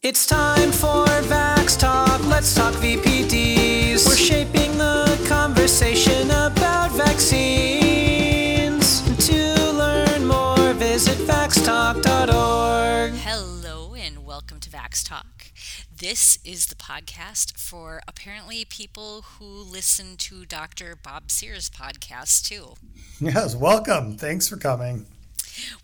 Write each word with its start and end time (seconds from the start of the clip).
It's 0.00 0.26
time 0.26 0.70
for 0.70 1.06
Vax 1.26 1.76
Talk. 1.76 2.24
Let's 2.26 2.54
talk 2.54 2.72
VPDs. 2.74 4.06
We're 4.06 4.14
shaping 4.14 4.78
the 4.78 5.26
conversation 5.28 6.30
about 6.30 6.92
vaccines. 6.92 9.02
To 9.26 9.72
learn 9.72 10.24
more, 10.24 10.72
visit 10.74 11.18
vaxtalk.org. 11.26 13.12
Hello 13.14 13.94
and 13.94 14.24
welcome 14.24 14.60
to 14.60 14.70
Vax 14.70 15.04
Talk. 15.04 15.50
This 15.92 16.38
is 16.44 16.66
the 16.66 16.76
podcast 16.76 17.58
for 17.58 18.00
apparently 18.06 18.64
people 18.64 19.22
who 19.22 19.44
listen 19.44 20.16
to 20.18 20.46
Dr. 20.46 20.94
Bob 20.94 21.32
Sears' 21.32 21.68
podcast 21.68 22.46
too. 22.46 22.74
Yes, 23.18 23.56
welcome. 23.56 24.16
Thanks 24.16 24.48
for 24.48 24.58
coming. 24.58 25.06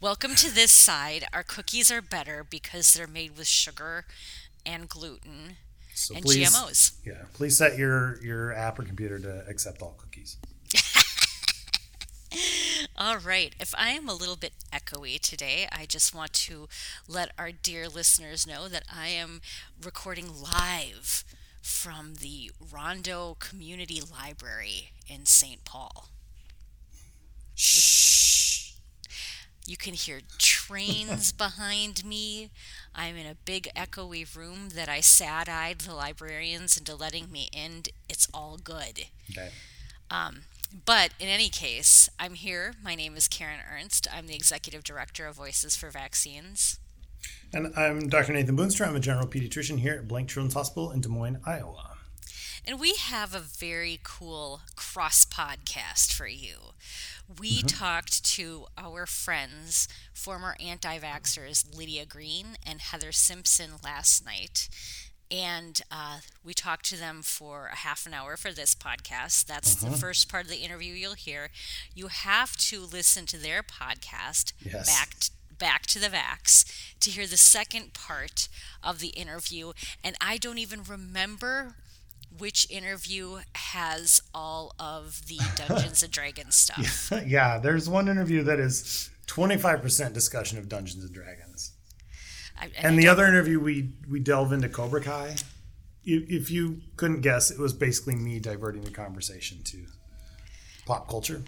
Welcome 0.00 0.34
to 0.36 0.52
this 0.52 0.72
side. 0.72 1.26
Our 1.32 1.42
cookies 1.42 1.90
are 1.90 2.02
better 2.02 2.44
because 2.48 2.92
they're 2.94 3.06
made 3.06 3.36
with 3.36 3.46
sugar 3.46 4.04
and 4.64 4.88
gluten 4.88 5.56
So 5.94 6.14
and 6.14 6.24
please, 6.24 6.50
GMOs. 6.50 6.92
Yeah, 7.04 7.24
please 7.34 7.56
set 7.56 7.78
your 7.78 8.22
your 8.22 8.52
app 8.52 8.78
or 8.78 8.82
computer 8.84 9.18
to 9.20 9.44
accept 9.48 9.82
all 9.82 9.94
cookies. 9.98 10.36
All 12.96 13.18
right. 13.18 13.54
If 13.60 13.74
I 13.78 13.90
am 13.90 14.08
a 14.08 14.14
little 14.14 14.36
bit 14.36 14.52
echoey 14.72 15.20
today, 15.20 15.68
I 15.72 15.86
just 15.86 16.14
want 16.14 16.32
to 16.34 16.68
let 17.08 17.30
our 17.38 17.50
dear 17.52 17.88
listeners 17.88 18.46
know 18.46 18.68
that 18.68 18.84
I 18.92 19.08
am 19.08 19.40
recording 19.82 20.28
live 20.42 21.24
from 21.62 22.14
the 22.20 22.50
Rondo 22.72 23.36
Community 23.38 24.00
Library 24.00 24.90
in 25.08 25.26
St. 25.26 25.64
Paul. 25.64 26.08
Shh. 27.54 28.43
You 29.66 29.76
can 29.76 29.94
hear 29.94 30.20
trains 30.38 31.32
behind 31.46 32.04
me. 32.04 32.50
I'm 32.94 33.16
in 33.16 33.26
a 33.26 33.34
big 33.34 33.68
echoey 33.74 34.36
room 34.36 34.70
that 34.74 34.88
I 34.88 35.00
sad 35.00 35.48
eyed 35.48 35.80
the 35.80 35.94
librarians 35.94 36.76
into 36.76 36.94
letting 36.94 37.32
me 37.32 37.48
in. 37.52 37.84
It's 38.08 38.28
all 38.34 38.58
good. 38.62 39.06
Okay. 39.30 39.50
Um, 40.10 40.42
but 40.84 41.10
in 41.18 41.28
any 41.28 41.48
case, 41.48 42.08
I'm 42.18 42.34
here. 42.34 42.74
My 42.82 42.94
name 42.94 43.16
is 43.16 43.28
Karen 43.28 43.60
Ernst. 43.72 44.06
I'm 44.14 44.26
the 44.26 44.34
executive 44.34 44.84
director 44.84 45.26
of 45.26 45.36
Voices 45.36 45.76
for 45.76 45.90
Vaccines. 45.90 46.78
And 47.52 47.72
I'm 47.76 48.08
Dr. 48.08 48.32
Nathan 48.32 48.56
Boonstra. 48.56 48.88
I'm 48.88 48.96
a 48.96 49.00
general 49.00 49.26
pediatrician 49.26 49.78
here 49.78 49.94
at 49.94 50.08
Blank 50.08 50.28
Children's 50.28 50.54
Hospital 50.54 50.90
in 50.90 51.00
Des 51.00 51.08
Moines, 51.08 51.38
Iowa. 51.46 51.93
And 52.66 52.80
we 52.80 52.94
have 52.94 53.34
a 53.34 53.40
very 53.40 54.00
cool 54.02 54.62
cross 54.74 55.26
podcast 55.26 56.12
for 56.12 56.26
you. 56.26 56.56
We 57.38 57.60
talked 57.62 58.24
to 58.36 58.66
our 58.78 59.04
friends, 59.06 59.86
former 60.14 60.56
anti 60.64 60.98
vaxxers 60.98 61.76
Lydia 61.76 62.06
Green 62.06 62.56
and 62.66 62.80
Heather 62.80 63.12
Simpson 63.12 63.72
last 63.82 64.24
night. 64.24 64.68
And 65.30 65.80
uh, 65.90 66.18
we 66.44 66.54
talked 66.54 66.86
to 66.86 66.96
them 66.96 67.22
for 67.22 67.66
a 67.72 67.76
half 67.76 68.06
an 68.06 68.14
hour 68.14 68.36
for 68.36 68.52
this 68.52 68.74
podcast. 68.74 69.46
That's 69.46 69.74
the 69.74 69.90
first 69.90 70.30
part 70.30 70.44
of 70.44 70.50
the 70.50 70.58
interview 70.58 70.94
you'll 70.94 71.14
hear. 71.14 71.48
You 71.94 72.06
have 72.08 72.56
to 72.68 72.80
listen 72.80 73.26
to 73.26 73.36
their 73.38 73.62
podcast, 73.62 74.52
Yes. 74.64 74.86
back 74.86 75.14
back 75.56 75.86
to 75.86 76.00
the 76.00 76.08
vax 76.08 76.64
to 76.98 77.10
hear 77.10 77.26
the 77.28 77.36
second 77.36 77.94
part 77.94 78.48
of 78.82 78.98
the 78.98 79.10
interview 79.10 79.72
and 80.02 80.16
i 80.20 80.36
don't 80.36 80.58
even 80.58 80.82
remember 80.82 81.76
which 82.38 82.70
interview 82.70 83.38
has 83.54 84.20
all 84.34 84.74
of 84.78 85.22
the 85.28 85.38
dungeons 85.56 86.02
and 86.02 86.12
dragons 86.12 86.56
stuff 86.56 87.12
yeah, 87.26 87.58
there's 87.58 87.88
one 87.88 88.08
interview 88.08 88.42
that 88.42 88.58
is 88.58 89.10
25% 89.26 90.12
discussion 90.12 90.58
of 90.58 90.68
Dungeons 90.68 91.04
and 91.04 91.12
Dragons. 91.12 91.72
I, 92.60 92.70
And 92.78 92.94
I 92.94 92.96
the 92.96 93.08
other 93.08 93.26
interview, 93.26 93.58
we 93.58 93.90
we 94.08 94.20
delve 94.20 94.52
into 94.52 94.68
Cobra 94.68 95.00
Kai. 95.00 95.36
If, 96.04 96.30
if 96.30 96.50
you 96.50 96.82
couldn't 96.96 97.22
guess, 97.22 97.50
it 97.50 97.58
was 97.58 97.72
basically 97.72 98.14
me 98.14 98.38
diverting 98.38 98.82
the 98.82 98.90
conversation 98.90 99.62
to 99.64 99.86
pop 100.86 101.08
culture. 101.08 101.42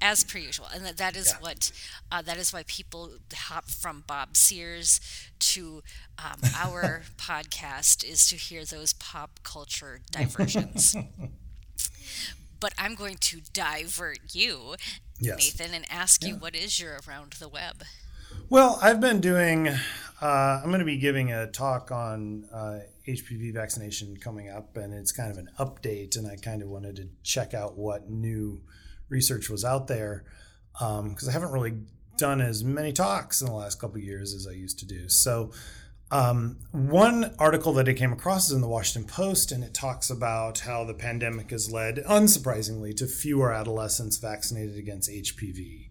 As 0.00 0.22
per 0.24 0.38
usual 0.38 0.66
and 0.74 0.84
that, 0.84 0.96
that 0.96 1.16
is 1.16 1.28
Yeah. 1.34 1.40
what 1.40 1.72
uh, 2.12 2.22
that 2.22 2.36
is 2.38 2.52
why 2.52 2.62
people 2.66 3.10
hop 3.34 3.68
from 3.68 4.04
bob 4.06 4.36
sears 4.36 5.00
to 5.40 5.82
um, 6.18 6.40
our 6.56 7.02
podcast 7.16 8.04
is 8.04 8.26
to 8.28 8.36
hear 8.36 8.64
those 8.64 8.92
pop 8.92 9.40
culture 9.42 10.00
diversions 10.10 10.94
but 12.60 12.72
i'm 12.78 12.94
going 12.94 13.16
to 13.16 13.40
divert 13.52 14.18
you 14.34 14.74
Yes. 15.20 15.36
nathan 15.58 15.74
and 15.74 15.84
ask 15.90 16.24
you 16.24 16.36
what 16.36 16.54
is 16.54 16.78
your 16.80 16.98
around 17.08 17.32
the 17.40 17.48
web 17.48 17.82
Well, 18.50 18.78
I've 18.82 19.00
been 19.00 19.20
doing. 19.20 19.68
Uh, 19.68 20.60
I'm 20.62 20.68
going 20.68 20.78
to 20.80 20.84
be 20.84 20.98
giving 20.98 21.32
a 21.32 21.46
talk 21.50 21.90
on 21.90 22.44
uh, 22.52 22.80
HPV 23.06 23.52
vaccination 23.54 24.16
coming 24.18 24.48
up, 24.50 24.76
and 24.76 24.92
it's 24.94 25.12
kind 25.12 25.30
of 25.30 25.38
an 25.38 25.48
update. 25.58 26.16
And 26.16 26.26
I 26.26 26.36
kind 26.36 26.60
of 26.62 26.68
wanted 26.68 26.96
to 26.96 27.08
check 27.22 27.52
out 27.54 27.76
what 27.78 28.08
new 28.10 28.60
research 29.08 29.48
was 29.50 29.64
out 29.64 29.86
there 29.86 30.24
because 30.78 31.28
I 31.28 31.32
haven't 31.32 31.52
really 31.52 31.74
done 32.16 32.40
as 32.40 32.64
many 32.64 32.92
talks 32.92 33.40
in 33.40 33.46
the 33.46 33.54
last 33.54 33.80
couple 33.80 33.96
of 33.96 34.04
years 34.04 34.34
as 34.34 34.46
I 34.46 34.52
used 34.52 34.78
to 34.80 34.86
do. 34.86 35.08
So, 35.08 35.52
um, 36.10 36.56
one 36.72 37.34
article 37.38 37.74
that 37.74 37.88
I 37.88 37.92
came 37.92 38.12
across 38.12 38.46
is 38.46 38.52
in 38.52 38.62
the 38.62 38.68
Washington 38.68 39.10
Post, 39.10 39.52
and 39.52 39.62
it 39.62 39.74
talks 39.74 40.08
about 40.08 40.60
how 40.60 40.84
the 40.84 40.94
pandemic 40.94 41.50
has 41.50 41.70
led, 41.70 41.96
unsurprisingly, 42.08 42.96
to 42.96 43.06
fewer 43.06 43.52
adolescents 43.52 44.16
vaccinated 44.16 44.78
against 44.78 45.10
HPV. 45.10 45.90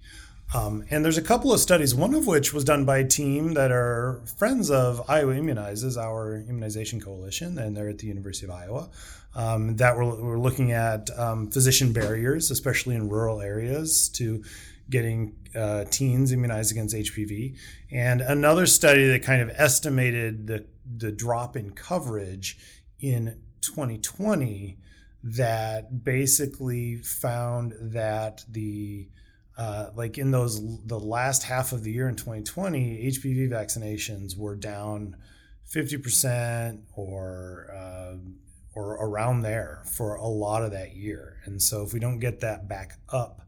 Um, 0.56 0.85
and 0.89 1.03
there's 1.03 1.17
a 1.17 1.22
couple 1.22 1.51
of 1.51 1.59
studies, 1.59 1.94
one 1.94 2.16
of 2.16 2.25
which 2.25 2.53
was 2.53 2.63
done 2.63 2.85
by 2.85 3.00
a 3.00 3.07
team 3.07 3.53
that 3.53 3.72
are 3.72 4.22
friends 4.38 4.72
of 4.72 5.07
Iowa 5.09 5.33
Immunizes, 5.33 5.97
our 5.97 6.38
immunization 6.38 7.01
coalition, 7.01 7.57
and 7.59 7.75
they're 7.75 7.89
at 7.89 8.00
the 8.00 8.07
University 8.07 8.47
of 8.47 8.51
Iowa. 8.51 8.89
Um, 9.37 9.75
that 9.75 9.95
we're, 9.95 10.19
we're 10.19 10.39
looking 10.39 10.71
at 10.71 11.09
um, 11.17 11.51
physician 11.51 11.93
barriers, 11.93 12.49
especially 12.49 12.95
in 12.95 13.07
rural 13.07 13.39
areas, 13.39 14.09
to 14.15 14.43
getting 14.89 15.35
uh, 15.55 15.85
teens 15.85 16.31
immunized 16.31 16.71
against 16.71 16.95
HPV. 16.95 17.55
And 17.91 18.21
another 18.21 18.65
study 18.65 19.07
that 19.09 19.23
kind 19.23 19.41
of 19.41 19.51
estimated 19.55 20.47
the, 20.47 20.65
the 20.97 21.11
drop 21.11 21.55
in 21.55 21.71
coverage 21.71 22.57
in 22.99 23.39
2020 23.61 24.77
that 25.23 26.03
basically 26.03 26.97
found 26.97 27.73
that 27.79 28.43
the 28.49 29.09
uh, 29.57 29.89
like 29.95 30.19
in 30.19 30.29
those 30.29 30.61
the 30.85 30.99
last 30.99 31.43
half 31.43 31.71
of 31.73 31.83
the 31.83 31.91
year 31.91 32.07
in 32.07 32.15
2020, 32.15 33.07
HPV 33.07 33.49
vaccinations 33.49 34.37
were 34.37 34.55
down 34.55 35.15
50% 35.67 36.81
or 36.95 37.67
uh, 37.75 38.17
or 38.77 38.91
around 38.91 39.41
there 39.41 39.81
for 39.85 40.13
a 40.13 40.27
lot 40.27 40.61
of 40.61 40.69
that 40.71 40.95
year. 40.95 41.38
And 41.45 41.59
so 41.59 41.81
if 41.81 41.93
we 41.93 41.99
don't 41.99 42.19
get 42.19 42.41
that 42.41 42.67
back 42.67 42.99
up, 43.09 43.41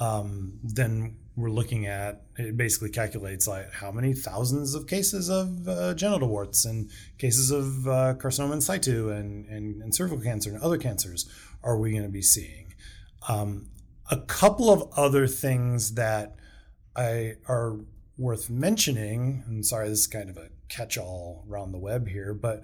um, 0.00 0.58
then 0.64 1.18
we're 1.36 1.50
looking 1.50 1.86
at 1.86 2.22
it 2.36 2.56
basically 2.56 2.90
calculates 2.90 3.46
like 3.46 3.72
how 3.72 3.92
many 3.92 4.12
thousands 4.12 4.74
of 4.74 4.88
cases 4.88 5.30
of 5.30 5.68
uh, 5.68 5.94
genital 5.94 6.28
warts 6.28 6.64
and 6.64 6.90
cases 7.16 7.52
of 7.52 7.86
uh, 7.86 8.14
carcinoma 8.14 8.54
in 8.54 8.60
situ 8.60 9.10
and, 9.10 9.46
and, 9.46 9.82
and 9.82 9.94
cervical 9.94 10.20
cancer 10.20 10.50
and 10.50 10.60
other 10.60 10.78
cancers 10.78 11.30
are 11.62 11.78
we 11.78 11.92
going 11.92 12.02
to 12.02 12.08
be 12.08 12.22
seeing. 12.22 12.74
Um, 13.28 13.68
a 14.10 14.18
couple 14.18 14.72
of 14.72 14.90
other 14.96 15.28
things 15.28 15.94
that 15.94 16.34
I 16.96 17.34
are 17.46 17.76
worth 18.18 18.50
mentioning, 18.50 19.44
and 19.46 19.64
sorry, 19.64 19.88
this 19.88 20.00
is 20.00 20.06
kind 20.08 20.28
of 20.28 20.36
a 20.36 20.48
catch-all 20.68 21.44
around 21.48 21.72
the 21.72 21.78
web 21.78 22.08
here, 22.08 22.34
but 22.34 22.62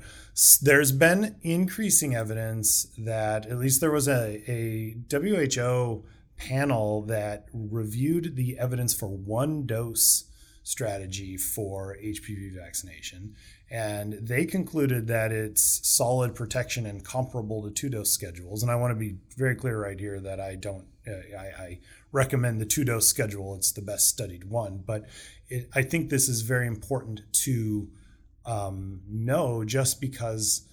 there's 0.61 0.93
been 0.93 1.37
increasing 1.43 2.15
evidence 2.15 2.89
that 2.99 3.47
at 3.47 3.59
least 3.59 3.81
there 3.81 3.93
was 3.93 4.09
a, 4.09 4.43
a 4.51 4.97
WHO 5.11 6.05
panel 6.37 7.03
that 7.03 7.47
reviewed 7.53 8.37
the 8.37 8.59
evidence 8.59 8.93
for 8.95 9.09
one 9.09 9.67
dose 9.67 10.25
strategy 10.65 11.37
for 11.37 11.97
HPV 12.03 12.55
vaccination, 12.55 13.35
and 13.71 14.15
they 14.15 14.45
concluded 14.45 15.07
that 15.09 15.33
it's 15.33 15.81
solid 15.87 16.35
protection 16.35 16.87
and 16.87 17.05
comparable 17.05 17.63
to 17.63 17.71
two 17.71 17.89
dose 17.89 18.11
schedules. 18.11 18.63
And 18.63 18.71
I 18.71 18.77
want 18.77 18.93
to 18.93 18.99
be 18.99 19.17
very 19.37 19.55
clear 19.55 19.81
right 19.81 19.99
here 19.99 20.21
that 20.21 20.41
I 20.41 20.57
don't, 20.57 20.85
uh, 21.07 21.37
I, 21.37 21.63
I 21.63 21.79
recommend 22.13 22.61
the 22.61 22.67
two 22.67 22.85
dose 22.85 23.09
schedule. 23.09 23.55
It's 23.55 23.73
the 23.73 23.83
best 23.83 24.09
studied 24.09 24.45
one, 24.45 24.83
but 24.87 25.07
it, 25.49 25.69
I 25.75 25.83
think 25.83 26.11
this 26.11 26.29
is 26.29 26.43
very 26.43 26.67
important 26.67 27.23
to 27.45 27.89
um, 28.45 29.01
know 29.09 29.65
just 29.65 30.01
because 30.01 30.67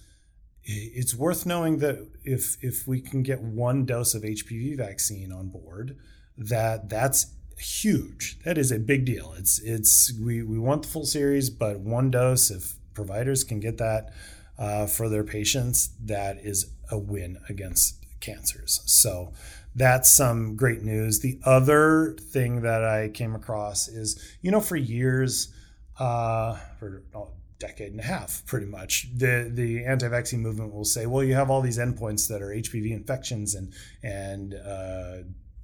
it's 0.62 1.14
worth 1.14 1.46
knowing 1.46 1.78
that 1.78 2.06
if 2.22 2.56
if 2.62 2.86
we 2.86 3.00
can 3.00 3.22
get 3.22 3.40
one 3.40 3.86
dose 3.86 4.14
of 4.14 4.22
HPV 4.22 4.76
vaccine 4.76 5.32
on 5.32 5.48
board, 5.48 5.96
that 6.36 6.88
that's 6.88 7.34
huge. 7.58 8.38
That 8.44 8.58
is 8.58 8.70
a 8.70 8.78
big 8.78 9.04
deal. 9.04 9.34
It's 9.36 9.58
it's 9.60 10.12
we 10.20 10.42
we 10.42 10.58
want 10.58 10.82
the 10.82 10.88
full 10.88 11.06
series, 11.06 11.50
but 11.50 11.80
one 11.80 12.10
dose 12.10 12.50
if 12.50 12.76
providers 12.94 13.44
can 13.44 13.60
get 13.60 13.78
that 13.78 14.12
uh, 14.58 14.86
for 14.86 15.08
their 15.08 15.24
patients, 15.24 15.90
that 16.04 16.38
is 16.38 16.72
a 16.90 16.98
win 16.98 17.38
against 17.48 17.96
cancers. 18.20 18.82
So 18.84 19.32
that's 19.74 20.10
some 20.10 20.56
great 20.56 20.82
news. 20.82 21.20
The 21.20 21.38
other 21.44 22.16
thing 22.20 22.62
that 22.62 22.84
I 22.84 23.08
came 23.08 23.34
across 23.34 23.88
is, 23.88 24.36
you 24.42 24.50
know, 24.50 24.60
for 24.60 24.76
years, 24.76 25.52
uh, 25.98 26.56
for 26.78 27.04
a 27.14 27.22
decade 27.58 27.92
and 27.92 28.00
a 28.00 28.04
half, 28.04 28.44
pretty 28.46 28.66
much. 28.66 29.06
The 29.14 29.50
the 29.52 29.84
anti-vaccine 29.84 30.40
movement 30.40 30.74
will 30.74 30.84
say, 30.84 31.06
well, 31.06 31.22
you 31.22 31.34
have 31.34 31.50
all 31.50 31.60
these 31.60 31.78
endpoints 31.78 32.26
that 32.28 32.42
are 32.42 32.48
HPV 32.48 32.90
infections 32.90 33.54
and 33.54 33.72
and 34.02 34.54
uh, 34.54 35.18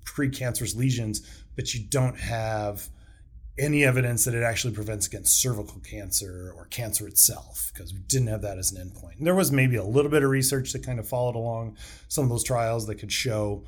precancerous 0.05 0.77
lesions, 0.77 1.29
but 1.57 1.75
you 1.75 1.85
don't 1.89 2.19
have 2.19 2.89
any 3.59 3.85
evidence 3.85 4.27
that 4.27 4.35
it 4.35 4.43
actually 4.43 4.75
prevents 4.75 5.07
against 5.07 5.41
cervical 5.41 5.81
cancer 5.81 6.53
or 6.57 6.67
cancer 6.67 7.09
itself 7.09 7.71
because 7.73 7.93
we 7.95 8.01
didn't 8.01 8.29
have 8.29 8.43
that 8.43 8.59
as 8.59 8.71
an 8.71 8.87
endpoint. 8.87 9.17
And 9.17 9.27
there 9.27 9.35
was 9.35 9.51
maybe 9.51 9.77
a 9.77 9.85
little 9.85 10.11
bit 10.11 10.23
of 10.23 10.29
research 10.29 10.73
that 10.75 10.85
kind 10.85 10.99
of 10.99 11.09
followed 11.09 11.37
along 11.37 11.79
some 12.09 12.25
of 12.25 12.31
those 12.31 12.45
trials 12.45 12.87
that 12.87 12.97
could 12.97 13.11
show 13.11 13.65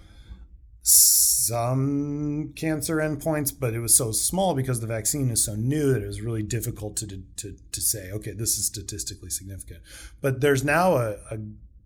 some 0.89 2.53
cancer 2.57 2.97
endpoints, 2.97 3.53
but 3.59 3.75
it 3.75 3.81
was 3.81 3.95
so 3.95 4.11
small 4.11 4.55
because 4.55 4.81
the 4.81 4.87
vaccine 4.87 5.31
is 5.31 5.45
so 5.45 5.55
new 5.55 5.93
that 5.93 6.03
it 6.03 6.07
was 6.07 6.23
really 6.23 6.43
difficult 6.43 6.97
to, 6.97 7.07
to, 7.37 7.57
to 7.73 7.81
say, 7.81 8.11
okay, 8.11 8.33
this 8.33 8.59
is 8.59 8.67
statistically 8.67 9.31
significant. 9.31 9.81
But 10.21 10.41
there's 10.41 10.65
now 10.65 10.97
a, 10.97 11.17
a 11.31 11.39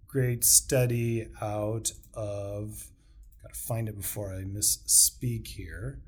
great 0.06 0.44
study 0.44 1.26
out 1.40 1.90
of, 2.14 2.86
gotta 3.42 3.54
find 3.54 3.88
it 3.88 3.96
before 3.96 4.32
I 4.32 4.42
misspeak 4.44 5.48
here. 5.48 6.00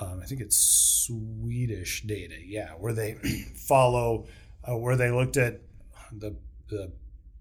Um, 0.00 0.20
I 0.22 0.26
think 0.26 0.40
it's 0.40 0.56
Swedish 0.56 2.02
data, 2.02 2.36
yeah, 2.44 2.70
where 2.70 2.92
they 2.92 3.14
follow, 3.56 4.26
uh, 4.64 4.76
where 4.76 4.96
they 4.96 5.10
looked 5.10 5.36
at 5.36 5.60
the, 6.12 6.36
the 6.68 6.92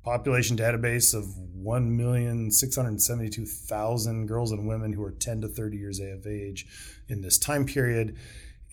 population 0.10 0.58
database 0.58 1.14
of 1.14 1.26
1,672,000 1.64 4.26
girls 4.26 4.52
and 4.52 4.68
women 4.68 4.92
who 4.92 5.04
are 5.04 5.12
10 5.12 5.42
to 5.42 5.48
30 5.48 5.78
years 5.78 6.00
of 6.00 6.26
age 6.26 6.66
in 7.10 7.22
this 7.22 7.38
time 7.38 7.64
period 7.64 8.18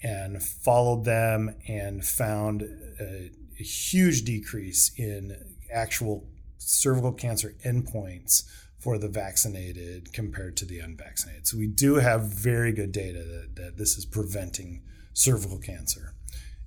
and 0.02 0.42
followed 0.42 1.04
them 1.04 1.54
and 1.68 2.06
found 2.06 2.62
a, 2.62 3.30
a 3.60 3.62
huge 3.62 4.24
decrease 4.24 4.92
in 4.96 5.36
actual 5.70 6.26
cervical 6.56 7.12
cancer 7.12 7.54
endpoints 7.66 8.44
for 8.78 8.96
the 8.96 9.08
vaccinated 9.08 10.14
compared 10.14 10.56
to 10.56 10.64
the 10.64 10.78
unvaccinated. 10.78 11.46
So 11.46 11.58
we 11.58 11.66
do 11.66 11.96
have 11.96 12.32
very 12.32 12.72
good 12.72 12.92
data 12.92 13.22
that, 13.22 13.56
that 13.56 13.76
this 13.76 13.98
is 13.98 14.06
preventing 14.06 14.80
cervical 15.12 15.58
cancer. 15.58 16.14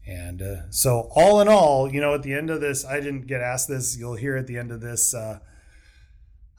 And 0.10 0.42
uh, 0.42 0.72
so, 0.72 1.12
all 1.14 1.40
in 1.40 1.48
all, 1.48 1.94
you 1.94 2.02
know, 2.02 2.16
at 2.16 2.24
the 2.24 2.34
end 2.34 2.50
of 2.50 2.62
this, 2.62 2.84
I 2.84 3.00
didn't 3.00 3.28
get 3.28 3.42
asked 3.42 3.68
this. 3.68 3.96
You'll 3.96 4.16
hear 4.16 4.36
at 4.38 4.48
the 4.48 4.58
end 4.58 4.72
of 4.72 4.82
this, 4.82 5.14
uh, 5.14 5.38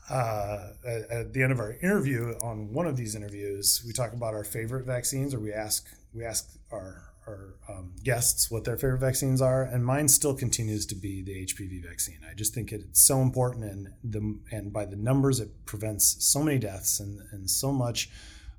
uh, 0.08 0.68
at, 0.86 1.32
the 1.32 1.42
end 1.42 1.50
of 1.50 1.58
our 1.58 1.72
interview, 1.82 2.34
on 2.42 2.72
one 2.72 2.86
of 2.86 2.96
these 2.96 3.16
interviews, 3.16 3.82
we 3.84 3.92
talk 3.92 4.12
about 4.12 4.34
our 4.34 4.44
favorite 4.44 4.86
vaccines, 4.86 5.34
or 5.34 5.40
we 5.40 5.52
ask 5.52 5.84
we 6.14 6.24
ask 6.24 6.48
our 6.70 7.02
our 7.26 7.54
um, 7.68 7.92
guests 8.04 8.52
what 8.52 8.64
their 8.64 8.76
favorite 8.76 9.00
vaccines 9.00 9.42
are, 9.42 9.64
and 9.64 9.84
mine 9.84 10.06
still 10.06 10.34
continues 10.34 10.86
to 10.86 10.94
be 10.94 11.20
the 11.20 11.44
HPV 11.44 11.84
vaccine. 11.84 12.20
I 12.30 12.34
just 12.34 12.54
think 12.54 12.70
it's 12.70 13.00
so 13.00 13.20
important, 13.20 13.64
and 13.64 13.88
the 14.04 14.38
and 14.52 14.72
by 14.72 14.84
the 14.84 14.96
numbers, 14.96 15.40
it 15.40 15.66
prevents 15.66 16.24
so 16.24 16.40
many 16.40 16.60
deaths 16.60 17.00
and 17.00 17.20
and 17.32 17.50
so 17.50 17.72
much. 17.72 18.10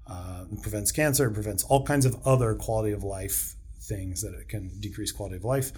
Uh, 0.05 0.43
prevents 0.61 0.91
cancer, 0.91 1.29
prevents 1.29 1.63
all 1.63 1.85
kinds 1.85 2.05
of 2.05 2.17
other 2.27 2.55
quality 2.55 2.91
of 2.91 3.03
life 3.03 3.55
things 3.91 4.21
that 4.21 4.33
it 4.33 4.47
can 4.47 4.69
decrease 4.79 5.11
quality 5.11 5.35
of 5.35 5.43
life. 5.43 5.71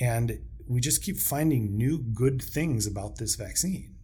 And 0.00 0.38
we 0.68 0.80
just 0.80 1.02
keep 1.02 1.18
finding 1.18 1.76
new 1.76 1.98
good 1.98 2.40
things 2.40 2.86
about 2.86 3.16
this 3.16 3.34
vaccine. 3.34 3.96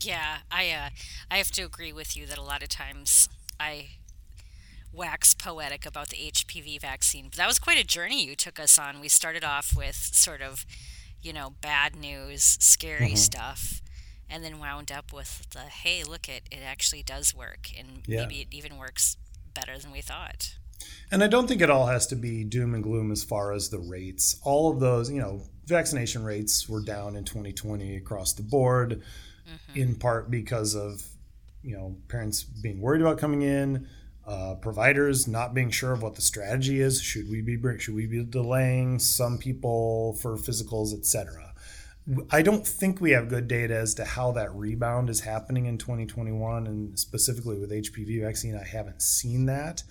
Yeah, 0.00 0.38
I 0.50 0.70
uh, 0.70 0.88
I 1.30 1.36
have 1.36 1.50
to 1.52 1.62
agree 1.62 1.92
with 1.92 2.16
you 2.16 2.26
that 2.26 2.38
a 2.38 2.42
lot 2.42 2.62
of 2.62 2.68
times 2.68 3.28
I 3.58 3.88
wax 4.92 5.34
poetic 5.34 5.86
about 5.86 6.08
the 6.08 6.16
HPV 6.16 6.80
vaccine. 6.80 7.26
But 7.26 7.36
that 7.36 7.46
was 7.46 7.58
quite 7.58 7.78
a 7.78 7.84
journey 7.84 8.24
you 8.24 8.34
took 8.34 8.58
us 8.58 8.78
on. 8.78 9.00
We 9.00 9.08
started 9.08 9.44
off 9.44 9.76
with 9.76 9.94
sort 9.94 10.40
of, 10.40 10.64
you 11.22 11.32
know, 11.32 11.50
bad 11.60 11.94
news, 11.94 12.42
scary 12.60 13.08
mm-hmm. 13.08 13.16
stuff, 13.16 13.82
and 14.28 14.42
then 14.42 14.58
wound 14.58 14.90
up 14.90 15.12
with 15.12 15.50
the 15.50 15.60
hey, 15.60 16.02
look 16.02 16.28
it, 16.28 16.44
it 16.50 16.62
actually 16.64 17.02
does 17.02 17.34
work, 17.34 17.68
and 17.78 18.02
yeah. 18.06 18.20
maybe 18.22 18.40
it 18.40 18.48
even 18.52 18.78
works 18.78 19.16
better 19.54 19.78
than 19.78 19.92
we 19.92 20.00
thought. 20.00 20.54
And 21.10 21.24
I 21.24 21.26
don't 21.26 21.46
think 21.46 21.60
it 21.60 21.70
all 21.70 21.86
has 21.86 22.06
to 22.08 22.16
be 22.16 22.44
doom 22.44 22.74
and 22.74 22.82
gloom 22.82 23.10
as 23.10 23.24
far 23.24 23.52
as 23.52 23.68
the 23.68 23.78
rates. 23.78 24.38
All 24.42 24.70
of 24.70 24.80
those, 24.80 25.10
you 25.10 25.20
know, 25.20 25.42
vaccination 25.66 26.24
rates 26.24 26.68
were 26.68 26.82
down 26.82 27.16
in 27.16 27.24
2020 27.24 27.96
across 27.96 28.32
the 28.32 28.42
board, 28.42 29.02
mm-hmm. 29.48 29.78
in 29.78 29.94
part 29.96 30.30
because 30.30 30.74
of, 30.74 31.04
you 31.62 31.76
know, 31.76 31.96
parents 32.08 32.42
being 32.44 32.80
worried 32.80 33.00
about 33.00 33.18
coming 33.18 33.42
in, 33.42 33.88
uh, 34.26 34.54
providers 34.54 35.26
not 35.26 35.54
being 35.54 35.70
sure 35.70 35.92
of 35.92 36.02
what 36.02 36.14
the 36.14 36.22
strategy 36.22 36.80
is. 36.80 37.00
Should 37.00 37.28
we 37.28 37.40
be 37.40 37.58
should 37.78 37.94
we 37.94 38.06
be 38.06 38.22
delaying 38.22 38.98
some 38.98 39.38
people 39.38 40.14
for 40.14 40.36
physicals, 40.36 40.96
etc. 40.96 41.52
I 42.30 42.42
don't 42.42 42.66
think 42.66 43.00
we 43.00 43.10
have 43.12 43.28
good 43.28 43.46
data 43.46 43.76
as 43.76 43.94
to 43.94 44.04
how 44.04 44.32
that 44.32 44.54
rebound 44.54 45.10
is 45.10 45.20
happening 45.20 45.66
in 45.66 45.78
2021, 45.78 46.66
and 46.66 46.98
specifically 46.98 47.58
with 47.58 47.70
HPV 47.70 48.22
vaccine, 48.22 48.56
I 48.56 48.64
haven't 48.64 49.02
seen 49.02 49.46
that 49.46 49.82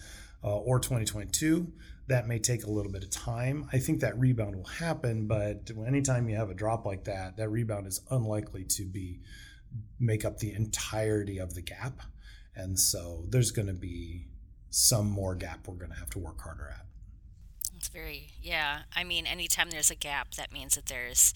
uh, 0.44 0.58
or 0.58 0.80
2022. 0.80 1.72
That 2.08 2.28
may 2.28 2.40
take 2.40 2.64
a 2.64 2.70
little 2.70 2.92
bit 2.92 3.04
of 3.04 3.12
time. 3.12 3.70
I 3.72 3.78
think 3.78 4.00
that 4.00 4.18
rebound 4.18 4.56
will 4.56 4.64
happen, 4.66 5.28
but 5.28 5.70
anytime 5.86 6.28
you 6.28 6.36
have 6.38 6.50
a 6.50 6.56
drop 6.56 6.86
like 6.86 7.04
that, 7.04 7.38
that 7.38 7.50
rebound 7.50 7.86
is 7.86 8.02
unlikely 8.10 8.64
to 8.66 8.86
be 8.86 9.20
make 10.00 10.26
up 10.26 10.40
the 10.40 10.52
entirety 10.54 11.38
of 11.38 11.54
the 11.54 11.62
gap. 11.62 12.02
And 12.56 12.80
so 12.80 13.26
there's 13.30 13.52
going 13.52 13.68
to 13.68 13.74
be 13.74 14.26
some 14.72 15.10
more 15.10 15.36
gap 15.36 15.68
we're 15.68 15.76
going 15.76 15.92
to 15.92 15.98
have 15.98 16.10
to 16.12 16.20
work 16.20 16.42
harder 16.42 16.70
at. 16.70 16.86
It's 17.76 17.88
very, 17.88 18.32
yeah. 18.42 18.82
I 18.96 19.04
mean, 19.04 19.26
anytime 19.26 19.70
there's 19.70 19.92
a 19.92 19.96
gap, 19.96 20.32
that 20.32 20.52
means 20.52 20.76
that 20.76 20.88
there's, 20.88 21.34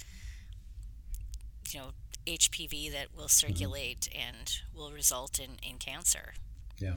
you 1.70 1.80
know, 1.80 1.92
HPV 2.28 2.92
that 2.92 3.08
will 3.16 3.26
mm-hmm. 3.26 3.28
circulate 3.28 4.10
mm-hmm. 4.12 4.38
and 4.38 4.60
will 4.76 4.92
result 4.92 5.40
in, 5.40 5.52
in 5.62 5.78
cancer. 5.78 6.34
Yeah. 6.80 6.96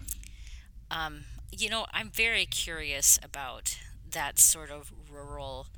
Um, 0.91 1.25
you 1.51 1.71
know, 1.71 1.87
I'm 1.93 2.11
very 2.11 2.47
curious 2.47 3.19
about 3.23 3.79
that 4.11 4.39
sort 4.39 4.71
of 4.71 4.93
rural 5.11 5.69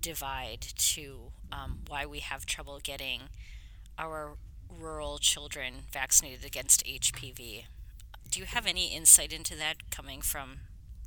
divide 0.00 0.60
to 0.76 1.32
um, 1.52 1.80
why 1.88 2.06
we 2.06 2.20
have 2.20 2.46
trouble 2.46 2.80
getting 2.82 3.22
our 3.98 4.36
rural 4.68 5.18
children 5.18 5.74
vaccinated 5.92 6.44
against 6.44 6.84
HPV. 6.86 7.64
Do 8.30 8.40
you 8.40 8.46
have 8.46 8.66
any 8.66 8.94
insight 8.94 9.32
into 9.32 9.56
that 9.56 9.90
coming 9.90 10.20
from, 10.20 10.60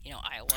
you 0.04 0.12
know, 0.12 0.20
Iowa? 0.24 0.48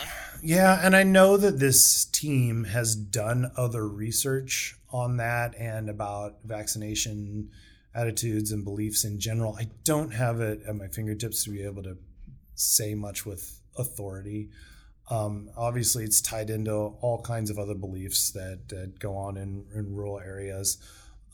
Yeah, 0.43 0.81
and 0.83 0.97
I 0.97 1.03
know 1.03 1.37
that 1.37 1.59
this 1.59 2.05
team 2.07 2.65
has 2.65 2.97
done 2.97 3.51
other 3.57 3.87
research 3.87 4.77
on 4.91 5.19
that 5.19 5.55
and 5.59 5.91
about 5.91 6.37
vaccination 6.45 7.51
attitudes 7.95 8.51
and 8.51 8.65
beliefs 8.65 9.05
in 9.05 9.21
general. 9.21 9.57
I 9.59 9.69
don't 9.85 10.13
have 10.13 10.41
it 10.41 10.63
at 10.67 10.75
my 10.75 10.89
fingertips 10.89 11.45
to 11.45 11.51
be 11.51 11.63
able 11.63 11.83
to 11.85 11.97
say 12.55 12.95
much 12.95 13.27
with 13.27 13.61
authority. 13.77 14.51
Um, 15.11 15.51
obviously, 15.57 16.05
it's 16.05 16.21
tied 16.21 16.51
into 16.51 16.73
all 16.73 17.21
kinds 17.21 17.51
of 17.51 17.59
other 17.59 17.75
beliefs 17.75 18.31
that, 18.31 18.69
that 18.69 18.99
go 18.99 19.17
on 19.17 19.37
in, 19.37 19.65
in 19.75 19.95
rural 19.95 20.19
areas. 20.19 20.79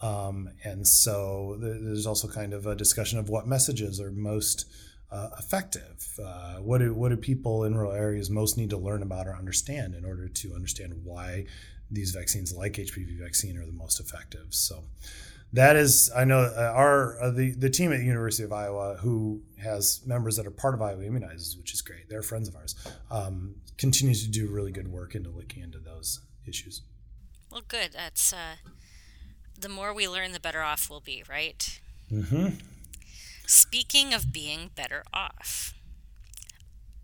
Um, 0.01 0.51
and 0.65 0.87
so 0.87 1.57
there's 1.61 2.07
also 2.07 2.27
kind 2.27 2.53
of 2.53 2.67
a 2.67 2.75
discussion 2.75 3.19
of 3.19 3.29
what 3.29 3.47
messages 3.47 4.01
are 4.01 4.11
most 4.11 4.65
uh, 5.13 5.29
effective. 5.39 6.19
Uh, 6.23 6.57
what 6.57 6.79
do 6.79 6.95
what 6.95 7.11
do 7.11 7.17
people 7.17 7.65
in 7.65 7.75
rural 7.75 7.93
areas 7.93 8.31
most 8.31 8.57
need 8.57 8.71
to 8.71 8.79
learn 8.79 9.03
about 9.03 9.27
or 9.27 9.37
understand 9.37 9.95
in 9.95 10.05
order 10.05 10.29
to 10.29 10.55
understand 10.55 10.95
why 11.05 11.45
these 11.91 12.13
vaccines, 12.13 12.55
like 12.55 12.75
HPV 12.75 13.19
vaccine, 13.19 13.59
are 13.59 13.67
the 13.67 13.73
most 13.73 14.01
effective? 14.01 14.47
So 14.51 14.85
that 15.53 15.77
is, 15.77 16.11
I 16.15 16.25
know 16.25 16.41
uh, 16.41 16.73
our 16.75 17.21
uh, 17.21 17.31
the 17.31 17.53
the 17.53 17.71
team 17.71 17.93
at 17.93 18.01
University 18.01 18.45
of 18.45 18.53
Iowa 18.53 18.97
who 19.01 19.43
has 19.63 20.01
members 20.07 20.37
that 20.37 20.47
are 20.47 20.51
part 20.51 20.75
of 20.75 20.83
Iowa 20.83 21.03
Immunizes, 21.03 21.57
which 21.59 21.75
is 21.75 21.83
great. 21.83 22.09
They're 22.09 22.23
friends 22.23 22.49
of 22.49 22.57
ours. 22.57 22.75
Um, 23.11 23.57
continues 23.79 24.23
to 24.25 24.31
do 24.31 24.49
really 24.49 24.73
good 24.73 24.89
work 24.89 25.15
into 25.15 25.31
looking 25.31 25.63
into 25.63 25.79
those 25.79 26.21
issues. 26.47 26.83
Well, 27.51 27.63
good. 27.67 27.91
That's 27.93 28.33
uh, 28.33 28.57
the 29.59 29.69
more 29.69 29.93
we 29.93 30.09
learn, 30.09 30.33
the 30.33 30.41
better 30.41 30.63
off 30.63 30.89
we'll 30.89 31.01
be, 31.01 31.25
right? 31.29 31.81
Mm-hmm. 32.11 32.57
Speaking 33.47 34.15
of 34.15 34.33
being 34.33 34.71
better 34.77 35.03
off, 35.13 35.75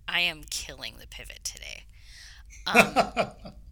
I 0.07 0.21
am 0.21 0.43
killing 0.49 0.95
the 1.01 1.09
pivot 1.09 1.41
today. 1.43 1.85
Um, 2.67 3.53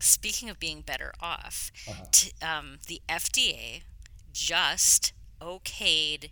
speaking 0.00 0.48
of 0.48 0.58
being 0.58 0.80
better 0.82 1.12
off, 1.20 1.70
uh-huh. 1.88 2.04
t- 2.10 2.32
um, 2.42 2.78
the 2.86 3.02
FDA 3.08 3.82
just 4.32 5.12
okayed 5.40 6.30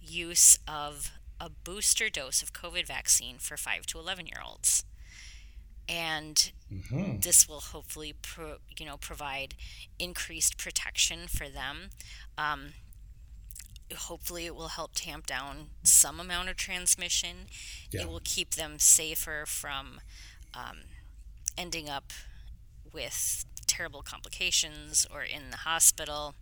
use 0.00 0.58
of 0.66 1.12
a 1.40 1.50
booster 1.50 2.08
dose 2.08 2.42
of 2.42 2.52
COVID 2.52 2.86
vaccine 2.86 3.36
for 3.38 3.56
5 3.56 3.86
to 3.86 3.98
11 3.98 4.26
year 4.26 4.40
olds. 4.44 4.84
And 5.88 6.52
mm-hmm. 6.72 7.18
this 7.18 7.48
will 7.48 7.60
hopefully, 7.60 8.14
pro, 8.22 8.56
you 8.78 8.86
know, 8.86 8.96
provide 8.96 9.54
increased 9.98 10.56
protection 10.56 11.26
for 11.28 11.48
them. 11.48 11.90
Um, 12.38 12.74
hopefully, 13.94 14.46
it 14.46 14.54
will 14.54 14.68
help 14.68 14.92
tamp 14.94 15.26
down 15.26 15.70
some 15.82 16.20
amount 16.20 16.48
of 16.48 16.56
transmission. 16.56 17.48
Yeah. 17.90 18.02
It 18.02 18.08
will 18.08 18.22
keep 18.22 18.54
them 18.54 18.78
safer 18.78 19.44
from 19.44 20.00
um, 20.54 20.82
ending 21.58 21.88
up 21.88 22.12
with 22.92 23.44
terrible 23.66 24.02
complications 24.02 25.06
or 25.12 25.22
in 25.22 25.50
the 25.50 25.58
hospital. 25.58 26.34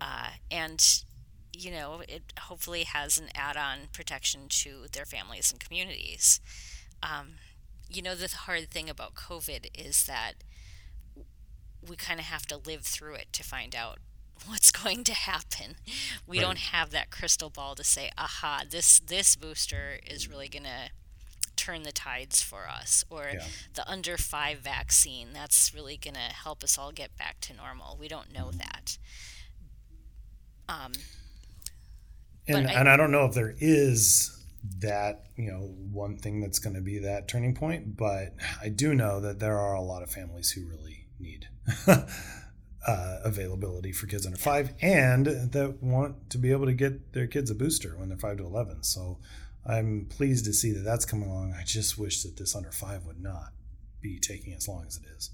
Uh, 0.00 0.30
and, 0.50 1.04
you 1.52 1.70
know, 1.70 2.02
it 2.08 2.32
hopefully 2.40 2.84
has 2.84 3.18
an 3.18 3.28
add 3.34 3.56
on 3.56 3.88
protection 3.92 4.42
to 4.48 4.86
their 4.92 5.04
families 5.04 5.50
and 5.52 5.60
communities. 5.60 6.40
Um, 7.02 7.34
you 7.88 8.02
know, 8.02 8.14
the 8.14 8.28
hard 8.28 8.70
thing 8.70 8.88
about 8.88 9.14
COVID 9.14 9.66
is 9.74 10.06
that 10.06 10.34
we 11.86 11.96
kind 11.96 12.20
of 12.20 12.26
have 12.26 12.46
to 12.46 12.56
live 12.56 12.82
through 12.82 13.14
it 13.14 13.32
to 13.32 13.42
find 13.42 13.74
out 13.74 13.98
what's 14.46 14.72
going 14.72 15.04
to 15.04 15.14
happen. 15.14 15.76
We 16.26 16.38
right. 16.38 16.44
don't 16.44 16.58
have 16.58 16.90
that 16.90 17.10
crystal 17.10 17.50
ball 17.50 17.74
to 17.74 17.84
say, 17.84 18.10
"Aha, 18.16 18.62
this 18.68 18.98
this 18.98 19.36
booster 19.36 19.98
is 20.06 20.28
really 20.28 20.48
going 20.48 20.64
to 20.64 20.90
turn 21.64 21.82
the 21.82 21.92
tides 21.92 22.42
for 22.42 22.68
us," 22.68 23.04
or 23.10 23.30
yeah. 23.32 23.44
the 23.74 23.88
under 23.88 24.16
five 24.16 24.58
vaccine 24.58 25.28
that's 25.32 25.74
really 25.74 25.96
going 25.96 26.14
to 26.14 26.20
help 26.20 26.64
us 26.64 26.78
all 26.78 26.92
get 26.92 27.16
back 27.16 27.40
to 27.42 27.54
normal. 27.54 27.96
We 28.00 28.08
don't 28.08 28.32
know 28.32 28.46
mm-hmm. 28.46 28.58
that. 28.58 28.98
Um, 30.68 30.92
and 32.48 32.68
I, 32.68 32.72
and 32.72 32.88
I 32.88 32.96
don't 32.96 33.10
know 33.10 33.24
if 33.26 33.34
there 33.34 33.54
is 33.58 34.38
that 34.78 35.26
you 35.36 35.50
know 35.50 35.74
one 35.92 36.16
thing 36.16 36.40
that's 36.40 36.58
going 36.58 36.74
to 36.74 36.82
be 36.82 36.98
that 37.00 37.28
turning 37.28 37.54
point, 37.54 37.96
but 37.96 38.34
I 38.60 38.68
do 38.68 38.94
know 38.94 39.20
that 39.20 39.38
there 39.38 39.58
are 39.58 39.74
a 39.74 39.82
lot 39.82 40.02
of 40.02 40.10
families 40.10 40.50
who 40.50 40.66
really 40.68 41.06
need. 41.18 41.48
uh, 42.86 43.18
availability 43.24 43.92
for 43.92 44.06
kids 44.06 44.26
under 44.26 44.38
five 44.38 44.72
and 44.80 45.26
that 45.26 45.76
want 45.80 46.30
to 46.30 46.38
be 46.38 46.50
able 46.50 46.66
to 46.66 46.72
get 46.72 47.12
their 47.12 47.26
kids 47.26 47.50
a 47.50 47.54
booster 47.54 47.96
when 47.96 48.08
they're 48.08 48.18
five 48.18 48.38
to 48.38 48.44
11. 48.44 48.82
So 48.82 49.18
I'm 49.64 50.06
pleased 50.08 50.44
to 50.46 50.52
see 50.52 50.72
that 50.72 50.80
that's 50.80 51.04
coming 51.04 51.28
along. 51.28 51.54
I 51.58 51.64
just 51.64 51.96
wish 51.98 52.22
that 52.22 52.36
this 52.36 52.56
under 52.56 52.72
five 52.72 53.04
would 53.06 53.20
not 53.20 53.52
be 54.00 54.18
taking 54.18 54.52
as 54.54 54.66
long 54.66 54.84
as 54.86 54.96
it 54.96 55.04
is. 55.16 55.30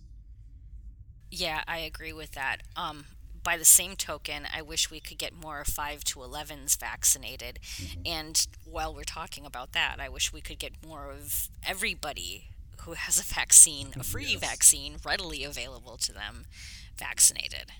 Yeah, 1.30 1.62
I 1.66 1.78
agree 1.78 2.12
with 2.12 2.32
that. 2.32 2.58
Um, 2.76 3.06
by 3.42 3.56
the 3.56 3.64
same 3.64 3.96
token, 3.96 4.46
I 4.54 4.62
wish 4.62 4.90
we 4.90 5.00
could 5.00 5.18
get 5.18 5.32
more 5.34 5.64
5 5.64 6.04
to 6.04 6.18
11s 6.20 6.78
vaccinated. 6.78 7.58
Mm-hmm. 7.62 8.00
And 8.04 8.46
while 8.64 8.94
we're 8.94 9.04
talking 9.04 9.46
about 9.46 9.72
that, 9.72 9.96
I 9.98 10.08
wish 10.08 10.32
we 10.32 10.40
could 10.40 10.58
get 10.58 10.72
more 10.86 11.10
of 11.10 11.48
everybody 11.66 12.48
who 12.82 12.92
has 12.92 13.18
a 13.18 13.22
vaccine, 13.22 13.92
a 13.98 14.04
free 14.04 14.32
yes. 14.32 14.40
vaccine, 14.40 14.96
readily 15.04 15.44
available 15.44 15.96
to 15.98 16.12
them, 16.12 16.46
vaccinated. 16.96 17.72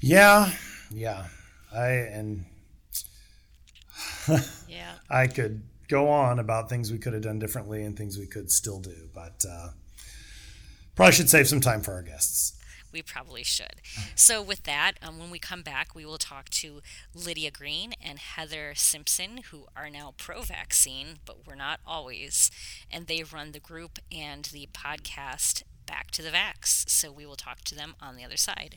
Yeah, 0.00 0.50
yeah. 0.90 1.26
I 1.74 1.88
and 1.88 2.44
yeah, 4.68 4.92
I 5.10 5.26
could 5.26 5.62
go 5.88 6.08
on 6.08 6.38
about 6.38 6.68
things 6.68 6.90
we 6.90 6.98
could 6.98 7.12
have 7.12 7.22
done 7.22 7.38
differently 7.38 7.84
and 7.84 7.96
things 7.96 8.18
we 8.18 8.26
could 8.26 8.50
still 8.50 8.80
do, 8.80 9.08
but 9.14 9.44
uh, 9.48 9.68
probably 10.94 11.12
should 11.12 11.30
save 11.30 11.48
some 11.48 11.60
time 11.60 11.80
for 11.80 11.92
our 11.92 12.02
guests 12.02 12.58
we 12.92 13.02
probably 13.02 13.42
should. 13.42 13.80
So, 14.14 14.42
with 14.42 14.64
that, 14.64 14.92
um, 15.02 15.18
when 15.18 15.30
we 15.30 15.38
come 15.38 15.62
back, 15.62 15.94
we 15.94 16.04
will 16.04 16.18
talk 16.18 16.50
to 16.50 16.82
Lydia 17.14 17.50
Green 17.50 17.94
and 18.00 18.18
Heather 18.18 18.74
Simpson, 18.76 19.38
who 19.50 19.66
are 19.74 19.90
now 19.90 20.14
pro 20.16 20.42
vaccine, 20.42 21.18
but 21.24 21.46
we're 21.46 21.54
not 21.54 21.80
always. 21.86 22.50
And 22.90 23.06
they 23.06 23.22
run 23.22 23.52
the 23.52 23.60
group 23.60 23.98
and 24.10 24.44
the 24.46 24.68
podcast 24.72 25.62
Back 25.84 26.10
to 26.12 26.22
the 26.22 26.30
Vax. 26.30 26.88
So, 26.88 27.10
we 27.10 27.26
will 27.26 27.36
talk 27.36 27.62
to 27.62 27.74
them 27.74 27.94
on 28.00 28.16
the 28.16 28.24
other 28.24 28.36
side. 28.36 28.76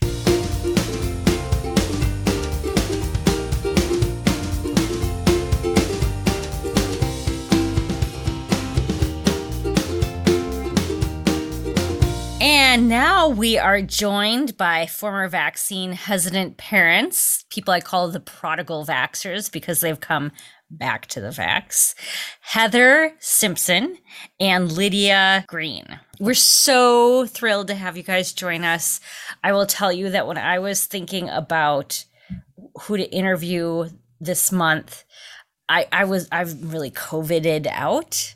And 12.75 12.89
now 12.89 13.29
we 13.29 13.57
are 13.57 13.81
joined 13.81 14.57
by 14.57 14.85
former 14.85 15.29
vaccine 15.29 15.93
hesitant 15.93 16.57
parents, 16.57 17.45
people 17.49 17.73
I 17.73 17.79
call 17.79 18.09
the 18.09 18.19
prodigal 18.19 18.85
vaxers 18.85 19.49
because 19.49 19.79
they've 19.79 19.97
come 19.97 20.33
back 20.69 21.05
to 21.05 21.21
the 21.21 21.29
vax, 21.29 21.95
Heather 22.41 23.13
Simpson 23.19 23.97
and 24.41 24.69
Lydia 24.73 25.45
Green. 25.47 26.01
We're 26.19 26.33
so 26.33 27.25
thrilled 27.25 27.67
to 27.67 27.75
have 27.75 27.95
you 27.95 28.03
guys 28.03 28.33
join 28.33 28.65
us. 28.65 28.99
I 29.41 29.53
will 29.53 29.65
tell 29.65 29.93
you 29.93 30.09
that 30.09 30.27
when 30.27 30.37
I 30.37 30.59
was 30.59 30.85
thinking 30.85 31.29
about 31.29 32.03
who 32.81 32.97
to 32.97 33.09
interview 33.09 33.87
this 34.19 34.51
month, 34.51 35.05
I, 35.69 35.87
I 35.93 36.03
was 36.03 36.27
I've 36.29 36.73
really 36.73 36.91
coveted 36.91 37.67
out 37.71 38.35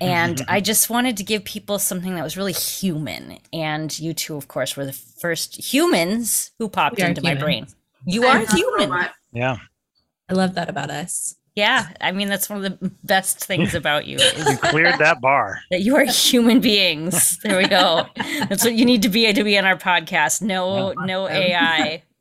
and 0.00 0.42
I 0.48 0.60
just 0.60 0.88
wanted 0.90 1.16
to 1.18 1.24
give 1.24 1.44
people 1.44 1.78
something 1.78 2.14
that 2.14 2.22
was 2.24 2.36
really 2.36 2.52
human. 2.52 3.38
And 3.52 3.96
you 3.98 4.14
two, 4.14 4.36
of 4.36 4.48
course, 4.48 4.76
were 4.76 4.86
the 4.86 4.92
first 4.92 5.72
humans 5.72 6.50
who 6.58 6.68
popped 6.68 6.98
into 6.98 7.20
human. 7.20 7.38
my 7.38 7.42
brain. 7.44 7.66
You 8.06 8.24
are 8.24 8.38
human. 8.46 9.06
Yeah. 9.32 9.58
I 10.28 10.34
love 10.34 10.54
that 10.54 10.68
about 10.68 10.90
us. 10.90 11.34
Yeah, 11.56 11.88
I 12.00 12.12
mean 12.12 12.28
that's 12.28 12.48
one 12.48 12.64
of 12.64 12.80
the 12.80 12.92
best 13.02 13.44
things 13.44 13.74
about 13.74 14.06
you. 14.06 14.18
you 14.20 14.56
cleared 14.58 14.98
that 15.00 15.20
bar. 15.20 15.58
That 15.72 15.82
you 15.82 15.96
are 15.96 16.04
human 16.04 16.60
beings. 16.60 17.38
There 17.42 17.58
we 17.58 17.66
go. 17.66 18.06
That's 18.48 18.64
what 18.64 18.74
you 18.74 18.84
need 18.84 19.02
to 19.02 19.08
be 19.08 19.30
to 19.30 19.44
be 19.44 19.58
on 19.58 19.64
our 19.64 19.76
podcast. 19.76 20.42
No, 20.42 20.92
no 20.92 21.28
AI. 21.28 22.02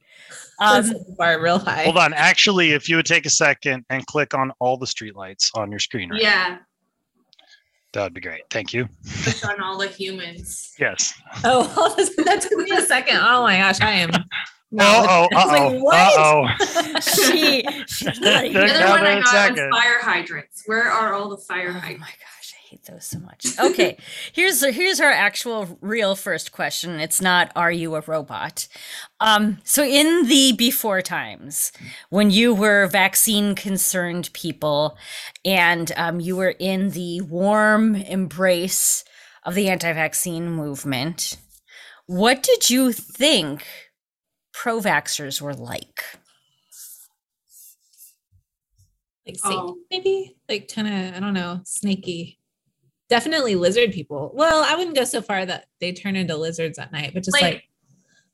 Um, 0.62 0.91
bar 1.17 1.41
real 1.41 1.57
high. 1.57 1.86
Hold 1.86 1.95
on. 1.95 2.12
Actually, 2.12 2.74
if 2.74 2.89
you 2.89 2.98
would 2.98 3.05
take 3.05 3.25
a 3.25 3.29
second 3.29 3.86
and 3.89 4.05
click 4.07 4.33
on 4.33 4.51
all 4.59 4.75
the 4.75 4.86
streetlights 4.86 5.51
on 5.55 5.71
your 5.71 5.79
screen 5.79 6.09
right 6.09 6.21
Yeah. 6.21 6.50
Now. 6.50 6.59
That 7.93 8.03
would 8.03 8.13
be 8.13 8.22
great. 8.22 8.41
Thank 8.51 8.74
you. 8.74 8.88
Push 9.24 9.43
on 9.43 9.62
all 9.62 9.77
the 9.77 9.88
humans. 9.88 10.75
Yes. 10.79 11.13
Oh, 11.43 11.96
that 12.25 12.41
took 12.41 12.60
me 12.60 12.72
a 12.72 12.81
second. 12.81 13.17
Oh 13.17 13.43
my 13.43 13.58
gosh, 13.58 13.81
I 13.81 13.91
am. 13.91 14.12
No, 14.72 14.86
oh, 14.86 15.27
oh, 15.34 15.48
like, 15.48 15.81
what? 15.81 16.13
oh. 16.19 16.48
she, 17.01 17.63
she's 17.88 18.22
like, 18.22 18.53
the 18.53 18.65
other 18.65 18.89
one 18.89 19.03
I 19.03 19.19
got 19.22 19.51
was 19.51 19.60
fire 19.72 20.00
hydrants. 20.00 20.62
Where 20.67 20.84
are 20.84 21.15
all 21.15 21.29
the 21.29 21.38
fire 21.38 21.72
hydrants? 21.72 21.98
Oh 21.98 22.00
my 22.00 22.05
gosh, 22.05 22.19
I 22.19 22.38
hate 22.79 22.91
those 22.91 23.05
so 23.05 23.19
much. 23.19 23.45
Okay, 23.59 23.98
here's 24.33 24.63
here's 24.63 25.00
our 25.00 25.12
actual 25.12 25.77
real 25.81 26.15
first 26.15 26.51
question. 26.51 27.00
It's 27.00 27.21
not 27.21 27.51
"Are 27.55 27.71
you 27.71 27.95
a 27.95 28.01
robot?" 28.01 28.67
Um, 29.19 29.59
so 29.63 29.83
in 29.83 30.27
the 30.27 30.53
before 30.53 31.01
times, 31.01 31.71
when 32.09 32.31
you 32.31 32.53
were 32.53 32.88
vaccine 32.88 33.55
concerned 33.55 34.29
people, 34.33 34.98
and 35.45 35.91
um, 35.98 36.19
you 36.19 36.36
were 36.36 36.55
in 36.59 36.91
the 36.91 37.21
warm 37.21 37.95
embrace 37.95 39.03
of 39.43 39.55
the 39.55 39.69
anti-vaccine 39.69 40.50
movement, 40.50 41.38
what 42.05 42.43
did 42.43 42.69
you 42.69 42.91
think 42.91 43.65
pro 44.53 44.79
vaxxers 44.79 45.41
were 45.41 45.53
like? 45.53 46.03
Like 49.25 49.75
maybe 49.91 50.36
like 50.48 50.71
kind 50.74 50.88
of 50.88 51.15
I 51.15 51.19
don't 51.19 51.33
know, 51.33 51.62
snaky. 51.63 52.38
Definitely 53.10 53.56
lizard 53.56 53.92
people. 53.92 54.32
Well, 54.36 54.63
I 54.63 54.75
wouldn't 54.75 54.96
go 54.96 55.04
so 55.04 55.22
far 55.22 55.46
that 55.46 55.66
they 55.82 55.92
turn 55.92 56.16
into 56.16 56.38
lizards 56.38 56.78
at 56.78 56.92
night, 56.92 57.12
but 57.13 57.24
just 57.24 57.42
like, 57.42 57.54
like 57.56 57.63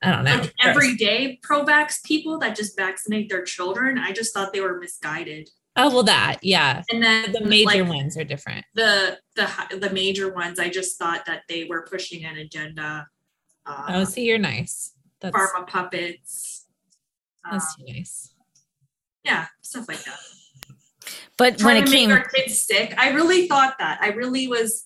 I 0.01 0.11
don't 0.11 0.25
know. 0.25 0.35
Like 0.35 0.53
everyday 0.61 1.39
pro-vax 1.41 2.03
people 2.03 2.37
that 2.39 2.55
just 2.55 2.77
vaccinate 2.77 3.29
their 3.29 3.43
children, 3.43 3.97
I 3.97 4.11
just 4.11 4.33
thought 4.33 4.51
they 4.51 4.59
were 4.59 4.77
misguided. 4.77 5.49
Oh 5.77 5.89
well, 5.89 6.03
that 6.03 6.39
yeah. 6.41 6.83
And 6.89 7.01
then 7.01 7.31
the 7.31 7.41
major 7.41 7.83
like, 7.83 7.87
ones 7.89 8.17
are 8.17 8.23
different. 8.23 8.65
The 8.75 9.17
the 9.35 9.49
the 9.77 9.89
major 9.89 10.33
ones, 10.33 10.59
I 10.59 10.69
just 10.69 10.97
thought 10.97 11.25
that 11.25 11.43
they 11.49 11.65
were 11.65 11.81
pushing 11.81 12.25
an 12.25 12.37
agenda. 12.37 13.07
Uh, 13.65 13.85
oh, 13.89 14.03
see, 14.03 14.25
you're 14.25 14.37
nice. 14.37 14.93
That's, 15.21 15.35
pharma 15.35 15.67
puppets. 15.67 16.65
That's 17.49 17.75
um, 17.79 17.85
nice. 17.87 18.33
Yeah, 19.23 19.47
stuff 19.61 19.87
like 19.87 20.03
that. 20.03 20.19
But 21.37 21.61
when 21.61 21.77
it 21.77 21.87
came, 21.87 22.11
our 22.11 22.27
kids 22.29 22.61
sick, 22.61 22.93
I 22.97 23.09
really 23.09 23.47
thought 23.47 23.75
that. 23.79 23.99
I 24.01 24.09
really 24.09 24.47
was 24.47 24.83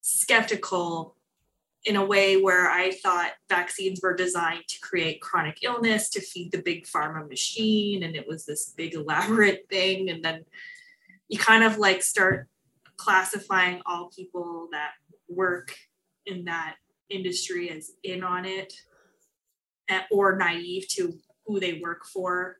skeptical 0.00 1.16
in 1.84 1.96
a 1.96 2.04
way 2.04 2.36
where 2.36 2.70
I 2.70 2.90
thought 2.90 3.32
vaccines 3.48 4.00
were 4.02 4.14
designed 4.14 4.64
to 4.68 4.80
create 4.80 5.20
chronic 5.20 5.58
illness, 5.62 6.10
to 6.10 6.20
feed 6.20 6.52
the 6.52 6.62
big 6.62 6.86
pharma 6.86 7.26
machine, 7.28 8.02
and 8.02 8.14
it 8.14 8.28
was 8.28 8.44
this 8.44 8.74
big 8.76 8.94
elaborate 8.94 9.66
thing. 9.68 10.10
And 10.10 10.24
then 10.24 10.44
you 11.28 11.38
kind 11.38 11.64
of 11.64 11.78
like 11.78 12.02
start 12.02 12.48
classifying 12.96 13.80
all 13.86 14.10
people 14.14 14.68
that 14.72 14.90
work 15.28 15.74
in 16.26 16.44
that 16.44 16.76
industry 17.08 17.70
as 17.70 17.92
in 18.02 18.22
on 18.22 18.44
it 18.44 18.74
or 20.10 20.36
naive 20.36 20.86
to 20.88 21.14
who 21.46 21.58
they 21.58 21.80
work 21.82 22.04
for. 22.04 22.58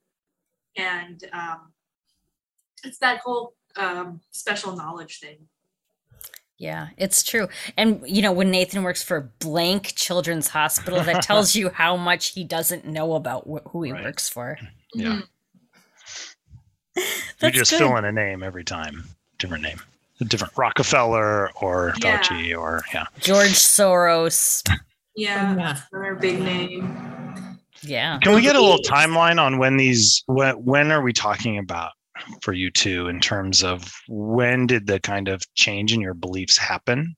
And 0.76 1.22
um, 1.32 1.72
it's 2.84 2.98
that 2.98 3.20
whole 3.20 3.54
um, 3.76 4.20
special 4.30 4.74
knowledge 4.76 5.18
thing. 5.20 5.38
Yeah, 6.58 6.88
it's 6.98 7.22
true. 7.22 7.48
And 7.78 8.02
you 8.06 8.20
know, 8.20 8.32
when 8.32 8.50
Nathan 8.50 8.82
works 8.82 9.02
for 9.02 9.30
blank 9.38 9.92
children's 9.96 10.48
hospital, 10.48 11.02
that 11.04 11.22
tells 11.22 11.54
you 11.56 11.70
how 11.70 11.96
much 11.96 12.28
he 12.34 12.44
doesn't 12.44 12.84
know 12.84 13.14
about 13.14 13.48
wh- 13.48 13.66
who 13.70 13.82
he 13.84 13.92
right. 13.92 14.04
works 14.04 14.28
for. 14.28 14.58
Yeah. 14.94 15.20
Mm-hmm. 16.96 17.00
you 17.46 17.50
just 17.52 17.70
good. 17.70 17.78
fill 17.78 17.96
in 17.96 18.04
a 18.04 18.12
name 18.12 18.42
every 18.42 18.64
time, 18.64 19.04
different 19.38 19.62
name. 19.62 19.80
a 20.20 20.24
different 20.24 20.52
Rockefeller 20.56 21.50
or 21.62 21.94
Yeah. 22.02 22.20
Fauci 22.20 22.58
or 22.58 22.82
yeah. 22.92 23.04
George 23.20 23.50
Soros. 23.52 24.62
Yeah, 25.16 25.50
Yeah. 25.50 25.54
that's 25.54 25.82
another 25.92 26.14
big 26.16 26.40
name. 26.40 27.58
Yeah. 27.82 28.18
Can 28.18 28.34
we 28.34 28.42
get 28.42 28.56
a 28.56 28.60
little 28.60 28.82
timeline 28.82 29.40
on 29.40 29.56
when 29.58 29.78
these 29.78 30.22
when 30.26 30.54
when 30.64 30.92
are 30.92 31.00
we 31.02 31.14
talking 31.14 31.56
about 31.56 31.92
for 32.42 32.52
you 32.52 32.70
too 32.70 33.08
in 33.08 33.20
terms 33.20 33.62
of 33.62 33.92
when 34.08 34.66
did 34.66 34.86
the 34.86 35.00
kind 35.00 35.28
of 35.28 35.42
change 35.54 35.92
in 35.92 36.00
your 36.00 36.14
beliefs 36.14 36.56
happen? 36.56 37.16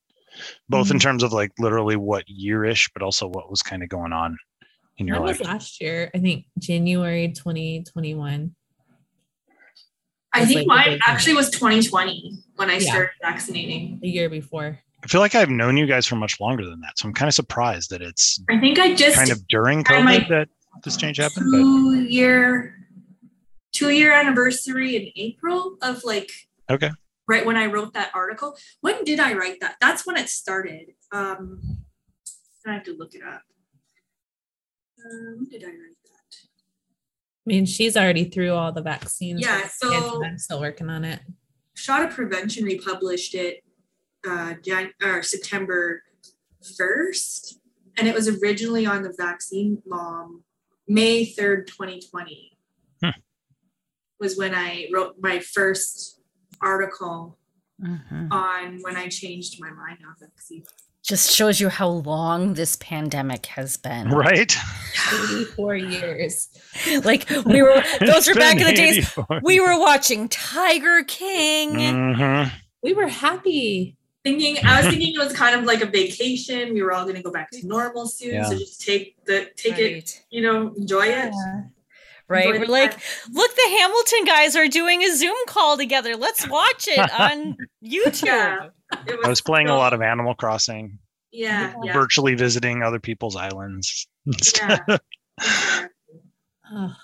Both 0.69 0.91
in 0.91 0.97
Mhm. 0.97 1.03
terms 1.03 1.23
of 1.23 1.33
like 1.33 1.51
literally 1.59 1.97
what 1.97 2.25
year-ish, 2.29 2.89
but 2.93 3.03
also 3.03 3.27
what 3.27 3.51
was 3.51 3.63
kind 3.63 3.83
of 3.83 3.89
going 3.89 4.13
on 4.13 4.37
in 4.99 5.07
your 5.07 5.19
That 5.19 5.25
life. 5.27 5.39
was 5.41 5.49
last 5.49 5.81
year, 5.81 6.11
I 6.15 6.19
think 6.19 6.47
January 6.59 7.33
2021. 7.33 8.55
I 10.35 10.47
think 10.47 10.67
like 10.67 10.87
mine 10.89 10.99
actually 11.07 11.35
was 11.35 11.51
2020 11.51 12.39
when 12.57 12.71
I 12.71 12.75
Yeah. 12.75 12.79
started 12.91 13.11
vaccinating. 13.21 13.99
The 14.01 14.09
year 14.09 14.31
before. 14.31 14.79
I 15.05 15.07
feel 15.09 15.21
like 15.21 15.35
I've 15.35 15.51
known 15.51 15.77
you 15.77 15.87
guys 15.87 16.07
for 16.07 16.17
much 16.17 16.41
longer 16.41 16.65
than 16.65 16.81
that. 16.81 16.99
So 16.99 17.07
I'm 17.09 17.13
kind 17.15 17.29
of 17.29 17.35
surprised 17.35 17.91
that 17.91 18.01
it's 18.01 18.43
I 18.49 18.59
think 18.59 18.79
I 18.79 18.95
just 18.95 19.17
kind 19.17 19.31
of 19.31 19.47
during 19.49 19.85
I 19.89 20.01
might- 20.03 20.23
COVID 20.23 20.29
that 20.29 20.49
this 20.85 20.97
change 20.97 21.19
happened. 21.19 21.49
But 21.51 21.59
two 21.59 22.03
year 22.05 22.82
two 23.73 23.91
year 23.91 24.13
anniversary 24.13 24.97
in 24.97 25.11
April 25.17 25.77
of 25.83 26.05
like 26.05 26.31
okay. 26.71 26.91
right 27.27 27.45
when 27.45 27.57
I 27.57 27.67
wrote 27.67 27.95
that 27.95 28.11
article. 28.15 28.57
When 28.81 29.05
did 29.05 29.19
I 29.19 29.35
write 29.35 29.61
that? 29.61 29.77
That's 29.81 30.07
when 30.07 30.17
it 30.17 30.29
started. 30.29 30.95
Um, 31.11 31.61
I 32.67 32.75
have 32.75 32.85
to 32.85 32.97
look 32.97 33.15
it 33.15 33.23
up. 33.23 33.43
Um, 35.05 35.37
when 35.39 35.49
did 35.49 35.65
I 35.65 35.69
write 35.69 35.97
that? 36.05 36.37
I 37.45 37.47
mean, 37.47 37.67
she's 37.67 37.97
already 37.97 38.25
through 38.25 38.53
all 38.53 38.71
the 38.71 38.83
vaccines. 38.83 39.41
Yeah, 39.41 39.67
so- 39.69 40.23
I'm 40.25 40.39
still 40.39 40.61
working 40.61 40.89
on 40.89 41.05
it. 41.05 41.21
Shot 41.75 42.07
of 42.07 42.15
Prevention 42.15 42.65
republished 42.65 43.35
it 43.35 43.65
uh, 44.29 44.55
Jan- 44.63 44.93
or 45.03 45.23
September 45.23 46.03
1st, 46.63 47.57
and 47.97 48.07
it 48.07 48.15
was 48.15 48.29
originally 48.29 48.87
on 48.87 49.03
the 49.03 49.13
Vaccine 49.17 49.83
Mom 49.87 50.45
May 50.87 51.27
3rd, 51.27 51.67
2020. 51.67 52.52
Was 54.23 54.37
when 54.39 54.55
I 54.55 54.87
wrote 54.95 55.17
my 55.21 55.41
first 55.41 56.21
article 56.61 57.37
Mhm. 57.83 58.29
on 58.31 58.79
when 58.83 58.97
I 58.97 59.09
changed 59.09 59.61
my 59.61 59.71
mind 59.71 59.99
on 60.07 60.15
vaccine. 60.21 60.63
Just 61.03 61.35
shows 61.35 61.59
you 61.59 61.69
how 61.69 61.89
long 61.89 62.55
this 62.55 62.77
pandemic 62.77 63.47
has 63.47 63.77
been. 63.77 64.11
Right. 64.11 64.55
84 65.13 65.75
years. 65.75 66.49
Like 67.05 67.29
we 67.45 67.61
were 67.63 67.83
those 68.01 68.29
were 68.29 68.35
back 68.35 68.59
in 68.61 68.67
the 68.69 68.73
days 68.75 69.13
we 69.43 69.59
were 69.59 69.77
watching 69.81 70.29
Tiger 70.29 71.03
King. 71.03 71.71
Mhm. 71.75 72.53
We 72.85 72.93
were 72.95 73.09
happy. 73.09 73.97
Thinking, 74.23 74.57
I 74.65 74.81
was 74.81 74.87
thinking 74.89 75.13
it 75.17 75.19
was 75.19 75.33
kind 75.33 75.57
of 75.59 75.65
like 75.65 75.81
a 75.83 75.87
vacation. 75.87 76.73
We 76.75 76.83
were 76.83 76.93
all 76.93 77.03
going 77.03 77.17
to 77.17 77.23
go 77.23 77.33
back 77.33 77.51
to 77.55 77.67
normal 77.67 78.07
soon, 78.07 78.45
so 78.45 78.57
just 78.57 78.81
take 78.81 79.17
the 79.25 79.49
take 79.57 79.79
it, 79.79 80.23
you 80.31 80.41
know, 80.43 80.73
enjoy 80.79 81.07
it. 81.07 81.35
Right. 82.33 82.47
Enjoy 82.47 82.61
We're 82.61 82.67
like, 82.67 82.93
look, 83.33 83.55
the 83.55 83.69
Hamilton 83.79 84.25
guys 84.25 84.57
are 84.57 84.69
doing 84.69 85.03
a 85.03 85.15
Zoom 85.17 85.37
call 85.47 85.77
together. 85.77 86.17
Let's 86.17 86.49
watch 86.49 86.89
it 86.89 86.99
on 87.21 87.57
YouTube. 87.85 88.25
Yeah. 88.27 88.69
It 89.07 89.19
I 89.25 89.29
was 89.29 89.41
playing 89.41 89.69
a 89.69 89.77
lot 89.77 89.93
of 89.95 90.03
Animal 90.03 90.35
Crossing, 90.35 90.99
Yeah, 91.31 91.75
yeah, 91.83 91.93
virtually 91.95 92.35
visiting 92.35 92.83
other 92.83 93.01
people's 93.01 93.37
islands. 93.37 94.07
yeah. 94.57 94.79
Oh, 96.75 96.95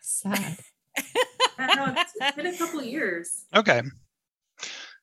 sad. 0.00 0.56
Yeah, 0.98 1.66
no, 1.76 1.94
it's, 1.96 2.12
it's 2.20 2.36
been 2.36 2.46
a 2.46 2.58
couple 2.58 2.82
years. 2.82 3.44
Okay. 3.54 3.82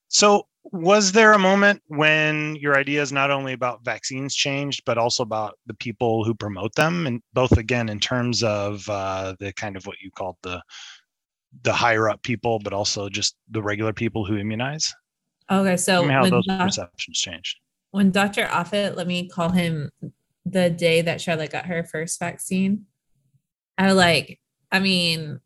So, 0.10 0.48
was 0.64 1.12
there 1.12 1.34
a 1.34 1.40
moment 1.40 1.82
when 1.88 2.56
your 2.58 2.78
ideas 2.78 3.12
not 3.12 3.32
only 3.32 3.54
about 3.54 3.84
vaccines 3.84 4.36
changed, 4.36 4.84
but 4.86 4.98
also 4.98 5.24
about 5.24 5.58
the 5.66 5.74
people 5.74 6.24
who 6.24 6.34
promote 6.34 6.76
them, 6.76 7.08
and 7.08 7.22
both 7.34 7.58
again 7.58 7.90
in 7.90 8.00
terms 8.00 8.44
of 8.44 8.88
uh, 8.90 9.36
the 9.40 9.54
kind 9.54 9.76
of 9.76 9.86
what 9.86 10.00
you 10.02 10.12
called 10.12 10.38
the 10.44 10.62
the 11.64 11.74
higher 11.74 12.10
up 12.10 12.22
people, 12.22 12.60
but 12.60 12.74
also 12.74 13.10
just 13.10 13.36
the 13.50 13.62
regular 13.62 13.94
people 13.94 14.26
who 14.26 14.38
immunize? 14.38 14.94
Okay, 15.50 15.78
so 15.78 16.08
how 16.08 16.22
when, 16.22 16.32
those 16.32 16.46
doc- 16.46 16.68
perceptions 16.68 17.18
changed. 17.18 17.58
when 17.92 18.12
Dr. 18.12 18.46
Offit 18.46 18.96
let 18.96 19.08
me 19.08 19.28
call 19.28 19.50
him 19.50 19.90
the 20.46 20.70
day 20.70 21.02
that 21.02 21.22
Charlotte 21.22 21.52
got 21.52 21.66
her 21.66 21.84
first 21.84 22.20
vaccine, 22.20 22.86
I 23.78 23.88
was 23.88 23.96
like, 23.96 24.40
I 24.72 24.80
mean, 24.80 25.40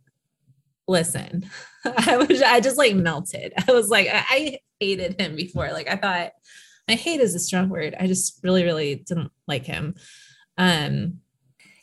listen, 0.88 1.50
I 1.86 2.18
was 2.18 2.42
I 2.42 2.60
just 2.60 2.78
like 2.78 2.96
melted. 2.96 3.54
I 3.68 3.72
was 3.72 3.90
like, 3.90 4.08
I, 4.12 4.26
I 4.30 4.60
hated 4.80 5.20
him 5.20 5.36
before. 5.36 5.72
Like 5.72 5.90
I 5.90 5.96
thought 5.96 6.32
I 6.88 6.94
hate 6.96 7.20
is 7.22 7.36
a 7.36 7.40
strong 7.40 7.70
word. 7.70 7.96
I 8.00 8.08
just 8.08 8.40
really, 8.44 8.64
really 8.64 8.96
didn't 8.96 9.32
like 9.48 9.66
him. 9.66 9.96
Um 10.58 11.20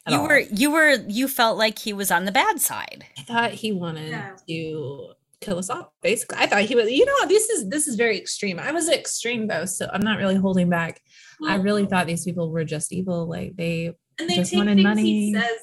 You 0.08 0.16
all. 0.18 0.26
were 0.28 0.38
you 0.40 0.70
were 0.72 0.96
you 1.08 1.28
felt 1.28 1.56
like 1.58 1.78
he 1.78 1.92
was 1.92 2.10
on 2.10 2.24
the 2.24 2.32
bad 2.32 2.60
side. 2.60 3.04
I 3.18 3.22
thought 3.22 3.50
he 3.52 3.72
wanted 3.72 4.10
Yeah. 4.10 4.36
to 4.48 5.12
kill 5.40 5.58
us 5.58 5.70
all. 5.70 5.94
Basically, 6.02 6.36
I 6.38 6.46
thought 6.46 6.62
he 6.62 6.74
was. 6.74 6.90
You 6.90 7.06
know, 7.06 7.26
this 7.26 7.48
is 7.48 7.68
this 7.70 7.88
is 7.88 7.96
very 7.96 8.18
extreme. 8.18 8.58
I 8.58 8.72
was 8.72 8.88
extreme 8.88 9.48
though, 9.48 9.64
so 9.64 9.88
I'm 9.92 10.02
not 10.02 10.18
really 10.18 10.36
holding 10.36 10.68
back. 10.68 11.00
I 11.46 11.56
really 11.56 11.86
thought 11.86 12.06
these 12.06 12.24
people 12.24 12.50
were 12.52 12.64
just 12.64 12.92
evil. 12.92 13.26
Like 13.26 13.56
they. 13.56 13.92
and 14.18 14.28
they 14.28 14.34
just 14.36 14.50
take 14.50 14.58
wanted 14.58 14.74
things 14.74 14.84
money. 14.84 15.02
he 15.02 15.34
says 15.34 15.58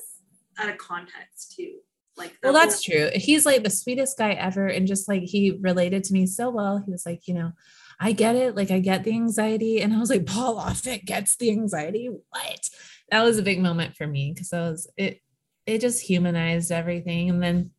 out 0.57 0.69
of 0.69 0.77
context 0.79 1.53
too. 1.55 1.75
Like 2.17 2.35
Well, 2.41 2.53
that's 2.53 2.81
true. 2.81 3.09
He's 3.13 3.45
like 3.45 3.63
the 3.63 3.69
sweetest 3.69 4.17
guy 4.17 4.31
ever, 4.31 4.67
and 4.67 4.87
just 4.87 5.07
like 5.07 5.23
he 5.23 5.57
related 5.61 6.03
to 6.05 6.13
me 6.13 6.25
so 6.25 6.49
well. 6.49 6.81
He 6.83 6.91
was 6.91 7.05
like, 7.05 7.27
you 7.27 7.33
know, 7.33 7.51
I 7.99 8.11
get 8.11 8.35
it. 8.35 8.55
Like 8.55 8.71
I 8.71 8.79
get 8.79 9.03
the 9.03 9.13
anxiety, 9.13 9.81
and 9.81 9.93
I 9.93 9.99
was 9.99 10.09
like, 10.09 10.25
Paul 10.25 10.57
Offit 10.57 11.05
gets 11.05 11.35
the 11.35 11.51
anxiety. 11.51 12.09
What? 12.29 12.69
That 13.11 13.23
was 13.23 13.37
a 13.37 13.43
big 13.43 13.59
moment 13.59 13.95
for 13.95 14.07
me 14.07 14.31
because 14.33 14.51
I 14.51 14.61
was 14.61 14.89
it. 14.97 15.21
It 15.65 15.81
just 15.81 16.01
humanized 16.01 16.71
everything, 16.71 17.29
and 17.29 17.41
then 17.41 17.71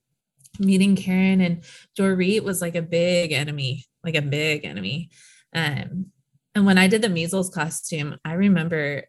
meeting 0.58 0.96
Karen 0.96 1.40
and 1.40 1.64
Dorit 1.98 2.42
was 2.42 2.60
like 2.60 2.74
a 2.74 2.82
big 2.82 3.32
enemy, 3.32 3.86
like 4.04 4.14
a 4.14 4.22
big 4.22 4.64
enemy. 4.64 5.10
Um, 5.54 6.06
and 6.54 6.66
when 6.66 6.78
I 6.78 6.88
did 6.88 7.02
the 7.02 7.08
measles 7.08 7.50
costume, 7.50 8.16
I 8.24 8.34
remember 8.34 9.04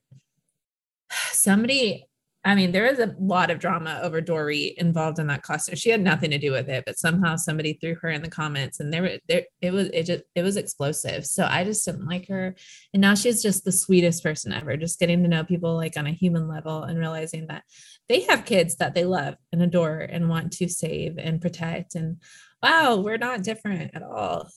somebody, 1.32 2.08
I 2.46 2.56
mean, 2.56 2.72
there 2.72 2.86
is 2.86 3.00
a 3.00 3.14
lot 3.20 3.52
of 3.52 3.60
drama 3.60 4.00
over 4.02 4.22
Dorit 4.22 4.76
involved 4.76 5.20
in 5.20 5.28
that 5.28 5.44
costume. 5.44 5.76
She 5.76 5.90
had 5.90 6.02
nothing 6.02 6.32
to 6.32 6.38
do 6.38 6.52
with 6.52 6.70
it, 6.70 6.86
but 6.86 6.98
somehow 6.98 7.36
somebody 7.36 7.74
threw 7.74 7.96
her 7.96 8.10
in 8.10 8.22
the 8.22 8.30
comments 8.30 8.80
and 8.80 8.94
there 8.94 9.20
there 9.28 9.44
it 9.62 9.74
was 9.74 9.90
it 9.90 10.04
just 10.04 10.24
it 10.36 10.44
was 10.44 10.56
explosive. 10.56 11.26
So 11.26 11.46
I 11.46 11.66
just 11.66 11.86
didn't 11.86 12.08
like 12.08 12.30
her. 12.30 12.56
And 12.94 13.02
now 13.02 13.14
she's 13.16 13.44
just 13.44 13.66
the 13.66 13.74
sweetest 13.74 14.24
person 14.24 14.54
ever, 14.54 14.78
just 14.78 15.00
getting 15.00 15.22
to 15.24 15.30
know 15.30 15.44
people 15.44 15.76
like 15.76 15.98
on 15.98 16.08
a 16.08 16.12
human 16.12 16.48
level 16.48 16.84
and 16.84 16.98
realizing 16.98 17.48
that 17.48 17.64
they 18.08 18.22
have 18.22 18.46
kids 18.46 18.78
that 18.78 18.96
they 18.96 19.04
love 19.04 19.36
and 19.52 19.62
adore 19.62 20.00
and 20.00 20.30
want 20.30 20.54
to 20.54 20.70
save 20.70 21.18
and 21.18 21.42
protect. 21.42 21.96
And 21.96 22.22
wow, 22.64 22.96
we're 22.96 23.18
not 23.18 23.44
different 23.44 23.92
at 23.94 24.04
all. 24.04 24.50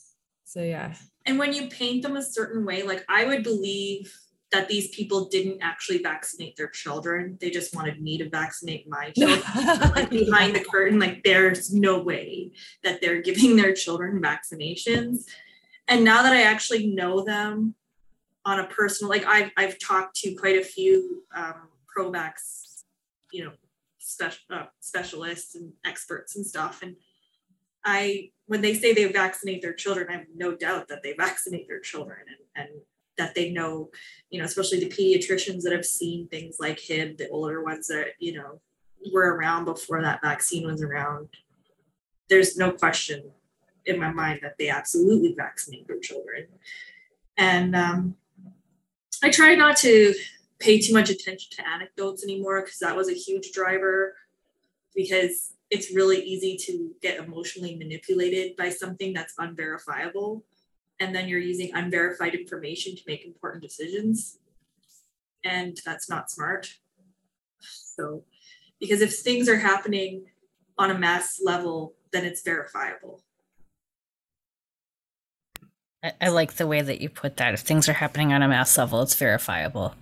So 0.45 0.63
yeah. 0.63 0.95
and 1.27 1.37
when 1.37 1.53
you 1.53 1.67
paint 1.69 2.03
them 2.03 2.17
a 2.17 2.23
certain 2.23 2.65
way, 2.65 2.85
like 2.85 3.05
I 3.09 3.25
would 3.25 3.43
believe 3.43 4.15
that 4.53 4.69
these 4.69 4.89
people 4.89 5.29
didn't 5.29 5.59
actually 5.63 5.99
vaccinate 5.99 6.57
their 6.57 6.69
children. 6.69 7.39
They 7.41 7.51
just 7.51 7.75
wanted 7.75 8.01
me 8.01 8.19
to 8.19 8.29
vaccinate 8.29 8.89
my 8.89 9.11
children. 9.11 9.43
like 9.95 10.11
behind 10.11 10.55
the 10.55 10.65
curtain, 10.65 10.99
like 10.99 11.23
there's 11.25 11.73
no 11.73 12.01
way 12.01 12.53
that 12.85 13.01
they're 13.01 13.23
giving 13.29 13.57
their 13.57 13.73
children 13.73 14.21
vaccinations. 14.21 15.25
And 15.89 16.05
now 16.05 16.23
that 16.23 16.33
I 16.33 16.43
actually 16.43 16.87
know 16.87 17.25
them 17.25 17.75
on 18.45 18.61
a 18.61 18.67
personal, 18.67 19.11
like 19.11 19.25
I've 19.25 19.51
I've 19.57 19.79
talked 19.79 20.17
to 20.17 20.35
quite 20.35 20.59
a 20.59 20.65
few 20.65 21.23
um, 21.35 21.69
pro-vax, 21.89 22.85
you 23.33 23.45
know, 23.45 23.53
special 23.99 24.41
uh, 24.51 24.67
specialists 24.81 25.55
and 25.55 25.73
experts 25.85 26.37
and 26.37 26.47
stuff, 26.47 26.83
and 26.83 26.97
I 27.85 28.31
when 28.47 28.61
they 28.61 28.75
say 28.75 28.93
they 28.93 29.11
vaccinate 29.11 29.63
their 29.63 29.73
children, 29.73 30.09
I 30.11 30.19
have 30.19 30.27
no 30.35 30.55
doubt 30.55 30.89
that 30.89 31.03
they 31.03 31.15
vaccinate 31.15 31.69
their 31.69 31.81
children 31.81 32.19
and, 32.29 32.67
and 32.67 32.81
that 33.19 33.35
they 33.35 33.51
know, 33.51 33.91
you 34.31 34.39
know, 34.39 34.45
especially 34.45 34.81
the 34.81 34.89
pediatricians 34.89 35.63
that 35.63 35.73
have 35.73 35.85
seen 35.85 36.29
things 36.29 36.57
like 36.59 36.81
HIB, 36.81 37.19
the 37.19 37.29
older 37.29 37.63
ones 37.63 37.89
that, 37.89 38.13
you 38.19 38.33
know, 38.33 38.61
were 39.13 39.35
around 39.37 39.65
before 39.65 40.01
that 40.03 40.23
vaccine 40.23 40.67
was 40.67 40.83
around. 40.83 41.29
There's 42.29 42.57
no 42.57 42.73
question 42.73 43.31
in 43.85 43.99
my 43.99 44.13
mind 44.13 44.41
that 44.43 44.57
they 44.59 44.69
absolutely 44.69 45.35
vaccinate 45.37 45.87
their 45.87 45.99
children. 45.99 46.47
And 47.37 47.75
um, 47.75 48.15
I 49.23 49.31
try 49.31 49.55
not 49.55 49.77
to 49.79 50.15
pay 50.59 50.81
too 50.81 50.93
much 50.93 51.11
attention 51.11 51.51
to 51.57 51.69
anecdotes 51.69 52.23
anymore 52.23 52.63
because 52.63 52.79
that 52.79 52.97
was 52.97 53.09
a 53.09 53.15
huge 53.15 53.53
driver 53.53 54.15
because 54.95 55.55
it's 55.71 55.95
really 55.95 56.23
easy 56.23 56.57
to 56.57 56.95
get 57.01 57.19
emotionally 57.19 57.77
manipulated 57.77 58.55
by 58.57 58.69
something 58.69 59.13
that's 59.13 59.35
unverifiable 59.39 60.45
and 61.03 61.13
then 61.13 61.29
you're 61.29 61.41
using 61.41 61.75
unverified 61.75 62.33
information 62.35 62.95
to 62.95 63.03
make 63.09 63.25
important 63.25 63.63
decisions 63.63 64.39
and 65.45 65.81
that's 65.85 66.09
not 66.09 66.31
smart 66.31 66.79
so 67.61 68.23
because 68.79 69.01
if 69.01 69.13
things 69.19 69.49
are 69.49 69.59
happening 69.59 70.25
on 70.79 70.91
a 70.93 70.99
mass 70.99 71.41
level 71.45 71.95
then 72.13 72.25
it's 72.25 72.43
verifiable 72.43 73.21
I, 76.05 76.13
I 76.21 76.29
like 76.29 76.55
the 76.55 76.67
way 76.67 76.83
that 76.83 77.01
you 77.01 77.09
put 77.09 77.37
that. 77.37 77.55
If 77.55 77.61
things 77.61 77.89
are 77.89 77.93
happening 77.93 78.33
on 78.33 78.43
a 78.43 78.49
mass 78.49 78.77
level, 78.77 79.03
it's 79.03 79.15
verifiable. 79.15 79.95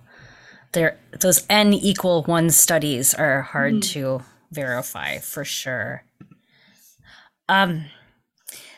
There, 0.71 0.97
those 1.19 1.45
n 1.47 1.73
equal 1.73 2.23
one 2.23 2.49
studies 2.49 3.13
are 3.13 3.43
hard 3.43 3.75
Mhm. 3.75 3.91
to 3.91 4.23
verify 4.49 5.19
for 5.19 5.45
sure. 5.45 6.03
Um, 7.47 7.85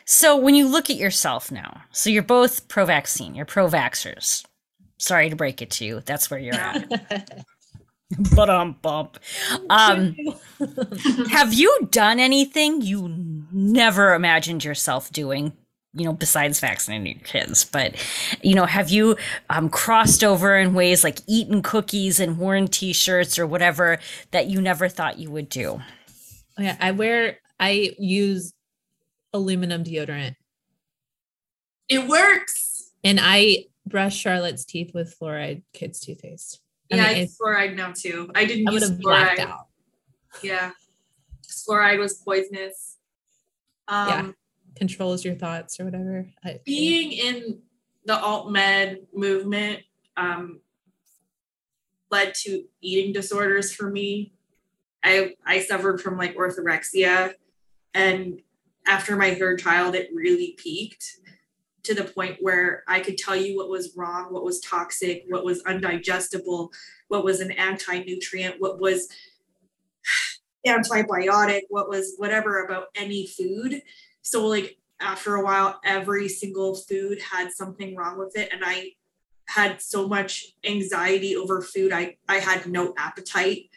so 0.04 0.36
when 0.36 0.54
you 0.54 0.68
look 0.68 0.90
at 0.90 0.96
yourself 0.96 1.50
now, 1.50 1.82
so 1.90 2.10
you're 2.10 2.22
both 2.22 2.68
pro-vaccine, 2.68 3.34
you're 3.34 3.46
pro-vaxxers. 3.46 4.44
Sorry 4.98 5.28
to 5.30 5.36
break 5.36 5.60
it 5.62 5.70
to 5.72 5.84
you, 5.84 6.02
that's 6.04 6.30
where 6.30 6.40
you're 6.40 6.54
at. 6.54 7.44
But 8.34 8.50
um 8.50 8.76
bump. 8.82 9.18
Um, 9.70 10.14
have 11.30 11.52
you 11.52 11.88
done 11.90 12.20
anything 12.20 12.80
you 12.82 13.08
never 13.50 14.14
imagined 14.14 14.62
yourself 14.62 15.10
doing? 15.10 15.52
You 15.94 16.04
know, 16.04 16.12
besides 16.12 16.60
vaccinating 16.60 17.06
your 17.06 17.24
kids, 17.24 17.64
but 17.64 17.94
you 18.42 18.54
know, 18.54 18.66
have 18.66 18.90
you 18.90 19.16
um, 19.48 19.68
crossed 19.68 20.22
over 20.22 20.56
in 20.56 20.74
ways 20.74 21.02
like 21.02 21.20
eaten 21.26 21.62
cookies 21.62 22.20
and 22.20 22.38
worn 22.38 22.68
T-shirts 22.68 23.38
or 23.38 23.46
whatever 23.46 23.98
that 24.32 24.46
you 24.48 24.60
never 24.60 24.88
thought 24.88 25.18
you 25.18 25.30
would 25.30 25.48
do? 25.48 25.80
Oh, 26.58 26.62
yeah, 26.62 26.76
I 26.80 26.90
wear 26.90 27.38
I 27.58 27.94
use 27.98 28.52
aluminum 29.34 29.84
deodorant 29.84 30.36
It 31.90 32.08
works. 32.08 32.92
and 33.04 33.18
I 33.20 33.66
brush 33.86 34.16
Charlotte's 34.16 34.64
teeth 34.64 34.92
with 34.94 35.14
fluoride 35.18 35.62
kids 35.74 36.00
toothpaste. 36.00 36.60
I 36.90 36.96
Yeah, 36.96 37.12
mean, 37.12 37.22
I 37.22 37.26
fluoride 37.26 37.76
now 37.76 37.92
too. 37.94 38.30
I 38.34 38.46
didn't 38.46 38.68
I 38.68 38.72
use 38.72 38.88
have 38.88 38.98
blacked 39.00 39.40
fluoride. 39.40 39.46
out. 39.46 39.66
Yeah. 40.42 40.70
Fluoride 41.46 41.98
was 41.98 42.14
poisonous. 42.14 42.96
Um, 43.88 44.08
Yeah. 44.08 44.30
Controls 44.76 45.24
your 45.24 45.34
thoughts 45.34 45.78
or 45.78 45.84
whatever. 45.84 46.28
I, 46.44 46.58
being 46.64 47.12
in 47.12 47.60
the 48.06 48.18
alt 48.18 48.50
med 48.50 49.06
movement 49.14 49.80
um, 50.16 50.60
led 52.10 52.34
to 52.42 52.64
eating 52.80 53.12
disorders 53.12 53.72
for 53.72 53.88
me. 53.90 54.32
I 55.04 55.34
I 55.46 55.60
suffered 55.60 56.00
from 56.00 56.16
like 56.18 56.34
orthorexia, 56.36 57.34
and 57.92 58.40
after 58.86 59.16
my 59.16 59.34
third 59.34 59.58
child, 59.60 59.94
it 59.94 60.10
really 60.14 60.54
peaked 60.58 61.18
to 61.84 61.94
the 61.94 62.04
point 62.04 62.38
where 62.40 62.82
I 62.88 63.00
could 63.00 63.18
tell 63.18 63.36
you 63.36 63.56
what 63.56 63.68
was 63.68 63.94
wrong, 63.96 64.32
what 64.32 64.44
was 64.44 64.60
toxic, 64.60 65.24
what 65.28 65.44
was 65.44 65.62
undigestible, 65.64 66.70
what 67.08 67.24
was 67.24 67.40
an 67.40 67.50
anti-nutrient, 67.52 68.56
what 68.58 68.80
was 68.80 69.08
antibiotic, 70.66 71.62
what 71.68 71.88
was 71.88 72.14
whatever 72.16 72.64
about 72.64 72.86
any 72.94 73.26
food. 73.26 73.82
So 74.22 74.46
like 74.46 74.78
after 75.00 75.34
a 75.34 75.44
while, 75.44 75.78
every 75.84 76.28
single 76.28 76.74
food 76.74 77.20
had 77.20 77.52
something 77.52 77.94
wrong 77.94 78.18
with 78.18 78.36
it. 78.36 78.50
And 78.52 78.62
I 78.64 78.92
had 79.46 79.82
so 79.82 80.08
much 80.08 80.54
anxiety 80.64 81.36
over 81.36 81.60
food. 81.60 81.92
I, 81.92 82.16
I 82.28 82.36
had 82.36 82.66
no 82.66 82.94
appetite 82.96 83.68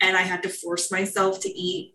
and 0.00 0.16
I 0.16 0.22
had 0.22 0.42
to 0.44 0.48
force 0.48 0.90
myself 0.90 1.40
to 1.40 1.50
eat. 1.50 1.94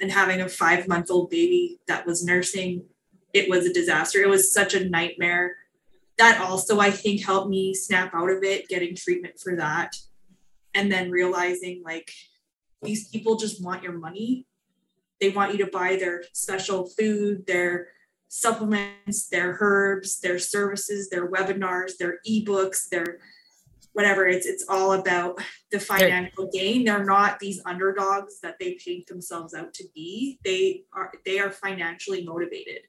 And 0.00 0.12
having 0.12 0.40
a 0.40 0.48
five 0.48 0.88
month 0.88 1.10
old 1.10 1.30
baby 1.30 1.78
that 1.88 2.06
was 2.06 2.24
nursing, 2.24 2.84
it 3.32 3.48
was 3.48 3.66
a 3.66 3.72
disaster. 3.72 4.20
It 4.20 4.28
was 4.28 4.52
such 4.52 4.74
a 4.74 4.88
nightmare. 4.88 5.56
That 6.18 6.40
also, 6.40 6.80
I 6.80 6.90
think, 6.90 7.24
helped 7.24 7.50
me 7.50 7.74
snap 7.74 8.14
out 8.14 8.30
of 8.30 8.42
it, 8.42 8.68
getting 8.68 8.94
treatment 8.94 9.38
for 9.38 9.56
that. 9.56 9.96
And 10.74 10.92
then 10.92 11.10
realizing 11.10 11.82
like 11.84 12.10
these 12.82 13.08
people 13.08 13.36
just 13.36 13.64
want 13.64 13.82
your 13.82 13.98
money 13.98 14.46
they 15.20 15.30
want 15.30 15.52
you 15.52 15.64
to 15.64 15.70
buy 15.70 15.96
their 15.96 16.24
special 16.32 16.86
food, 16.86 17.46
their 17.46 17.88
supplements, 18.28 19.28
their 19.28 19.56
herbs, 19.60 20.20
their 20.20 20.38
services, 20.38 21.08
their 21.08 21.30
webinars, 21.30 21.96
their 21.98 22.18
ebooks, 22.28 22.88
their 22.88 23.18
whatever. 23.96 24.26
It's 24.26 24.44
it's 24.46 24.64
all 24.68 24.92
about 24.92 25.40
the 25.72 25.80
financial 25.80 26.48
gain. 26.52 26.84
They're 26.84 27.02
not 27.04 27.38
these 27.38 27.60
underdogs 27.64 28.40
that 28.40 28.56
they 28.60 28.78
paint 28.84 29.06
themselves 29.06 29.54
out 29.54 29.72
to 29.74 29.84
be. 29.94 30.38
They 30.44 30.84
are 30.92 31.10
they 31.24 31.38
are 31.40 31.50
financially 31.50 32.22
motivated. 32.24 32.80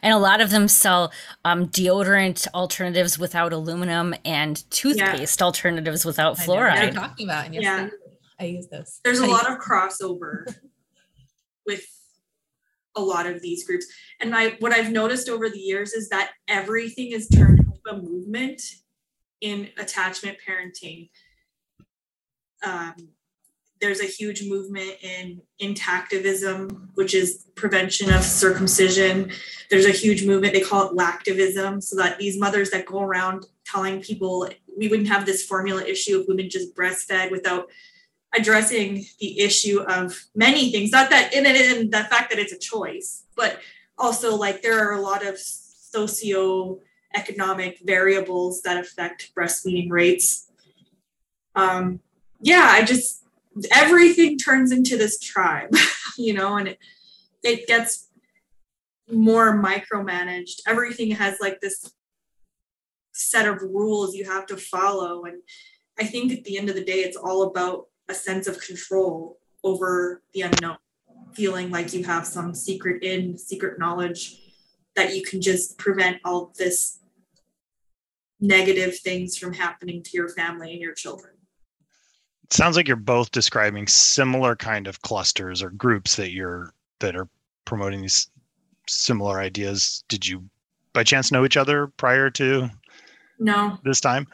And 0.00 0.14
a 0.14 0.18
lot 0.18 0.40
of 0.40 0.50
them 0.50 0.68
sell 0.68 1.12
um, 1.44 1.66
deodorant 1.66 2.46
alternatives 2.54 3.18
without 3.18 3.52
aluminum 3.52 4.14
and 4.24 4.62
toothpaste 4.70 5.42
alternatives 5.42 6.04
without 6.04 6.38
I 6.40 6.46
know 6.46 6.54
what 6.54 6.60
you're 6.60 6.70
fluoride. 6.90 6.94
talking 6.94 7.26
about. 7.26 7.46
And 7.46 7.54
yes, 7.54 7.64
Yeah. 7.64 7.76
I 7.76 7.82
use- 7.84 7.92
I 8.40 8.44
use 8.44 8.68
those. 8.68 9.00
There's 9.02 9.18
a 9.18 9.26
lot 9.26 9.50
of 9.50 9.58
crossover 9.58 10.44
with 11.66 11.84
a 12.94 13.02
lot 13.02 13.26
of 13.26 13.42
these 13.42 13.66
groups. 13.66 13.86
And 14.20 14.32
I 14.34 14.50
what 14.60 14.72
I've 14.72 14.92
noticed 14.92 15.28
over 15.28 15.50
the 15.50 15.58
years 15.58 15.92
is 15.92 16.08
that 16.10 16.30
everything 16.46 17.10
is 17.10 17.28
turned 17.28 17.58
into 17.58 17.80
a 17.90 17.96
movement 18.00 18.62
in 19.40 19.70
attachment 19.78 20.38
parenting. 20.46 21.10
Um, 22.64 22.94
there's 23.80 24.00
a 24.00 24.06
huge 24.06 24.48
movement 24.48 24.96
in 25.02 25.40
intactivism, 25.60 26.88
which 26.94 27.14
is 27.14 27.46
prevention 27.54 28.12
of 28.12 28.24
circumcision. 28.24 29.30
There's 29.70 29.86
a 29.86 29.92
huge 29.92 30.26
movement, 30.26 30.52
they 30.54 30.60
call 30.60 30.88
it 30.88 30.96
lactivism, 30.96 31.82
so 31.82 31.96
that 31.96 32.18
these 32.18 32.38
mothers 32.38 32.70
that 32.70 32.86
go 32.86 33.00
around 33.00 33.46
telling 33.64 34.00
people 34.00 34.48
we 34.76 34.88
wouldn't 34.88 35.08
have 35.08 35.26
this 35.26 35.44
formula 35.44 35.84
issue 35.84 36.20
if 36.20 36.28
women 36.28 36.48
just 36.48 36.74
breastfed 36.74 37.30
without 37.30 37.68
addressing 38.34 39.04
the 39.20 39.40
issue 39.40 39.80
of 39.88 40.26
many 40.34 40.70
things 40.70 40.90
not 40.90 41.08
that 41.08 41.32
in 41.32 41.46
in 41.46 41.90
the 41.90 42.04
fact 42.04 42.30
that 42.30 42.38
it's 42.38 42.52
a 42.52 42.58
choice 42.58 43.24
but 43.36 43.58
also 43.96 44.36
like 44.36 44.60
there 44.62 44.78
are 44.78 44.92
a 44.92 45.00
lot 45.00 45.26
of 45.26 45.38
socio-economic 47.14 47.80
variables 47.84 48.62
that 48.62 48.78
affect 48.78 49.32
breastfeeding 49.34 49.90
rates. 49.90 50.50
Um 51.54 52.00
yeah 52.40 52.66
i 52.68 52.84
just 52.84 53.24
everything 53.72 54.38
turns 54.38 54.70
into 54.70 54.96
this 54.96 55.18
tribe 55.18 55.74
you 56.16 56.32
know 56.32 56.56
and 56.56 56.68
it, 56.68 56.78
it 57.42 57.66
gets 57.66 58.06
more 59.10 59.60
micromanaged. 59.60 60.60
Everything 60.64 61.10
has 61.12 61.38
like 61.40 61.60
this 61.60 61.92
set 63.12 63.48
of 63.48 63.60
rules 63.62 64.14
you 64.14 64.24
have 64.24 64.46
to 64.46 64.56
follow 64.56 65.24
and 65.24 65.42
i 65.98 66.04
think 66.04 66.30
at 66.30 66.44
the 66.44 66.56
end 66.56 66.68
of 66.68 66.76
the 66.76 66.84
day 66.84 66.98
it's 66.98 67.16
all 67.16 67.42
about 67.42 67.86
a 68.08 68.14
sense 68.14 68.46
of 68.46 68.60
control 68.60 69.38
over 69.64 70.22
the 70.34 70.42
unknown, 70.42 70.76
feeling 71.32 71.70
like 71.70 71.92
you 71.92 72.04
have 72.04 72.26
some 72.26 72.54
secret 72.54 73.02
in, 73.02 73.36
secret 73.36 73.78
knowledge 73.78 74.40
that 74.94 75.14
you 75.14 75.22
can 75.22 75.40
just 75.40 75.78
prevent 75.78 76.18
all 76.24 76.52
this 76.58 76.97
negative 78.40 78.98
things 78.98 79.36
from 79.36 79.52
happening 79.52 80.02
to 80.02 80.10
your 80.12 80.28
family 80.28 80.72
and 80.72 80.80
your 80.80 80.94
children. 80.94 81.34
It 82.44 82.52
sounds 82.52 82.76
like 82.76 82.88
you're 82.88 82.96
both 82.96 83.30
describing 83.30 83.86
similar 83.86 84.56
kind 84.56 84.86
of 84.86 85.02
clusters 85.02 85.62
or 85.62 85.70
groups 85.70 86.16
that 86.16 86.30
you're 86.30 86.72
that 87.00 87.14
are 87.14 87.28
promoting 87.64 88.02
these 88.02 88.30
similar 88.88 89.40
ideas. 89.40 90.02
Did 90.08 90.26
you 90.26 90.44
by 90.92 91.04
chance 91.04 91.30
know 91.30 91.44
each 91.44 91.56
other 91.56 91.88
prior 91.88 92.30
to 92.30 92.70
No, 93.38 93.78
this 93.84 94.00
time? 94.00 94.26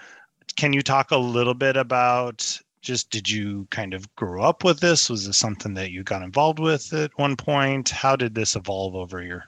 Can 0.56 0.72
you 0.72 0.82
talk 0.82 1.10
a 1.10 1.16
little 1.16 1.54
bit 1.54 1.76
about 1.76 2.60
just 2.82 3.10
did 3.10 3.28
you 3.28 3.66
kind 3.70 3.94
of 3.94 4.14
grow 4.14 4.42
up 4.42 4.62
with 4.62 4.78
this? 4.78 5.10
Was 5.10 5.26
this 5.26 5.38
something 5.38 5.74
that 5.74 5.90
you 5.90 6.04
got 6.04 6.22
involved 6.22 6.58
with 6.58 6.92
at 6.92 7.10
one 7.16 7.34
point? 7.34 7.88
How 7.88 8.14
did 8.14 8.34
this 8.34 8.54
evolve 8.54 8.94
over 8.94 9.22
your 9.22 9.44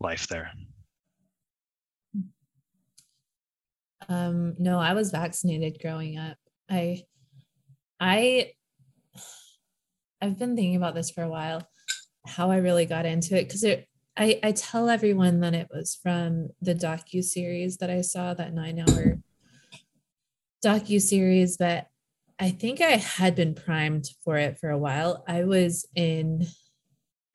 life 0.00 0.26
there? 0.26 0.50
Um, 4.08 4.54
no, 4.58 4.78
I 4.78 4.94
was 4.94 5.10
vaccinated 5.10 5.80
growing 5.80 6.18
up. 6.18 6.36
I, 6.70 7.02
I, 7.98 8.52
I've 10.20 10.38
been 10.38 10.56
thinking 10.56 10.76
about 10.76 10.94
this 10.94 11.10
for 11.10 11.22
a 11.22 11.28
while, 11.28 11.66
how 12.26 12.50
I 12.50 12.58
really 12.58 12.86
got 12.86 13.06
into 13.06 13.36
it 13.36 13.44
because 13.44 13.64
it. 13.64 13.88
I, 14.18 14.40
I 14.42 14.52
tell 14.52 14.88
everyone 14.88 15.40
that 15.40 15.52
it 15.52 15.68
was 15.70 15.98
from 16.02 16.48
the 16.62 16.74
docu 16.74 17.22
series 17.22 17.76
that 17.78 17.90
I 17.90 18.00
saw 18.00 18.32
that 18.32 18.54
nine 18.54 18.78
hour 18.78 19.18
docu 20.64 21.00
series, 21.00 21.58
but 21.58 21.86
I 22.38 22.50
think 22.50 22.80
I 22.80 22.96
had 22.96 23.34
been 23.34 23.54
primed 23.54 24.08
for 24.24 24.36
it 24.36 24.58
for 24.58 24.70
a 24.70 24.78
while. 24.78 25.24
I 25.26 25.44
was 25.44 25.86
in, 25.94 26.46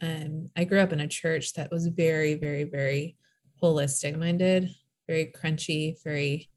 um, 0.02 0.50
I 0.56 0.64
grew 0.64 0.80
up 0.80 0.92
in 0.92 1.00
a 1.00 1.08
church 1.08 1.54
that 1.54 1.72
was 1.72 1.88
very, 1.88 2.36
very, 2.36 2.66
very 2.66 3.18
holistic 3.62 4.18
minded, 4.18 4.70
very 5.08 5.32
crunchy, 5.36 5.96
very 6.04 6.51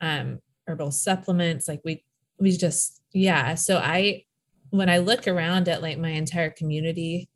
um 0.00 0.38
herbal 0.66 0.90
supplements 0.90 1.68
like 1.68 1.80
we 1.84 2.04
we 2.38 2.50
just 2.56 3.00
yeah. 3.12 3.54
So 3.54 3.78
i 3.78 4.24
when 4.70 4.88
i 4.90 4.98
look 4.98 5.26
around 5.26 5.68
at 5.68 5.82
like 5.82 5.98
my 5.98 6.10
entire 6.10 6.50
community 6.50 7.28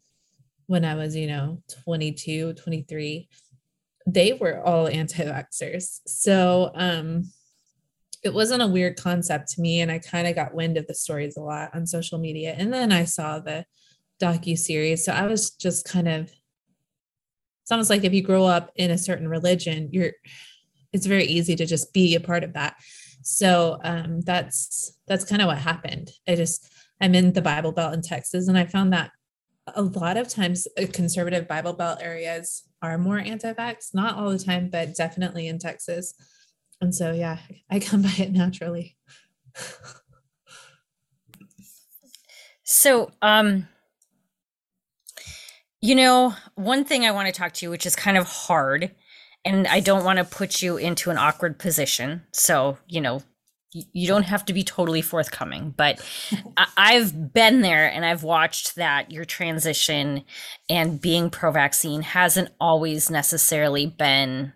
when 0.66 0.84
i 0.84 0.94
was 0.94 1.16
you 1.16 1.26
know 1.26 1.62
22 1.84 2.54
23 2.54 3.28
they 4.06 4.32
were 4.32 4.64
all 4.64 4.88
anti-vaxxers. 4.88 6.00
So 6.06 6.70
um 6.74 7.30
it 8.22 8.34
wasn't 8.34 8.62
a 8.62 8.66
weird 8.66 8.98
concept 8.98 9.48
to 9.52 9.60
me 9.62 9.80
and 9.80 9.90
i 9.90 9.98
kind 9.98 10.26
of 10.26 10.34
got 10.34 10.54
wind 10.54 10.76
of 10.76 10.86
the 10.86 10.94
stories 10.94 11.36
a 11.36 11.40
lot 11.40 11.74
on 11.74 11.86
social 11.86 12.18
media 12.18 12.54
and 12.58 12.72
then 12.72 12.92
i 12.92 13.04
saw 13.04 13.38
the 13.38 13.64
docu 14.20 14.58
series 14.58 15.02
so 15.04 15.12
i 15.12 15.26
was 15.26 15.52
just 15.52 15.86
kind 15.86 16.06
of 16.06 16.30
it's 17.70 17.72
almost 17.72 17.90
like 17.90 18.02
if 18.02 18.12
you 18.12 18.20
grow 18.20 18.46
up 18.46 18.72
in 18.74 18.90
a 18.90 18.98
certain 18.98 19.28
religion, 19.28 19.90
you're 19.92 20.10
it's 20.92 21.06
very 21.06 21.24
easy 21.24 21.56
to 21.56 21.66
just 21.66 21.92
be 21.92 22.14
a 22.14 22.20
part 22.20 22.44
of 22.44 22.54
that. 22.54 22.76
So 23.22 23.78
um, 23.84 24.20
that's 24.22 24.98
that's 25.06 25.24
kind 25.24 25.42
of 25.42 25.46
what 25.46 25.58
happened. 25.58 26.10
I 26.26 26.36
just 26.36 26.70
I'm 27.00 27.14
in 27.14 27.32
the 27.32 27.42
Bible 27.42 27.72
Belt 27.72 27.94
in 27.94 28.02
Texas, 28.02 28.48
and 28.48 28.56
I 28.58 28.66
found 28.66 28.92
that 28.92 29.10
a 29.74 29.82
lot 29.82 30.16
of 30.16 30.28
times 30.28 30.66
uh, 30.78 30.86
conservative 30.92 31.46
Bible 31.46 31.72
Belt 31.72 31.98
areas 32.00 32.64
are 32.82 32.98
more 32.98 33.18
anti-vax. 33.18 33.94
Not 33.94 34.16
all 34.16 34.30
the 34.30 34.38
time, 34.38 34.70
but 34.70 34.96
definitely 34.96 35.48
in 35.48 35.58
Texas. 35.58 36.14
And 36.80 36.94
so 36.94 37.12
yeah, 37.12 37.38
I 37.70 37.78
come 37.78 38.02
by 38.02 38.14
it 38.18 38.32
naturally. 38.32 38.96
So, 42.72 43.10
um, 43.20 43.66
you 45.80 45.96
know, 45.96 46.36
one 46.54 46.84
thing 46.84 47.04
I 47.04 47.10
want 47.10 47.26
to 47.26 47.32
talk 47.32 47.52
to 47.54 47.66
you, 47.66 47.70
which 47.70 47.84
is 47.84 47.96
kind 47.96 48.16
of 48.16 48.28
hard, 48.28 48.94
and 49.44 49.66
I 49.66 49.80
don't 49.80 50.04
want 50.04 50.18
to 50.18 50.24
put 50.24 50.62
you 50.62 50.76
into 50.76 51.10
an 51.10 51.18
awkward 51.18 51.58
position. 51.58 52.22
So, 52.32 52.78
you 52.86 53.00
know, 53.00 53.22
you 53.72 54.08
don't 54.08 54.24
have 54.24 54.44
to 54.46 54.52
be 54.52 54.64
totally 54.64 55.00
forthcoming, 55.00 55.72
but 55.76 56.04
I've 56.76 57.32
been 57.32 57.62
there 57.62 57.86
and 57.86 58.04
I've 58.04 58.22
watched 58.22 58.76
that 58.76 59.10
your 59.10 59.24
transition 59.24 60.24
and 60.68 61.00
being 61.00 61.30
pro 61.30 61.52
vaccine 61.52 62.02
hasn't 62.02 62.50
always 62.60 63.10
necessarily 63.10 63.86
been 63.86 64.52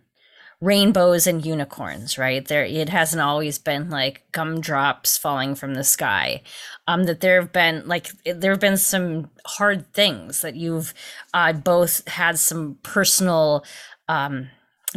rainbows 0.60 1.26
and 1.26 1.44
unicorns, 1.44 2.16
right? 2.16 2.46
There, 2.46 2.64
it 2.64 2.88
hasn't 2.88 3.20
always 3.20 3.58
been 3.58 3.90
like 3.90 4.24
gumdrops 4.32 5.16
falling 5.18 5.54
from 5.54 5.74
the 5.74 5.84
sky. 5.84 6.42
Um, 6.88 7.04
that 7.04 7.20
there 7.20 7.40
have 7.40 7.52
been 7.52 7.86
like 7.86 8.08
there 8.24 8.52
have 8.52 8.60
been 8.60 8.76
some 8.76 9.30
hard 9.46 9.92
things 9.92 10.40
that 10.40 10.56
you've 10.56 10.94
uh, 11.32 11.52
both 11.52 12.06
had 12.08 12.38
some 12.38 12.78
personal 12.82 13.64
um, 14.08 14.48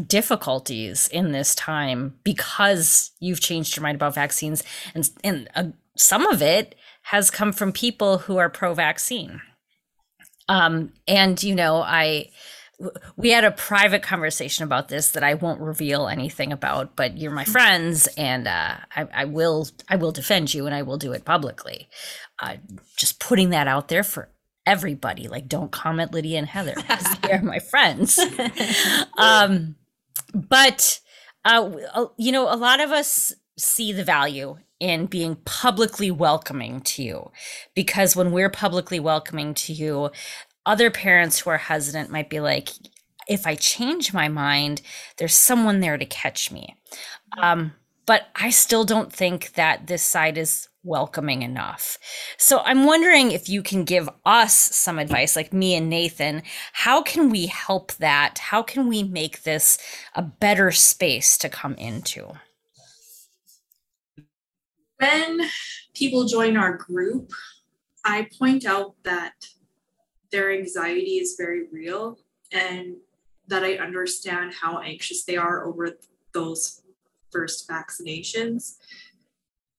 difficulties 0.05 1.07
in 1.07 1.31
this 1.31 1.55
time 1.55 2.15
because 2.23 3.11
you've 3.19 3.41
changed 3.41 3.75
your 3.75 3.83
mind 3.83 3.95
about 3.95 4.15
vaccines, 4.15 4.63
and 4.93 5.09
and 5.23 5.49
uh, 5.55 5.63
some 5.95 6.25
of 6.27 6.41
it 6.41 6.75
has 7.03 7.31
come 7.31 7.53
from 7.53 7.71
people 7.71 8.19
who 8.19 8.37
are 8.37 8.49
pro-vaccine. 8.49 9.41
Um, 10.49 10.93
and 11.07 11.41
you 11.41 11.55
know, 11.55 11.81
I 11.81 12.29
we 13.15 13.31
had 13.31 13.43
a 13.43 13.51
private 13.51 14.03
conversation 14.03 14.63
about 14.63 14.87
this 14.87 15.11
that 15.11 15.23
I 15.23 15.33
won't 15.33 15.61
reveal 15.61 16.07
anything 16.07 16.51
about, 16.51 16.95
but 16.95 17.17
you're 17.17 17.31
my 17.31 17.43
mm-hmm. 17.43 17.51
friends, 17.51 18.07
and 18.17 18.47
uh, 18.47 18.75
I, 18.95 19.07
I, 19.13 19.25
will 19.25 19.67
I 19.89 19.95
will 19.95 20.11
defend 20.11 20.53
you, 20.53 20.67
and 20.67 20.75
I 20.75 20.83
will 20.83 20.97
do 20.97 21.13
it 21.13 21.25
publicly. 21.25 21.89
Uh, 22.39 22.57
just 22.95 23.19
putting 23.19 23.49
that 23.49 23.67
out 23.67 23.87
there 23.87 24.03
for 24.03 24.29
everybody. 24.67 25.27
Like, 25.27 25.47
don't 25.47 25.71
comment 25.71 26.13
Lydia 26.13 26.37
and 26.37 26.47
Heather 26.47 26.75
because 26.75 27.17
they're 27.19 27.41
my 27.41 27.59
friends. 27.59 28.19
um, 29.17 29.75
but 30.33 30.99
uh, 31.45 31.71
uh, 31.93 32.05
you 32.17 32.31
know, 32.31 32.51
a 32.53 32.55
lot 32.55 32.79
of 32.79 32.91
us 32.91 33.33
see 33.57 33.91
the 33.91 34.03
value 34.03 34.57
in 34.79 35.07
being 35.07 35.35
publicly 35.45 36.11
welcoming 36.11 36.81
to 36.81 37.01
you 37.01 37.31
because 37.73 38.15
when 38.15 38.31
we're 38.31 38.49
publicly 38.49 38.99
welcoming 38.99 39.53
to 39.53 39.73
you 39.73 40.11
other 40.67 40.91
parents 40.91 41.39
who 41.39 41.49
are 41.49 41.57
hesitant 41.57 42.11
might 42.11 42.29
be 42.29 42.39
like, 42.39 42.69
if 43.27 43.47
I 43.47 43.55
change 43.55 44.13
my 44.13 44.27
mind, 44.27 44.81
there's 45.17 45.33
someone 45.33 45.79
there 45.79 45.97
to 45.97 46.05
catch 46.05 46.51
me. 46.51 46.75
Um, 47.41 47.73
but 48.05 48.27
I 48.35 48.49
still 48.49 48.83
don't 48.83 49.11
think 49.11 49.53
that 49.53 49.87
this 49.87 50.03
side 50.03 50.37
is 50.37 50.67
welcoming 50.87 51.43
enough. 51.43 51.99
So 52.37 52.59
I'm 52.59 52.85
wondering 52.85 53.31
if 53.31 53.49
you 53.49 53.61
can 53.61 53.83
give 53.83 54.09
us 54.25 54.55
some 54.55 54.97
advice, 54.97 55.35
like 55.35 55.53
me 55.53 55.75
and 55.75 55.89
Nathan. 55.89 56.41
How 56.73 57.01
can 57.01 57.29
we 57.29 57.47
help 57.47 57.93
that? 57.93 58.39
How 58.39 58.63
can 58.63 58.87
we 58.87 59.03
make 59.03 59.43
this 59.43 59.77
a 60.15 60.21
better 60.21 60.71
space 60.71 61.37
to 61.39 61.49
come 61.49 61.75
into? 61.75 62.31
When 64.97 65.41
people 65.93 66.25
join 66.25 66.57
our 66.57 66.75
group, 66.75 67.31
I 68.03 68.29
point 68.39 68.65
out 68.65 68.95
that 69.03 69.33
their 70.31 70.51
anxiety 70.51 71.17
is 71.17 71.35
very 71.37 71.67
real 71.71 72.19
and 72.51 72.95
that 73.47 73.63
I 73.63 73.75
understand 73.75 74.53
how 74.53 74.79
anxious 74.79 75.23
they 75.23 75.37
are 75.37 75.65
over 75.65 75.97
those 76.33 76.81
first 77.31 77.69
vaccinations. 77.69 78.77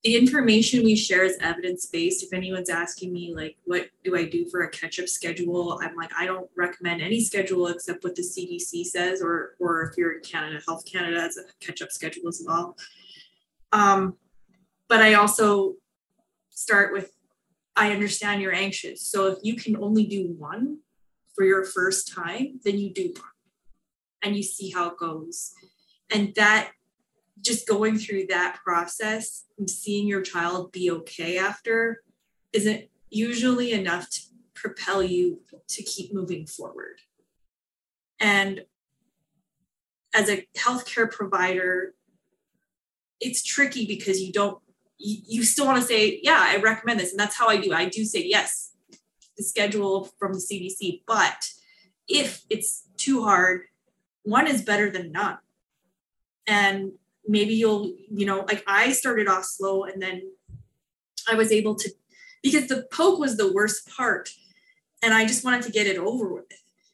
The 0.04 0.16
information 0.16 0.84
we 0.84 0.94
share 0.94 1.24
is 1.24 1.36
evidence 1.40 1.86
based. 1.86 2.22
If 2.22 2.32
anyone's 2.32 2.70
asking 2.70 3.12
me, 3.12 3.34
like, 3.34 3.56
what 3.64 3.88
do 4.04 4.16
I 4.16 4.24
do 4.24 4.48
for 4.48 4.62
a 4.62 4.70
catch 4.70 5.00
up 5.00 5.08
schedule? 5.08 5.80
I'm 5.82 5.96
like, 5.96 6.12
I 6.16 6.24
don't 6.24 6.48
recommend 6.56 7.02
any 7.02 7.20
schedule 7.20 7.66
except 7.66 8.04
what 8.04 8.14
the 8.14 8.22
CDC 8.22 8.84
says, 8.84 9.20
or, 9.20 9.56
or 9.58 9.82
if 9.82 9.96
you're 9.96 10.12
in 10.12 10.22
Canada, 10.22 10.60
Health 10.66 10.84
Canada 10.84 11.20
has 11.20 11.36
a 11.36 11.42
catch 11.64 11.82
up 11.82 11.90
schedule 11.90 12.28
as 12.28 12.42
well. 12.46 12.76
Um, 13.72 14.16
but 14.88 15.02
I 15.02 15.14
also 15.14 15.74
start 16.50 16.92
with 16.92 17.12
I 17.78 17.92
understand 17.92 18.42
you're 18.42 18.52
anxious. 18.52 19.06
So 19.06 19.28
if 19.28 19.38
you 19.42 19.54
can 19.54 19.76
only 19.76 20.04
do 20.04 20.34
one 20.36 20.78
for 21.36 21.44
your 21.44 21.64
first 21.64 22.12
time, 22.12 22.58
then 22.64 22.76
you 22.76 22.92
do 22.92 23.12
one 23.14 23.30
and 24.24 24.36
you 24.36 24.42
see 24.42 24.70
how 24.70 24.90
it 24.90 24.98
goes. 24.98 25.52
And 26.12 26.34
that 26.34 26.72
just 27.42 27.68
going 27.68 27.98
through 27.98 28.26
that 28.26 28.58
process 28.64 29.44
and 29.58 29.68
seeing 29.68 30.06
your 30.06 30.22
child 30.22 30.72
be 30.72 30.90
okay 30.90 31.38
after 31.38 32.02
isn't 32.52 32.84
usually 33.10 33.72
enough 33.72 34.08
to 34.10 34.20
propel 34.54 35.02
you 35.02 35.40
to 35.68 35.82
keep 35.82 36.12
moving 36.12 36.46
forward. 36.46 36.98
And 38.20 38.64
as 40.14 40.28
a 40.28 40.46
healthcare 40.56 41.10
provider, 41.10 41.94
it's 43.20 43.44
tricky 43.44 43.86
because 43.86 44.20
you 44.20 44.32
don't 44.32 44.58
you, 44.98 45.18
you 45.26 45.42
still 45.44 45.66
want 45.66 45.80
to 45.80 45.86
say, 45.86 46.20
yeah, 46.22 46.38
I 46.40 46.56
recommend 46.56 47.00
this. 47.00 47.12
And 47.12 47.20
that's 47.20 47.36
how 47.36 47.48
I 47.48 47.56
do. 47.56 47.72
I 47.72 47.88
do 47.88 48.04
say, 48.04 48.24
yes, 48.24 48.72
the 49.36 49.44
schedule 49.44 50.10
from 50.18 50.32
the 50.32 50.40
CDC. 50.40 51.02
But 51.06 51.48
if 52.08 52.42
it's 52.50 52.84
too 52.96 53.22
hard, 53.22 53.62
one 54.24 54.46
is 54.46 54.62
better 54.62 54.90
than 54.90 55.12
none. 55.12 55.38
And 56.46 56.92
maybe 57.28 57.54
you'll, 57.54 57.92
you 58.10 58.26
know, 58.26 58.40
like 58.40 58.64
I 58.66 58.92
started 58.92 59.28
off 59.28 59.44
slow 59.44 59.84
and 59.84 60.02
then 60.02 60.22
I 61.30 61.34
was 61.34 61.52
able 61.52 61.74
to, 61.76 61.90
because 62.42 62.66
the 62.66 62.86
poke 62.90 63.18
was 63.18 63.36
the 63.36 63.52
worst 63.52 63.88
part. 63.88 64.30
And 65.02 65.14
I 65.14 65.26
just 65.26 65.44
wanted 65.44 65.62
to 65.62 65.70
get 65.70 65.86
it 65.86 65.98
over 65.98 66.32
with. 66.32 66.44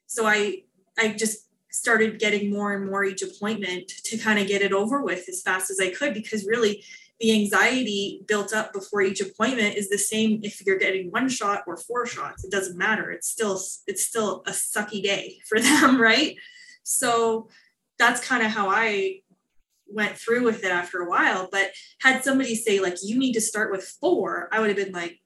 So 0.07 0.27
I, 0.27 0.65
I 0.99 1.09
just 1.09 1.49
started 1.71 2.19
getting 2.19 2.51
more 2.51 2.75
and 2.75 2.87
more 2.87 3.05
each 3.05 3.23
appointment 3.23 3.89
to 4.05 4.19
kind 4.19 4.39
of 4.39 4.47
get 4.47 4.63
it 4.63 4.73
over 4.73 5.03
with 5.03 5.29
as 5.29 5.43
fast 5.43 5.71
as 5.71 5.81
I 5.81 5.91
could 5.91 6.15
because 6.15 6.47
really 6.47 6.85
the 7.21 7.33
anxiety 7.33 8.23
built 8.27 8.53
up 8.53 8.73
before 8.73 9.03
each 9.03 9.21
appointment 9.21 9.77
is 9.77 9.89
the 9.89 9.99
same 9.99 10.41
if 10.43 10.65
you're 10.65 10.79
getting 10.79 11.11
one 11.11 11.29
shot 11.29 11.63
or 11.67 11.77
four 11.77 12.07
shots 12.07 12.45
it 12.45 12.51
doesn't 12.51 12.77
matter 12.77 13.11
it's 13.11 13.29
still 13.29 13.61
it's 13.87 14.05
still 14.05 14.43
a 14.47 14.51
sucky 14.51 15.03
day 15.03 15.39
for 15.49 15.61
them 15.61 16.01
right 16.01 16.37
so 16.83 17.49
that's 17.99 18.27
kind 18.27 18.45
of 18.45 18.51
how 18.51 18.69
i 18.69 19.21
went 19.87 20.17
through 20.17 20.45
with 20.45 20.65
it 20.65 20.71
after 20.71 21.01
a 21.01 21.09
while 21.09 21.49
but 21.51 21.71
had 22.01 22.25
somebody 22.25 22.55
say 22.55 22.81
like 22.81 22.97
you 23.03 23.19
need 23.19 23.33
to 23.33 23.41
start 23.41 23.71
with 23.71 23.85
four 24.01 24.49
i 24.53 24.61
would 24.61 24.69
have 24.69 24.77
been 24.77 24.93
like 24.93 25.21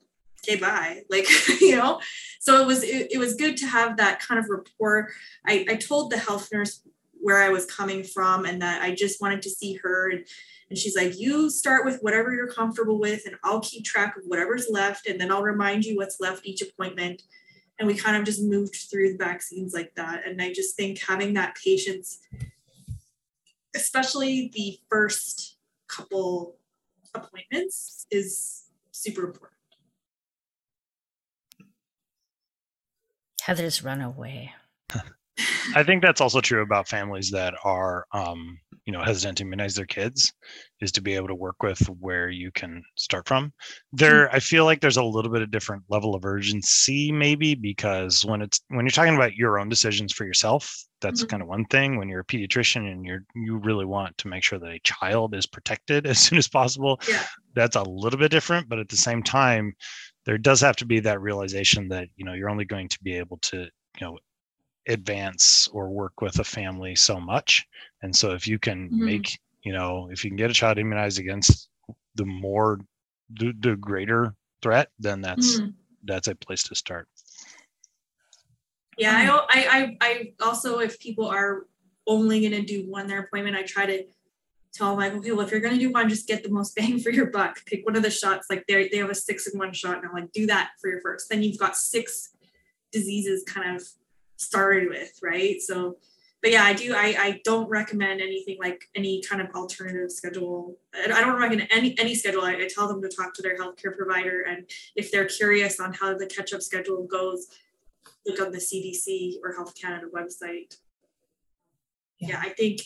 okay 0.45 0.57
bye 0.57 1.03
like 1.11 1.27
you 1.61 1.77
know 1.77 2.01
so 2.41 2.61
it 2.61 2.67
was 2.67 2.83
it, 2.83 3.09
it 3.13 3.19
was 3.19 3.35
good 3.35 3.57
to 3.57 3.67
have 3.67 3.97
that 3.97 4.21
kind 4.21 4.39
of 4.39 4.47
rapport 4.49 5.11
I, 5.47 5.67
I 5.69 5.77
told 5.77 6.11
the 6.11 6.19
health 6.19 6.49
nurse 6.53 6.83
where 7.21 7.43
i 7.43 7.49
was 7.49 7.67
coming 7.67 8.03
from 8.03 8.45
and 8.45 8.63
that 8.63 8.83
i 8.83 8.95
just 8.95 9.21
wanted 9.21 9.43
to 9.43 9.51
see 9.51 9.75
her 9.83 10.11
and 10.11 10.25
and 10.71 10.79
she's 10.79 10.97
like, 10.97 11.19
You 11.19 11.51
start 11.51 11.85
with 11.85 12.01
whatever 12.01 12.33
you're 12.33 12.53
comfortable 12.53 12.99
with, 12.99 13.27
and 13.27 13.37
I'll 13.43 13.61
keep 13.61 13.85
track 13.85 14.17
of 14.17 14.25
whatever's 14.27 14.67
left. 14.71 15.07
And 15.07 15.21
then 15.21 15.31
I'll 15.31 15.43
remind 15.43 15.85
you 15.85 15.97
what's 15.97 16.21
left 16.21 16.47
each 16.47 16.63
appointment. 16.63 17.23
And 17.79 17.87
we 17.87 17.95
kind 17.95 18.17
of 18.17 18.25
just 18.25 18.43
moved 18.43 18.77
through 18.91 19.13
the 19.13 19.25
vaccines 19.25 19.73
like 19.73 19.95
that. 19.95 20.27
And 20.27 20.43
I 20.43 20.53
just 20.53 20.77
think 20.77 21.01
having 21.01 21.35
that 21.35 21.57
patience, 21.63 22.21
especially 23.75 24.51
the 24.55 24.79
first 24.89 25.57
couple 25.89 26.57
appointments, 27.15 28.07
is 28.11 28.65
super 28.93 29.25
important. 29.25 29.53
Heather's 33.43 33.83
run 33.83 34.03
away. 34.03 34.53
I 35.75 35.83
think 35.83 36.03
that's 36.03 36.21
also 36.21 36.41
true 36.41 36.63
about 36.63 36.89
families 36.89 37.31
that 37.31 37.55
are, 37.63 38.07
um, 38.13 38.59
you 38.87 38.93
know, 38.93 39.03
hesitant 39.03 39.39
to 39.39 39.45
immunize 39.45 39.75
their 39.75 39.87
kids, 39.87 40.33
is 40.81 40.91
to 40.93 41.03
be 41.03 41.15
able 41.15 41.29
to 41.29 41.35
work 41.35 41.63
with 41.63 41.79
where 42.01 42.31
you 42.31 42.51
can 42.51 42.83
start 42.97 43.29
from. 43.29 43.53
There, 43.93 44.27
mm-hmm. 44.27 44.37
I 44.37 44.41
feel 44.41 44.65
like 44.65 44.81
there's 44.81 44.97
a 44.97 45.03
little 45.05 45.31
bit 45.31 45.43
of 45.43 45.51
different 45.51 45.85
level 45.89 46.15
of 46.15 46.25
urgency, 46.25 47.13
maybe 47.13 47.55
because 47.55 48.25
when 48.25 48.43
it's 48.43 48.61
when 48.69 48.85
you're 48.85 48.91
talking 48.91 49.15
about 49.15 49.35
your 49.35 49.59
own 49.59 49.69
decisions 49.69 50.13
for 50.13 50.25
yourself, 50.25 50.75
that's 51.01 51.23
mm-hmm. 51.23 51.29
kind 51.29 51.43
of 51.43 51.49
one 51.49 51.65
thing. 51.67 51.97
When 51.97 52.09
you're 52.09 52.21
a 52.21 52.25
pediatrician 52.25 52.91
and 52.91 53.05
you're 53.05 53.25
you 53.35 53.57
really 53.59 53.85
want 53.85 54.17
to 54.19 54.29
make 54.29 54.43
sure 54.45 54.59
that 54.59 54.71
a 54.71 54.81
child 54.81 55.35
is 55.35 55.47
protected 55.47 56.07
as 56.07 56.19
soon 56.19 56.39
as 56.39 56.49
possible, 56.49 57.01
yeah. 57.09 57.25
that's 57.55 57.77
a 57.77 57.83
little 57.83 58.19
bit 58.19 58.31
different. 58.31 58.69
But 58.69 58.79
at 58.79 58.89
the 58.89 58.97
same 58.97 59.23
time, 59.23 59.75
there 60.25 60.39
does 60.39 60.61
have 60.61 60.77
to 60.77 60.87
be 60.87 61.01
that 61.01 61.21
realization 61.21 61.89
that 61.89 62.09
you 62.17 62.25
know 62.25 62.35
you're 62.35 62.51
only 62.51 62.65
going 62.65 62.89
to 62.89 62.99
be 63.03 63.15
able 63.15 63.39
to 63.39 63.59
you 63.59 64.01
know 64.01 64.19
advance 64.89 65.69
or 65.73 65.91
work 65.91 66.21
with 66.21 66.39
a 66.39 66.45
family 66.45 66.95
so 66.97 67.21
much. 67.21 67.67
And 68.03 68.15
so 68.15 68.33
if 68.33 68.47
you 68.47 68.59
can 68.59 68.91
Mhm. 68.91 68.99
make, 69.05 69.39
you 69.63 69.73
know, 69.73 70.09
if 70.11 70.25
you 70.25 70.31
can 70.31 70.37
get 70.37 70.51
a 70.51 70.55
child 70.55 70.79
immunized 70.79 71.19
against 71.19 71.69
the 72.15 72.25
more 72.25 72.81
the, 73.31 73.53
the 73.61 73.77
greater 73.77 74.35
threat, 74.63 74.91
then 74.99 75.21
that's 75.21 75.61
Mhm. 75.61 75.75
that's 76.05 76.29
a 76.29 76.35
place 76.35 76.63
to 76.65 76.75
start. 76.75 77.09
Yeah, 78.99 79.15
I, 79.17 79.27
mm. 79.27 79.45
I, 79.49 79.79
I, 79.79 79.97
I 80.01 80.33
also, 80.45 80.81
if 80.81 80.99
people 80.99 81.27
are 81.27 81.67
only 82.07 82.41
gonna 82.43 82.63
do 82.63 82.91
one 82.91 83.07
their 83.07 83.21
appointment, 83.21 83.57
I 83.57 83.63
try 83.63 83.87
to 83.87 84.05
tell 84.73 84.91
them 84.91 84.99
like, 84.99 85.15
okay, 85.15 85.33
well, 85.33 85.45
if 85.45 85.51
you're 85.51 85.61
gonna 85.61 85.79
do 85.79 85.93
one, 85.93 86.09
just 86.09 86.27
get 86.27 86.43
the 86.43 86.51
most 86.51 86.75
bang 86.77 86.99
for 86.99 87.11
your 87.11 87.27
buck. 87.27 87.65
Pick 87.67 87.87
one 87.87 87.97
of 87.97 88.03
the 88.03 88.11
shots. 88.11 88.47
Like 88.51 88.67
they 88.67 88.89
they 88.89 88.99
have 88.99 89.11
a 89.11 89.15
six 89.15 89.47
in 89.47 89.59
one 89.59 89.73
shot, 89.73 89.99
and 89.99 90.07
I'm 90.07 90.13
like, 90.13 90.33
do 90.33 90.47
that 90.47 90.71
for 90.81 90.91
your 90.91 91.01
first. 91.01 91.29
Then 91.29 91.43
you've 91.43 91.59
got 91.59 91.77
six 91.77 92.31
diseases 92.91 93.45
kind 93.45 93.77
of 93.77 93.87
started 94.37 94.89
with, 94.89 95.19
right? 95.23 95.61
So, 95.61 95.99
but 96.41 96.51
yeah, 96.51 96.65
I 96.65 96.73
do. 96.73 96.95
I 96.95 97.17
I 97.19 97.41
don't 97.45 97.69
recommend 97.69 98.21
anything 98.21 98.57
like 98.59 98.85
any 98.95 99.23
kind 99.23 99.43
of 99.43 99.49
alternative 99.55 100.11
schedule. 100.11 100.79
I 100.95 101.13
I 101.13 101.21
don't 101.21 101.41
recommend 101.41 101.69
any 101.71 101.99
any 101.99 102.15
schedule. 102.15 102.43
I, 102.43 102.55
I 102.55 102.69
tell 102.69 102.89
them 102.89 103.03
to 103.03 103.09
talk 103.09 103.35
to 103.35 103.43
their 103.43 103.59
healthcare 103.59 103.97
provider, 103.97 104.43
and 104.43 104.69
if 104.97 105.13
they're 105.13 105.27
curious 105.27 105.79
on 105.79 105.93
how 105.93 106.17
the 106.17 106.27
catch 106.27 106.53
up 106.53 106.63
schedule 106.63 107.05
goes, 107.05 107.49
look 108.27 108.41
on 108.41 108.53
the 108.53 108.59
CDC 108.59 109.37
or 109.43 109.55
Health 109.55 109.75
Canada 109.81 110.07
website. 110.15 110.77
Yeah. 112.21 112.29
Yeah, 112.29 112.41
I 112.41 112.51
think 112.51 112.81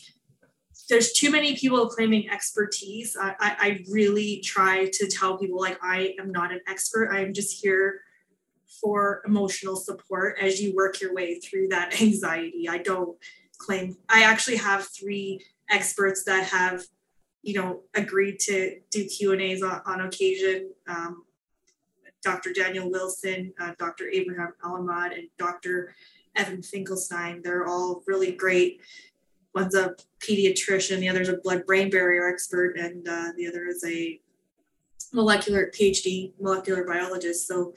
there's 0.89 1.13
too 1.13 1.31
many 1.31 1.57
people 1.57 1.89
claiming 1.89 2.29
expertise. 2.31 3.17
I, 3.19 3.35
I, 3.41 3.57
I 3.59 3.85
really 3.91 4.41
try 4.45 4.91
to 4.93 5.09
tell 5.09 5.39
people 5.39 5.61
like 5.61 5.79
I 5.83 6.15
am 6.19 6.31
not 6.33 6.53
an 6.53 6.61
expert. 6.69 7.11
I 7.13 7.21
am 7.21 7.33
just 7.33 7.63
here 7.63 8.01
for 8.81 9.23
emotional 9.27 9.77
support 9.77 10.39
as 10.41 10.61
you 10.61 10.75
work 10.75 11.01
your 11.01 11.15
way 11.15 11.39
through 11.39 11.69
that 11.69 12.01
anxiety. 12.03 12.69
I 12.69 12.79
don't 12.79 13.17
claim 13.59 13.97
I 14.09 14.25
actually 14.25 14.57
have 14.57 14.89
three 14.89 15.45
experts 15.71 16.25
that 16.25 16.45
have, 16.49 16.83
you 17.43 17.55
know, 17.55 17.83
agreed 17.95 18.39
to 18.41 18.81
do 18.91 19.07
Q 19.07 19.33
and 19.33 19.41
A's 19.41 19.63
on, 19.63 19.81
on 19.87 20.01
occasion. 20.01 20.73
Um, 20.89 21.25
Dr. 22.23 22.53
Daniel 22.53 22.91
Wilson, 22.91 23.53
uh, 23.61 23.73
Dr. 23.79 24.09
Abraham 24.13 24.53
Alamad, 24.65 25.13
and 25.19 25.29
Dr. 25.39 25.95
Evan 26.37 26.63
Finkelstein. 26.63 27.43
They're 27.43 27.67
all 27.67 28.03
really 28.07 28.33
great. 28.33 28.81
One's 29.55 29.75
a 29.75 29.95
pediatrician, 30.21 31.01
the 31.01 31.09
other's 31.09 31.29
a 31.29 31.37
blood 31.37 31.67
brain 31.67 31.91
barrier 31.91 32.29
expert, 32.29 32.79
and 32.79 33.07
uh, 33.07 33.33
the 33.37 33.47
other 33.47 33.67
is 33.67 33.85
a 33.85 34.21
molecular 35.13 35.71
PhD 35.75 36.33
molecular 36.41 36.85
biologist. 36.85 37.47
So, 37.47 37.75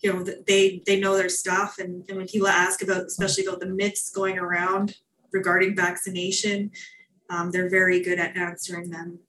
you 0.00 0.12
know, 0.12 0.22
they 0.22 0.82
they 0.84 1.00
know 1.00 1.16
their 1.16 1.30
stuff. 1.30 1.78
And, 1.78 2.04
and 2.08 2.18
when 2.18 2.28
people 2.28 2.48
ask 2.48 2.82
about, 2.82 3.06
especially 3.06 3.46
about 3.46 3.60
the 3.60 3.66
myths 3.66 4.10
going 4.10 4.38
around 4.38 4.96
regarding 5.32 5.74
vaccination, 5.74 6.70
um, 7.30 7.50
they're 7.50 7.70
very 7.70 8.02
good 8.02 8.18
at 8.18 8.36
answering 8.36 8.90
them 8.90 9.20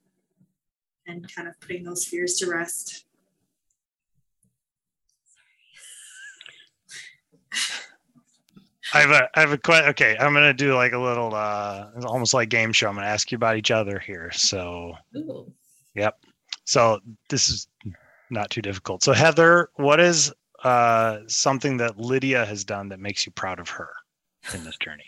and 1.07 1.33
kind 1.33 1.47
of 1.47 1.59
putting 1.61 1.83
those 1.83 2.05
fears 2.05 2.35
to 2.35 2.49
rest. 2.49 3.06
I 8.93 9.01
have 9.01 9.11
a 9.11 9.29
I 9.35 9.41
have 9.41 9.51
a 9.51 9.57
question. 9.57 9.89
Okay, 9.89 10.15
I'm 10.17 10.33
gonna 10.33 10.53
do 10.53 10.73
like 10.73 10.93
a 10.93 10.97
little 10.99 11.33
uh 11.35 11.87
it's 11.95 12.05
almost 12.05 12.33
like 12.33 12.49
game 12.49 12.71
show. 12.71 12.87
I'm 12.87 12.95
gonna 12.95 13.07
ask 13.07 13.31
you 13.31 13.35
about 13.35 13.57
each 13.57 13.71
other 13.71 13.99
here. 13.99 14.31
So 14.31 14.93
Ooh. 15.15 15.53
so 16.65 16.99
this 17.29 17.49
is 17.49 17.67
not 18.29 18.49
too 18.49 18.61
difficult. 18.61 19.03
So 19.03 19.13
Heather, 19.13 19.69
what 19.75 19.99
is 19.99 20.33
uh 20.63 21.19
something 21.27 21.77
that 21.77 21.97
Lydia 21.99 22.45
has 22.45 22.63
done 22.63 22.89
that 22.89 22.99
makes 22.99 23.25
you 23.25 23.31
proud 23.33 23.59
of 23.59 23.69
her 23.69 23.89
in 24.53 24.63
this 24.63 24.77
journey? 24.77 25.05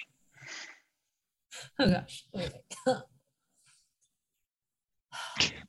Oh 1.79 1.89
gosh. 1.89 2.25
Wait, 2.33 2.51
wait. 2.87 2.97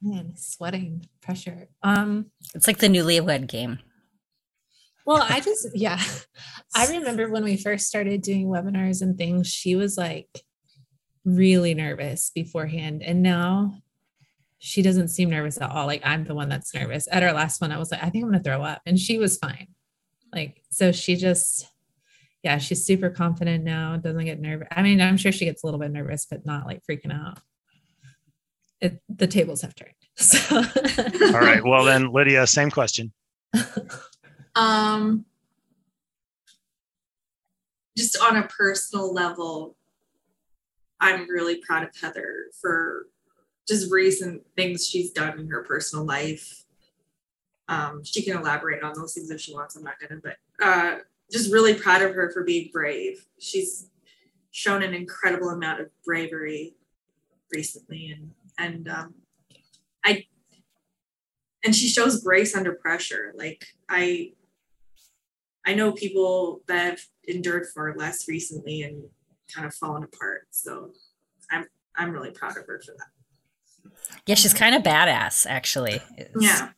Man, 0.03 0.33
sweating 0.37 1.07
pressure. 1.21 1.69
Um, 1.83 2.27
It's 2.55 2.67
like 2.67 2.79
the 2.79 2.89
newlywed 2.89 3.47
game. 3.47 3.79
Well, 5.07 5.27
I 5.29 5.41
just 5.41 5.69
yeah. 5.75 6.01
I 6.75 6.87
remember 6.87 7.29
when 7.29 7.45
we 7.45 7.57
first 7.57 7.87
started 7.87 8.23
doing 8.23 8.47
webinars 8.47 9.03
and 9.03 9.19
things, 9.19 9.49
she 9.49 9.75
was 9.77 9.99
like 9.99 10.29
really 11.25 11.75
nervous 11.75 12.31
beforehand. 12.35 13.03
And 13.03 13.23
now 13.23 13.75
she 14.59 14.83
doesn't 14.83 15.09
seem 15.09 15.31
nervous 15.31 15.61
at 15.61 15.71
all. 15.71 15.87
Like 15.87 16.03
I'm 16.05 16.25
the 16.25 16.35
one 16.35 16.49
that's 16.49 16.75
nervous. 16.75 17.09
At 17.11 17.23
our 17.23 17.33
last 17.33 17.61
one, 17.61 17.73
I 17.73 17.79
was 17.79 17.91
like, 17.91 18.03
I 18.03 18.11
think 18.11 18.25
I'm 18.25 18.31
gonna 18.31 18.43
throw 18.43 18.63
up. 18.63 18.83
And 18.87 18.99
she 18.99 19.19
was 19.19 19.39
fine. 19.39 19.69
Like, 20.33 20.63
so 20.71 20.93
she 20.93 21.17
just 21.17 21.67
yeah, 22.43 22.59
she's 22.59 22.85
super 22.85 23.11
confident 23.11 23.65
now, 23.65 23.97
doesn't 23.97 24.25
get 24.25 24.41
nervous. 24.41 24.69
I 24.71 24.83
mean, 24.83 25.01
I'm 25.01 25.17
sure 25.19 25.33
she 25.33 25.45
gets 25.45 25.63
a 25.63 25.67
little 25.67 25.81
bit 25.81 25.91
nervous, 25.91 26.27
but 26.31 26.47
not 26.47 26.67
like 26.67 26.83
freaking 26.89 27.13
out. 27.13 27.39
It, 28.81 29.03
the 29.09 29.27
tables 29.27 29.63
have 29.63 29.75
turned. 29.75 29.95
So 30.17 30.57
All 30.57 31.41
right. 31.41 31.65
Well 31.65 31.85
then, 31.85 32.13
Lydia, 32.13 32.47
same 32.47 32.71
question. 32.71 33.13
Um, 34.55 35.25
just 37.97 38.19
on 38.19 38.37
a 38.37 38.47
personal 38.49 39.13
level, 39.13 39.77
I'm 41.01 41.29
really 41.29 41.57
proud 41.57 41.83
of 41.83 41.91
Heather 42.01 42.47
for 42.61 43.07
just 43.67 43.91
recent 43.91 44.43
things 44.57 44.87
she's 44.87 45.11
done 45.11 45.39
in 45.39 45.49
her 45.49 45.63
personal 45.63 46.05
life. 46.05 46.65
Um, 47.69 48.03
she 48.05 48.23
can 48.23 48.37
elaborate 48.37 48.83
on 48.83 48.95
those 48.95 49.15
things 49.15 49.31
if 49.31 49.41
she 49.41 49.55
wants. 49.55 49.77
I'm 49.77 49.85
not 49.85 49.95
gonna, 50.01 50.21
but 50.23 50.37
uh, 50.63 50.97
just 51.31 51.53
really 51.53 51.75
proud 51.75 52.03
of 52.03 52.15
her 52.15 52.31
for 52.31 52.43
being 52.43 52.71
brave. 52.73 53.25
She's 53.39 53.89
shown 54.51 54.83
an 54.83 54.93
incredible 54.93 55.51
amount 55.51 55.81
of 55.81 55.89
bravery 56.05 56.75
recently, 57.53 58.11
and 58.11 58.33
and 58.59 58.89
um, 58.89 59.15
I 60.05 60.25
and 61.65 61.75
she 61.75 61.89
shows 61.89 62.23
grace 62.23 62.57
under 62.57 62.73
pressure. 62.73 63.33
Like 63.37 63.65
I 63.89 64.33
I 65.71 65.75
know 65.75 65.93
people 65.93 66.63
that 66.67 66.85
have 66.91 67.01
endured 67.29 67.69
far 67.73 67.95
less 67.97 68.27
recently 68.27 68.83
and 68.83 69.05
kind 69.55 69.65
of 69.65 69.73
fallen 69.73 70.03
apart. 70.03 70.49
So 70.51 70.91
I'm 71.53 71.65
I'm 71.97 72.11
really 72.11 72.33
proud 72.33 72.57
of 72.57 72.67
her 72.67 72.83
for 72.85 72.93
that. 72.99 73.93
Yeah, 74.27 74.35
she's 74.35 74.53
kind 74.53 74.75
of 74.75 74.83
badass, 74.83 75.47
actually. 75.49 76.03
Yeah. 76.41 76.71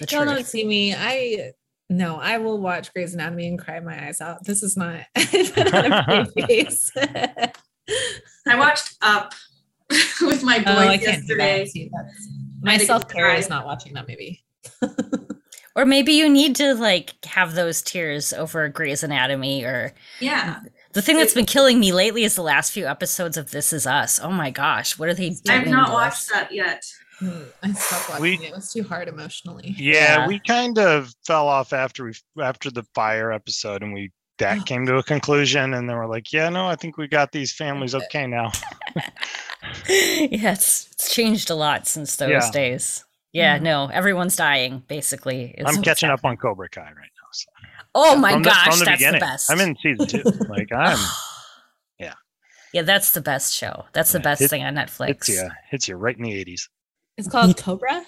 The 0.00 0.06
Y'all 0.10 0.24
don't 0.24 0.44
see 0.44 0.64
me. 0.66 0.92
I 0.92 1.52
no, 1.88 2.16
I 2.16 2.38
will 2.38 2.58
watch 2.58 2.92
Grey's 2.92 3.14
Anatomy 3.14 3.46
and 3.46 3.60
cry 3.60 3.78
my 3.78 4.08
eyes 4.08 4.20
out. 4.20 4.42
This 4.42 4.64
is 4.64 4.76
not 4.76 5.02
I 5.16 6.26
a 6.36 6.46
face. 6.46 6.90
I 6.96 8.58
watched 8.58 8.96
Up 9.02 9.34
with 10.20 10.42
my 10.42 10.58
boys 10.58 10.66
oh, 10.66 10.78
I 10.78 10.98
can't 10.98 11.18
yesterday. 11.18 11.60
that. 11.60 11.68
See, 11.68 11.90
that's, 11.94 12.28
I 12.66 12.72
my 12.72 12.78
self 12.78 13.06
care 13.06 13.32
is 13.36 13.48
not 13.48 13.66
watching 13.66 13.92
that 13.92 14.08
movie. 14.08 14.42
Or 15.74 15.84
maybe 15.86 16.12
you 16.12 16.28
need 16.28 16.54
to 16.56 16.74
like 16.74 17.14
have 17.24 17.54
those 17.54 17.80
tears 17.82 18.32
over 18.32 18.68
Grey's 18.68 19.02
Anatomy 19.02 19.64
or 19.64 19.92
Yeah. 20.20 20.60
the 20.92 21.00
thing 21.02 21.16
that's 21.16 21.34
been 21.34 21.46
killing 21.46 21.80
me 21.80 21.92
lately 21.92 22.24
is 22.24 22.34
the 22.34 22.42
last 22.42 22.72
few 22.72 22.86
episodes 22.86 23.36
of 23.36 23.50
This 23.52 23.72
Is 23.72 23.86
Us. 23.86 24.20
Oh 24.22 24.30
my 24.32 24.50
gosh, 24.50 24.98
what 24.98 25.08
are 25.08 25.14
they 25.14 25.30
doing? 25.30 25.60
I've 25.60 25.66
not 25.68 25.92
watched 25.92 26.12
us? 26.14 26.30
that 26.32 26.52
yet. 26.52 26.84
I 27.62 27.72
stopped 27.72 28.10
watching 28.10 28.22
We- 28.22 28.34
it. 28.34 28.42
It 28.50 28.54
was 28.54 28.72
too 28.72 28.82
hard 28.82 29.08
emotionally. 29.08 29.74
Yeah, 29.78 29.92
Yeah. 30.18 30.26
we 30.28 30.40
kind 30.40 30.78
of 30.78 31.14
fell 31.26 31.48
off 31.48 31.72
after 31.72 32.04
we 32.04 32.12
after 32.42 32.70
the 32.70 32.84
fire 32.94 33.32
episode, 33.32 33.82
and 33.82 33.94
we 33.94 34.10
that 34.38 34.58
oh. 34.60 34.62
came 34.64 34.84
to 34.86 34.96
a 34.96 35.02
conclusion, 35.02 35.72
and 35.74 35.88
then 35.88 35.96
we're 35.96 36.06
like, 36.06 36.32
yeah, 36.32 36.48
no, 36.48 36.66
I 36.66 36.74
think 36.74 36.96
we 36.98 37.06
got 37.06 37.30
these 37.32 37.52
families 37.52 37.94
okay 37.94 38.26
now. 38.26 38.50
yeah, 39.88 40.52
it's 40.52 40.88
it's 40.92 41.14
changed 41.14 41.50
a 41.50 41.54
lot 41.54 41.86
since 41.86 42.16
those 42.16 42.30
Yeah. 42.30 42.50
days. 42.50 43.04
Yeah, 43.32 43.58
Mhm. 43.58 43.62
no, 43.62 43.86
everyone's 43.88 44.36
dying 44.36 44.82
basically. 44.88 45.54
is 45.56 45.66
I'm 45.66 45.76
what's 45.76 45.84
catching 45.86 46.10
up 46.10 46.24
on 46.24 46.36
Cobra 46.36 46.68
Kai 46.68 46.82
right 46.82 46.92
now. 46.94 47.28
So. 47.32 47.46
Oh 47.94 48.16
my 48.16 48.32
from 48.32 48.42
gosh, 48.42 48.64
from 48.68 48.78
the 48.78 48.84
that's 48.84 48.98
beginning. 48.98 49.20
the 49.20 49.26
best. 49.26 49.50
I'm 49.50 49.60
in 49.60 49.76
season 49.82 50.06
two. 50.06 50.22
Like 50.48 50.70
I'm 50.72 50.98
yeah. 51.98 52.14
Yeah, 52.74 52.82
that's 52.82 53.12
the 53.12 53.20
best 53.22 53.54
show. 53.54 53.86
That's 53.92 54.12
the 54.12 54.20
best 54.20 54.40
hit- 54.40 54.50
thing 54.50 54.62
on 54.64 54.74
Netflix. 54.74 55.08
hits 55.08 55.28
you 55.30 55.50
hits 55.70 55.88
you 55.88 55.96
right 55.96 56.16
in 56.16 56.22
the 56.24 56.44
80s. 56.44 56.68
It's 57.16 57.28
called 57.28 57.56
Cobra. 57.62 58.04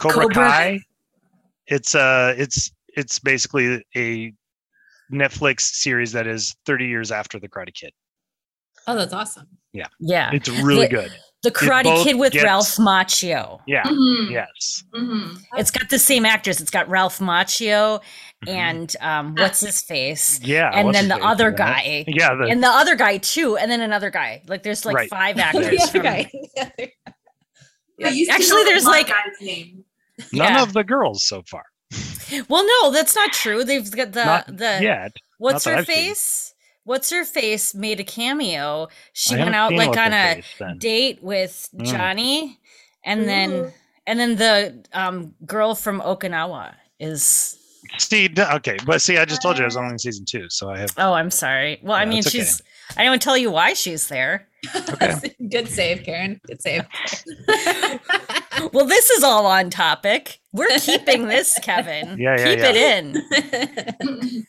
Cobra, 0.00 0.22
Cobra- 0.22 0.34
Kai. 0.34 0.80
It's 1.66 1.94
uh 1.94 2.34
it's 2.36 2.70
it's 2.88 3.18
basically 3.18 3.82
a 3.96 4.32
Netflix 5.12 5.60
series 5.60 6.12
that 6.12 6.26
is 6.26 6.54
30 6.66 6.86
years 6.86 7.10
after 7.12 7.38
the 7.38 7.48
Karate 7.48 7.72
Kid. 7.74 7.92
Oh, 8.86 8.94
that's 8.96 9.12
awesome. 9.12 9.46
Yeah. 9.72 9.86
Yeah. 10.00 10.30
It's 10.32 10.48
really 10.48 10.86
The- 10.86 10.88
good. 10.94 11.12
The 11.46 11.52
Karate 11.52 12.02
Kid 12.02 12.16
with 12.18 12.32
gets- 12.32 12.44
Ralph 12.44 12.76
Macchio. 12.76 13.60
Yeah. 13.66 13.82
Mhm, 13.84 14.30
Yes. 14.32 14.82
mhm. 14.94 15.38
It's 15.56 15.70
got 15.70 15.88
the 15.90 15.98
same 15.98 16.24
actors. 16.26 16.60
It's 16.60 16.70
got 16.70 16.88
Ralph 16.88 17.18
Macchio 17.20 18.00
Mhm. 18.44 18.48
and 18.52 18.96
um, 19.00 19.34
what's 19.36 19.60
his 19.60 19.80
face? 19.80 20.40
yeah. 20.42 20.70
and 20.74 20.92
then 20.94 21.06
the 21.08 21.14
face 21.14 21.24
other 21.24 21.48
is 21.48 21.54
in 21.54 21.54
it. 21.54 21.58
guy. 21.58 22.04
Yeah, 22.08 22.34
the, 22.34 22.44
And 22.50 22.62
the 22.62 22.68
other 22.68 22.96
guy 22.96 23.18
too, 23.18 23.56
and 23.56 23.70
then 23.70 23.80
another 23.80 24.10
guy. 24.10 24.42
Like 24.48 24.62
there's 24.64 24.84
like 24.84 24.96
Right. 24.96 25.08
five 25.10 25.36
the 25.40 25.44
actors. 25.46 25.80
other 25.82 25.86
from- 25.92 26.02
guy. 26.02 26.30
I 28.04 28.08
used 28.08 28.30
to 28.30 28.34
Actually, 28.36 28.64
there's 28.64 28.84
like- 28.84 29.10
name. 29.40 29.84
none 30.32 30.52
Yeah. 30.54 30.62
of 30.62 30.72
the 30.72 30.82
girls 30.84 31.24
so 31.24 31.42
far. 31.46 31.64
Well, 32.48 32.66
no, 32.66 32.90
that's 32.90 33.14
not 33.14 33.32
true. 33.32 33.62
They've 33.62 33.88
got 33.90 34.10
the 34.12 34.24
Not 34.24 34.46
the 34.48 34.78
yet. 34.82 35.12
what's 35.38 35.64
not 35.64 35.70
that 35.76 35.86
her 35.86 35.92
I've 35.92 36.16
seen. 36.16 36.55
Face? 36.86 36.88
what's 36.88 37.10
her 37.10 37.24
face 37.24 37.74
made 37.74 38.00
a 38.00 38.04
cameo. 38.04 38.88
She 39.12 39.34
I 39.36 39.42
went 39.44 39.54
out 39.54 39.72
like 39.72 39.96
on 39.96 40.12
a 40.12 40.42
Face 40.42 40.78
date 40.78 41.22
with 41.22 41.68
Mm. 41.76 41.86
Johnny, 41.86 42.58
and 43.04 43.28
then 43.28 43.72
and 44.06 44.18
then 44.20 44.36
the 44.36 44.84
um, 44.92 45.34
girl 45.44 45.74
from 45.74 46.00
Okinawa 46.00 46.74
is. 46.98 47.58
See, 47.98 48.28
okay, 48.36 48.76
but 48.84 49.00
see, 49.00 49.16
I 49.16 49.24
just 49.24 49.42
told 49.42 49.58
you 49.58 49.62
I 49.62 49.66
was 49.66 49.76
only 49.76 49.92
in 49.92 49.98
season 49.98 50.24
two, 50.24 50.48
so 50.50 50.70
I 50.70 50.78
have. 50.78 50.90
Oh, 50.98 51.12
I'm 51.12 51.30
sorry. 51.30 51.78
Well, 51.82 51.96
I 51.96 52.04
mean, 52.04 52.18
it's 52.18 52.28
okay. 52.28 52.38
she's. 52.38 52.62
I 52.96 53.04
don't 53.04 53.22
tell 53.22 53.36
you 53.36 53.50
why 53.50 53.74
she's 53.74 54.08
there. 54.08 54.48
Okay. 54.74 55.34
Good 55.50 55.68
save, 55.68 56.02
Karen. 56.02 56.40
Good 56.46 56.62
save. 56.62 56.84
Well, 58.72 58.86
this 58.86 59.10
is 59.10 59.22
all 59.22 59.46
on 59.46 59.70
topic. 59.70 60.40
We're 60.52 60.66
keeping 60.80 61.28
this, 61.28 61.58
Kevin. 61.62 62.18
Yeah, 62.18 62.36
yeah, 62.38 62.44
Keep 62.46 62.58
yeah. 62.58 62.72
it 62.74 63.04
in. 64.34 64.46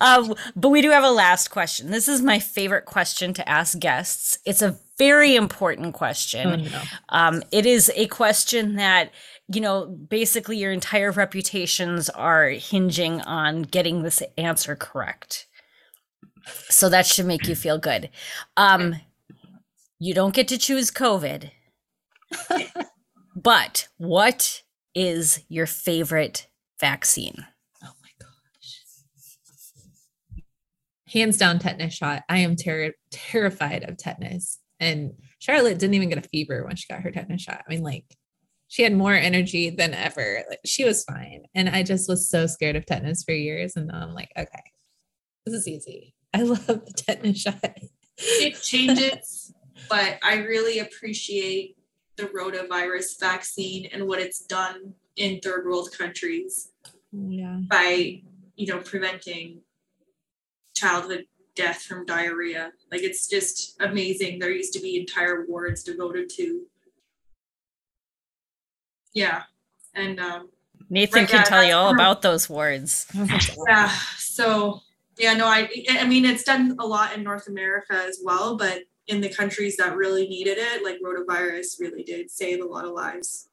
Um, 0.00 0.34
but 0.56 0.70
we 0.70 0.80
do 0.82 0.90
have 0.90 1.04
a 1.04 1.10
last 1.10 1.48
question. 1.48 1.90
This 1.90 2.08
is 2.08 2.22
my 2.22 2.38
favorite 2.38 2.86
question 2.86 3.34
to 3.34 3.48
ask 3.48 3.78
guests. 3.78 4.38
It's 4.46 4.62
a 4.62 4.78
very 4.98 5.36
important 5.36 5.88
Oh, 5.88 5.98
question. 5.98 6.62
no. 6.64 6.82
Um, 7.10 7.42
it 7.52 7.66
is 7.66 7.90
a 7.94 8.06
question 8.06 8.76
that, 8.76 9.10
you 9.52 9.60
know, 9.60 9.86
basically 9.86 10.56
your 10.58 10.72
entire 10.72 11.10
reputations 11.12 12.08
are 12.10 12.48
hinging 12.48 13.20
on 13.22 13.62
getting 13.62 14.02
this 14.02 14.22
answer 14.38 14.74
correct. 14.74 15.46
So 16.68 16.88
that 16.88 17.06
should 17.06 17.26
make 17.26 17.46
you 17.46 17.54
feel 17.54 17.78
good. 17.78 18.08
Um, 18.56 18.96
you 19.98 20.14
don't 20.14 20.34
get 20.34 20.48
to 20.48 20.58
choose 20.58 20.90
COVID. 20.90 21.50
but 23.34 23.88
what 23.96 24.62
is 24.94 25.42
your 25.48 25.66
favorite 25.66 26.48
vaccine? 26.80 27.46
Oh 27.82 27.92
my 28.02 28.08
gosh. 28.20 28.78
Hands 31.08 31.36
down, 31.36 31.58
tetanus 31.58 31.94
shot. 31.94 32.22
I 32.28 32.38
am 32.38 32.56
ter- 32.56 32.94
terrified 33.10 33.88
of 33.88 33.96
tetanus. 33.96 34.58
And 34.80 35.12
Charlotte 35.38 35.78
didn't 35.78 35.94
even 35.94 36.08
get 36.08 36.24
a 36.24 36.28
fever 36.28 36.64
when 36.66 36.76
she 36.76 36.86
got 36.88 37.02
her 37.02 37.10
tetanus 37.10 37.42
shot. 37.42 37.62
I 37.66 37.70
mean, 37.70 37.82
like, 37.82 38.04
she 38.68 38.82
had 38.82 38.94
more 38.94 39.12
energy 39.12 39.70
than 39.70 39.92
ever. 39.92 40.44
Like, 40.48 40.60
she 40.64 40.84
was 40.84 41.04
fine. 41.04 41.44
And 41.54 41.68
I 41.68 41.82
just 41.82 42.08
was 42.08 42.28
so 42.28 42.46
scared 42.46 42.76
of 42.76 42.86
tetanus 42.86 43.22
for 43.22 43.32
years. 43.32 43.76
And 43.76 43.88
now 43.88 44.02
I'm 44.02 44.14
like, 44.14 44.30
okay, 44.36 44.62
this 45.44 45.54
is 45.54 45.68
easy. 45.68 46.14
I 46.34 46.42
love 46.42 46.66
the 46.66 46.92
tetanus 46.96 47.40
shot. 47.40 47.76
it 48.18 48.60
changes, 48.62 49.52
but 49.88 50.18
I 50.22 50.36
really 50.36 50.78
appreciate 50.78 51.76
the 52.16 52.24
rotavirus 52.24 53.18
vaccine 53.18 53.86
and 53.92 54.06
what 54.06 54.18
it's 54.18 54.40
done 54.40 54.94
in 55.16 55.40
third 55.40 55.64
world 55.66 55.90
countries 55.96 56.70
Yeah. 57.12 57.58
by, 57.68 58.22
you 58.56 58.66
know, 58.66 58.78
preventing 58.80 59.60
childhood 60.74 61.26
death 61.54 61.82
from 61.82 62.06
diarrhea. 62.06 62.72
Like 62.90 63.02
it's 63.02 63.28
just 63.28 63.76
amazing. 63.80 64.38
There 64.38 64.50
used 64.50 64.72
to 64.74 64.80
be 64.80 64.98
entire 64.98 65.44
wards 65.46 65.82
devoted 65.82 66.30
to. 66.36 66.66
Yeah. 69.14 69.42
And 69.94 70.18
um 70.20 70.48
Nathan 70.88 71.20
Right, 71.20 71.28
can 71.28 71.38
yeah, 71.40 71.44
tell 71.44 71.64
you 71.64 71.74
all 71.74 71.92
about 71.94 72.22
those 72.22 72.48
wards 72.50 73.06
yeah, 73.68 73.88
so 74.18 74.80
yeah, 75.18 75.34
no, 75.34 75.46
I 75.46 75.68
I 75.90 76.06
mean 76.06 76.24
it's 76.24 76.42
done 76.42 76.76
a 76.78 76.86
lot 76.86 77.14
in 77.14 77.22
North 77.22 77.46
America 77.48 77.94
as 77.94 78.18
well, 78.22 78.56
but 78.56 78.82
in 79.12 79.20
the 79.20 79.28
countries 79.28 79.76
that 79.76 79.94
really 79.94 80.26
needed 80.26 80.56
it, 80.58 80.82
like 80.82 80.98
rotavirus 81.04 81.78
really 81.78 82.02
did 82.02 82.30
save 82.30 82.60
a 82.60 82.64
lot 82.64 82.84
of 82.84 82.92
lives. 82.92 83.48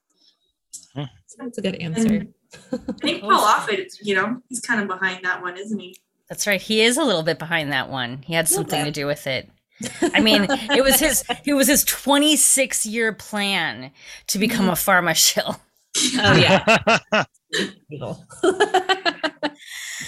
Uh-huh. 0.95 1.05
That's 1.37 1.57
a 1.57 1.61
good 1.61 1.75
answer. 1.75 2.25
I 2.73 2.77
think 3.01 3.21
Paul 3.21 3.45
Offit, 3.45 3.97
you 4.01 4.15
know, 4.15 4.41
he's 4.47 4.61
kind 4.61 4.81
of 4.81 4.87
behind 4.87 5.23
that 5.25 5.41
one, 5.41 5.57
isn't 5.57 5.77
he? 5.77 5.95
That's 6.29 6.47
right. 6.47 6.61
He 6.61 6.81
is 6.81 6.97
a 6.97 7.03
little 7.03 7.23
bit 7.23 7.39
behind 7.39 7.71
that 7.71 7.89
one. 7.89 8.21
He 8.23 8.33
had 8.33 8.49
Little 8.49 8.63
something 8.63 8.85
to 8.85 8.91
do 8.91 9.05
with 9.05 9.27
it. 9.27 9.49
I 10.01 10.21
mean, 10.21 10.47
it 10.49 10.83
was 10.83 10.99
his 10.99 11.23
it 11.45 11.53
was 11.53 11.67
his 11.67 11.83
26 11.85 12.85
year 12.85 13.13
plan 13.13 13.91
to 14.27 14.39
become 14.39 14.69
a 14.69 14.73
mm-hmm. 14.73 15.07
pharma 15.07 15.15
shill. 15.15 15.59
Oh, 16.21 16.35
yeah. 16.35 17.25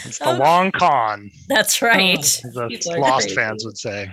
It's 0.05 0.19
the 0.19 0.37
long 0.37 0.71
con, 0.71 1.31
That's 1.49 1.81
right. 1.81 2.19
as 2.19 2.41
the 2.41 2.97
Lost 2.99 3.25
crazy. 3.25 3.35
fans 3.35 3.65
would 3.65 3.77
say. 3.77 4.09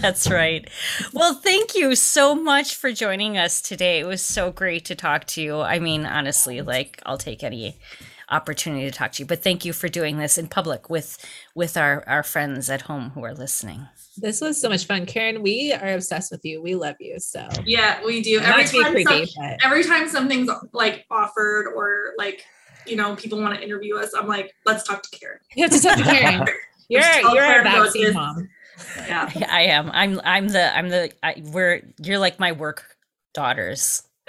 That's 0.00 0.30
right. 0.30 0.68
Well, 1.12 1.34
thank 1.34 1.74
you 1.74 1.94
so 1.94 2.34
much 2.34 2.74
for 2.76 2.92
joining 2.92 3.36
us 3.36 3.60
today. 3.60 4.00
It 4.00 4.06
was 4.06 4.22
so 4.22 4.50
great 4.50 4.84
to 4.86 4.94
talk 4.94 5.24
to 5.28 5.42
you. 5.42 5.60
I 5.60 5.78
mean, 5.78 6.04
honestly, 6.06 6.60
like 6.62 7.00
I'll 7.06 7.18
take 7.18 7.42
any 7.42 7.76
opportunity 8.30 8.84
to 8.84 8.90
talk 8.90 9.12
to 9.12 9.22
you, 9.22 9.26
but 9.26 9.42
thank 9.42 9.64
you 9.64 9.72
for 9.72 9.88
doing 9.88 10.18
this 10.18 10.36
in 10.36 10.48
public 10.48 10.90
with 10.90 11.16
with 11.54 11.76
our 11.76 12.04
our 12.06 12.22
friends 12.22 12.68
at 12.68 12.82
home 12.82 13.10
who 13.10 13.24
are 13.24 13.34
listening. 13.34 13.88
This 14.16 14.40
was 14.40 14.60
so 14.60 14.68
much 14.68 14.86
fun. 14.86 15.06
Karen, 15.06 15.42
we 15.42 15.72
are 15.72 15.94
obsessed 15.94 16.30
with 16.32 16.44
you. 16.44 16.60
We 16.60 16.74
love 16.74 16.96
you. 17.00 17.18
So 17.20 17.48
Yeah, 17.64 18.04
we 18.04 18.20
do. 18.20 18.40
Every 18.40 18.64
time, 18.64 18.92
creepy, 18.92 19.26
some- 19.26 19.44
but 19.44 19.64
every 19.64 19.84
time 19.84 20.08
something's 20.08 20.50
like 20.72 21.06
offered 21.10 21.68
or 21.74 22.12
like, 22.18 22.44
you 22.86 22.96
know, 22.96 23.14
people 23.16 23.40
want 23.40 23.56
to 23.56 23.62
interview 23.64 23.96
us, 23.96 24.12
I'm 24.14 24.26
like, 24.26 24.54
let's 24.66 24.82
talk 24.82 25.02
to 25.04 25.10
Karen. 25.18 25.38
you 25.54 25.62
have 25.64 25.72
to 25.72 25.80
talk 25.80 25.96
to 25.98 26.02
Karen. 26.04 26.46
You're 26.90 27.02
you're 27.02 27.44
our 27.44 27.62
Karen 27.62 27.64
vaccine 27.64 28.14
mom. 28.14 28.48
Yeah. 29.06 29.30
I 29.50 29.62
am. 29.62 29.90
I'm 29.92 30.20
I'm 30.24 30.48
the 30.48 30.76
I'm 30.76 30.88
the 30.88 31.10
I, 31.22 31.42
we're 31.52 31.82
you're 32.02 32.18
like 32.18 32.38
my 32.38 32.52
work 32.52 32.96
daughters. 33.34 34.02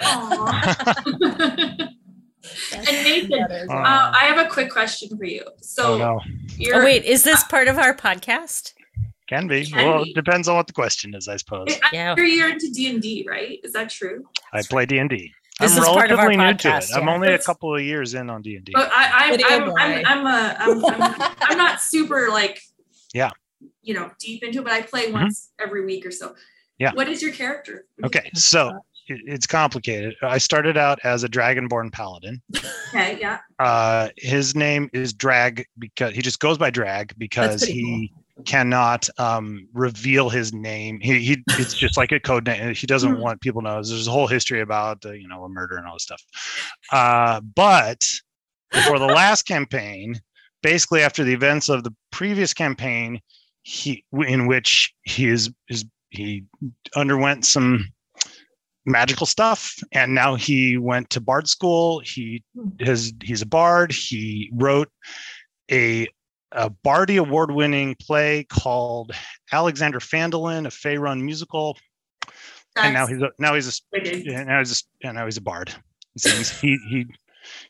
And 2.72 2.84
Nathan, 3.04 3.44
Uh, 3.68 4.12
I 4.14 4.24
have 4.24 4.44
a 4.44 4.48
quick 4.48 4.70
question 4.70 5.16
for 5.16 5.24
you. 5.24 5.44
So 5.60 5.94
oh 5.94 5.98
no, 5.98 6.20
you're 6.56 6.80
Oh 6.80 6.84
wait, 6.84 7.04
is 7.04 7.22
this 7.22 7.44
part 7.44 7.68
of 7.68 7.76
our 7.78 7.94
podcast? 7.94 8.72
can 9.28 9.46
be. 9.46 9.64
Can 9.66 9.86
well, 9.86 10.04
be. 10.04 10.10
it 10.10 10.14
depends 10.14 10.48
on 10.48 10.56
what 10.56 10.66
the 10.66 10.72
question 10.72 11.14
is, 11.14 11.28
I 11.28 11.36
suppose. 11.36 11.66
I 11.84 11.88
Yeah. 11.92 12.14
hear 12.16 12.24
you're 12.24 12.48
into 12.48 12.68
D 12.72 12.88
and 12.90 13.00
D, 13.00 13.24
right? 13.28 13.60
Is 13.62 13.72
that 13.74 13.90
true? 13.90 14.24
I 14.52 14.62
play 14.62 14.86
D 14.86 14.98
and 14.98 15.08
D. 15.10 15.32
This 15.60 15.76
I'm 15.76 15.82
is 15.82 15.88
part 15.88 16.10
of 16.10 16.18
our 16.18 16.28
relatively 16.28 16.36
new 16.52 16.54
to 16.58 16.68
it. 16.68 16.72
podcast, 16.72 16.96
I'm 16.96 17.06
yeah. 17.06 17.14
only 17.14 17.28
a 17.34 17.38
couple 17.38 17.76
of 17.76 17.82
years 17.82 18.14
in 18.14 18.30
on 18.30 18.40
D 18.42 18.56
and 18.56 18.64
D. 18.64 18.72
But 18.74 18.90
I, 18.92 19.36
I, 19.38 19.54
I'm. 19.54 19.70
I'm, 19.76 20.06
I'm, 20.06 20.26
a, 20.26 20.56
I'm, 20.58 20.84
I'm, 20.84 21.32
I'm 21.42 21.58
not 21.58 21.80
super 21.80 22.28
like, 22.30 22.60
Yeah. 23.12 23.30
You 23.90 23.96
know, 23.96 24.08
deep 24.20 24.44
into 24.44 24.60
it, 24.60 24.64
but 24.64 24.72
I 24.72 24.82
play 24.82 25.10
once 25.10 25.50
every 25.58 25.84
week 25.84 26.06
or 26.06 26.12
so. 26.12 26.36
Yeah. 26.78 26.92
What 26.94 27.08
is 27.08 27.20
your 27.20 27.32
character? 27.32 27.86
Okay, 28.04 28.30
so 28.36 28.68
it, 29.08 29.20
it's 29.26 29.48
complicated. 29.48 30.14
I 30.22 30.38
started 30.38 30.76
out 30.76 31.00
as 31.02 31.24
a 31.24 31.28
dragonborn 31.28 31.90
paladin. 31.92 32.40
Okay, 32.94 33.18
yeah. 33.20 33.40
Uh, 33.58 34.10
his 34.16 34.54
name 34.54 34.88
is 34.92 35.12
Drag 35.12 35.66
because 35.80 36.14
he 36.14 36.22
just 36.22 36.38
goes 36.38 36.56
by 36.56 36.70
Drag 36.70 37.12
because 37.18 37.64
he 37.64 38.12
cannot 38.44 39.08
um, 39.18 39.66
reveal 39.74 40.28
his 40.30 40.52
name. 40.52 41.00
He, 41.00 41.18
he 41.18 41.42
it's 41.58 41.74
just 41.74 41.96
like 41.96 42.12
a 42.12 42.20
code 42.20 42.46
name. 42.46 42.72
He 42.72 42.86
doesn't 42.86 43.16
Mhm. 43.16 43.20
want 43.20 43.40
people 43.40 43.60
to 43.62 43.66
know. 43.68 43.74
There's 43.74 44.06
a 44.06 44.10
whole 44.12 44.28
history 44.28 44.60
about 44.60 45.04
uh, 45.04 45.10
you 45.14 45.26
know 45.26 45.42
a 45.42 45.48
murder 45.48 45.76
and 45.78 45.86
all 45.88 45.94
this 45.96 46.04
stuff. 46.04 46.22
Uh, 46.92 47.40
but 47.40 48.04
before 48.70 49.00
the 49.00 49.06
last 49.06 49.42
campaign, 49.42 50.20
basically 50.62 51.02
after 51.02 51.24
the 51.24 51.34
events 51.34 51.68
of 51.68 51.82
the 51.84 51.92
previous 52.12 52.54
campaign, 52.54 53.20
he 53.62 54.04
in 54.12 54.46
which 54.46 54.94
he 55.02 55.28
is 55.28 55.50
is 55.68 55.84
he 56.10 56.44
underwent 56.96 57.44
some 57.44 57.84
magical 58.86 59.26
stuff 59.26 59.74
and 59.92 60.14
now 60.14 60.34
he 60.34 60.76
went 60.78 61.10
to 61.10 61.20
bard 61.20 61.48
school. 61.48 62.00
He 62.00 62.42
has 62.80 63.12
he's 63.22 63.42
a 63.42 63.46
bard. 63.46 63.92
He 63.92 64.50
wrote 64.54 64.88
a 65.70 66.08
a 66.52 66.68
bardy 66.70 67.16
award 67.16 67.52
winning 67.52 67.94
play 68.00 68.44
called 68.44 69.12
alexander 69.52 70.00
fandolin 70.00 70.66
a 70.66 70.70
fey 70.70 70.98
run 70.98 71.24
musical. 71.24 71.78
And 72.82 72.92
now 72.94 73.06
he's 73.06 73.20
a 73.22 73.30
now 73.38 73.54
he's 73.54 73.82
a 74.24 74.44
now 74.44 74.58
he's 74.58 74.84
a, 75.04 75.12
now 75.12 75.24
he's 75.26 75.36
a 75.36 75.42
bard. 75.42 75.72
He 76.14 76.20
sings 76.20 76.50
he 76.50 76.78
he 76.88 77.06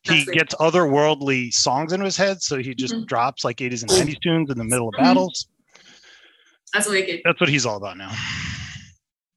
he 0.03 0.25
That's 0.25 0.31
gets 0.31 0.55
otherworldly 0.55 1.53
songs 1.53 1.93
into 1.93 2.05
his 2.05 2.17
head 2.17 2.43
so 2.43 2.59
he 2.59 2.75
just 2.75 2.95
Mhm. 2.95 3.07
drops 3.07 3.45
like 3.45 3.59
80s 3.59 3.83
and 3.83 3.93
90s 3.93 4.19
tunes 4.21 4.51
in 4.51 4.59
the 4.59 4.65
middle 4.65 4.89
of 4.89 4.97
battles 4.97 5.47
That's 6.73 6.89
wicked. 6.89 7.21
that's 7.25 7.41
what 7.41 7.49
he's 7.49 7.67
all 7.67 7.77
about 7.77 7.97
now 7.97 8.13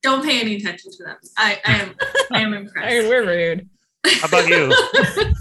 Don't 0.02 0.24
pay 0.24 0.40
any 0.42 0.56
attention 0.58 0.92
to 0.92 1.04
them. 1.04 1.18
I, 1.38 1.60
I 1.66 1.74
am, 1.82 1.96
I 2.32 2.42
am 2.42 2.52
Sorry, 2.52 2.58
impressed. 2.66 3.08
we're 3.08 3.26
rude. 3.26 3.70
how 4.06 4.28
about 4.28 4.48
you 4.48 4.74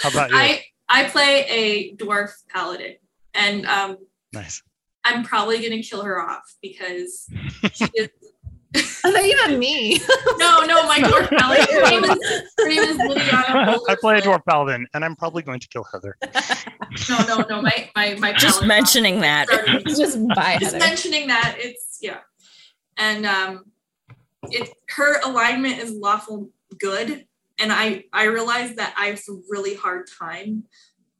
how 0.00 0.08
about 0.10 0.30
you 0.30 0.36
I, 0.36 0.64
I 0.88 1.04
play 1.04 1.46
a 1.48 1.96
dwarf 1.96 2.30
paladin, 2.48 2.96
and 3.34 3.64
um, 3.66 3.96
nice 4.32 4.62
I'm 5.04 5.24
probably 5.24 5.62
gonna 5.62 5.82
kill 5.82 6.02
her 6.02 6.20
off 6.20 6.42
because 6.62 7.26
she 7.74 7.84
is 7.94 8.08
I 8.74 8.80
thought 8.80 9.24
you 9.24 9.36
meant 9.36 9.58
me. 9.58 10.00
No, 10.38 10.64
no, 10.64 10.86
my 10.86 10.98
dwarf 10.98 11.28
paladin. 11.36 11.66
Her 11.70 11.90
name 11.90 12.04
is, 12.04 12.42
her 12.58 12.68
name 12.68 12.78
is 12.80 12.96
Liliana 12.98 13.78
I 13.88 13.96
play 14.00 14.18
a 14.18 14.22
dwarf 14.22 14.44
paladin, 14.48 14.86
and 14.94 15.04
I'm 15.04 15.14
probably 15.16 15.42
going 15.42 15.60
to 15.60 15.68
kill 15.68 15.84
Heather. 15.92 16.16
No, 17.08 17.24
no, 17.26 17.44
no. 17.48 17.62
My 17.62 17.90
my 17.96 18.14
my. 18.16 18.32
Just 18.34 18.66
mentioning 18.66 19.20
that. 19.20 19.48
Sorry. 19.48 19.82
Just 19.86 20.18
buy 20.34 20.58
Just 20.60 20.74
Heather. 20.74 20.78
mentioning 20.78 21.26
that 21.28 21.56
it's 21.58 21.98
yeah, 22.02 22.18
and 22.98 23.24
um, 23.24 23.64
it 24.50 24.68
her 24.90 25.18
alignment 25.22 25.78
is 25.78 25.90
lawful 25.92 26.50
good, 26.78 27.26
and 27.58 27.72
I 27.72 28.04
I 28.12 28.24
realized 28.24 28.76
that 28.76 28.94
I 28.98 29.06
have 29.06 29.20
a 29.28 29.32
really 29.48 29.74
hard 29.74 30.06
time 30.18 30.64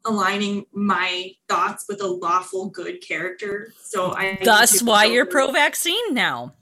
aligning 0.05 0.66
my 0.72 1.32
thoughts 1.48 1.86
with 1.88 2.03
a 2.03 2.07
lawful 2.07 2.68
good 2.68 3.00
character. 3.00 3.72
So 3.82 4.12
I 4.12 4.32
need 4.32 4.44
Thus, 4.44 4.82
why 4.82 5.07
you're 5.07 5.26
pro 5.26 5.53
vaccine 5.53 6.12
now. 6.12 6.53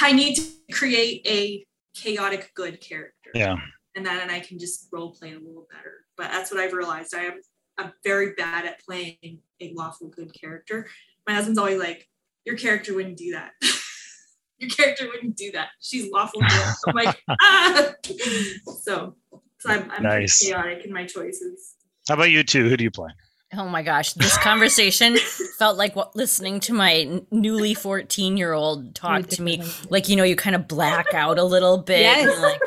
I 0.00 0.12
need 0.12 0.36
to 0.36 0.42
create 0.72 1.26
a 1.26 1.64
chaotic 1.94 2.52
good 2.54 2.80
character. 2.80 3.30
Yeah. 3.34 3.56
And 3.94 4.06
then 4.06 4.30
I 4.30 4.40
can 4.40 4.58
just 4.58 4.88
role 4.92 5.12
play 5.12 5.32
a 5.32 5.38
little 5.38 5.66
better. 5.70 6.04
But 6.16 6.30
that's 6.30 6.50
what 6.50 6.60
I've 6.60 6.72
realized. 6.72 7.14
I 7.14 7.24
am 7.24 7.40
I'm 7.78 7.92
very 8.04 8.34
bad 8.34 8.66
at 8.66 8.84
playing 8.84 9.40
a 9.60 9.72
lawful 9.74 10.08
good 10.08 10.32
character. 10.38 10.88
My 11.26 11.34
husband's 11.34 11.58
always 11.58 11.78
like, 11.78 12.08
Your 12.44 12.56
character 12.56 12.94
wouldn't 12.94 13.16
do 13.16 13.32
that. 13.32 13.52
Your 14.58 14.70
character 14.70 15.08
wouldn't 15.08 15.36
do 15.36 15.52
that. 15.52 15.68
She's 15.80 16.10
lawful 16.10 16.40
good. 16.40 16.74
I'm 16.86 16.94
like, 16.94 17.22
ah 17.28 17.92
so, 18.82 19.16
so 19.58 19.68
I'm, 19.70 19.90
I'm 19.90 20.02
Nice. 20.02 20.40
chaotic 20.40 20.84
in 20.84 20.92
my 20.92 21.04
choices. 21.06 21.74
How 22.08 22.14
about 22.14 22.30
you 22.30 22.42
two? 22.44 22.68
Who 22.68 22.76
do 22.76 22.84
you 22.84 22.90
play? 22.90 23.10
Oh 23.54 23.68
my 23.68 23.82
gosh, 23.82 24.14
this 24.14 24.38
conversation 24.38 25.16
felt 25.58 25.76
like 25.76 25.94
what, 25.94 26.16
listening 26.16 26.60
to 26.60 26.72
my 26.72 27.22
newly 27.30 27.74
14 27.74 28.36
year 28.36 28.52
old 28.52 28.94
talk 28.94 29.26
to 29.28 29.42
me. 29.42 29.62
Like, 29.90 30.08
you 30.08 30.16
know, 30.16 30.24
you 30.24 30.36
kind 30.36 30.56
of 30.56 30.66
black 30.66 31.12
out 31.12 31.38
a 31.38 31.44
little 31.44 31.78
bit. 31.78 32.00
Yes. 32.00 32.24
You're 32.24 32.40
like, 32.40 32.60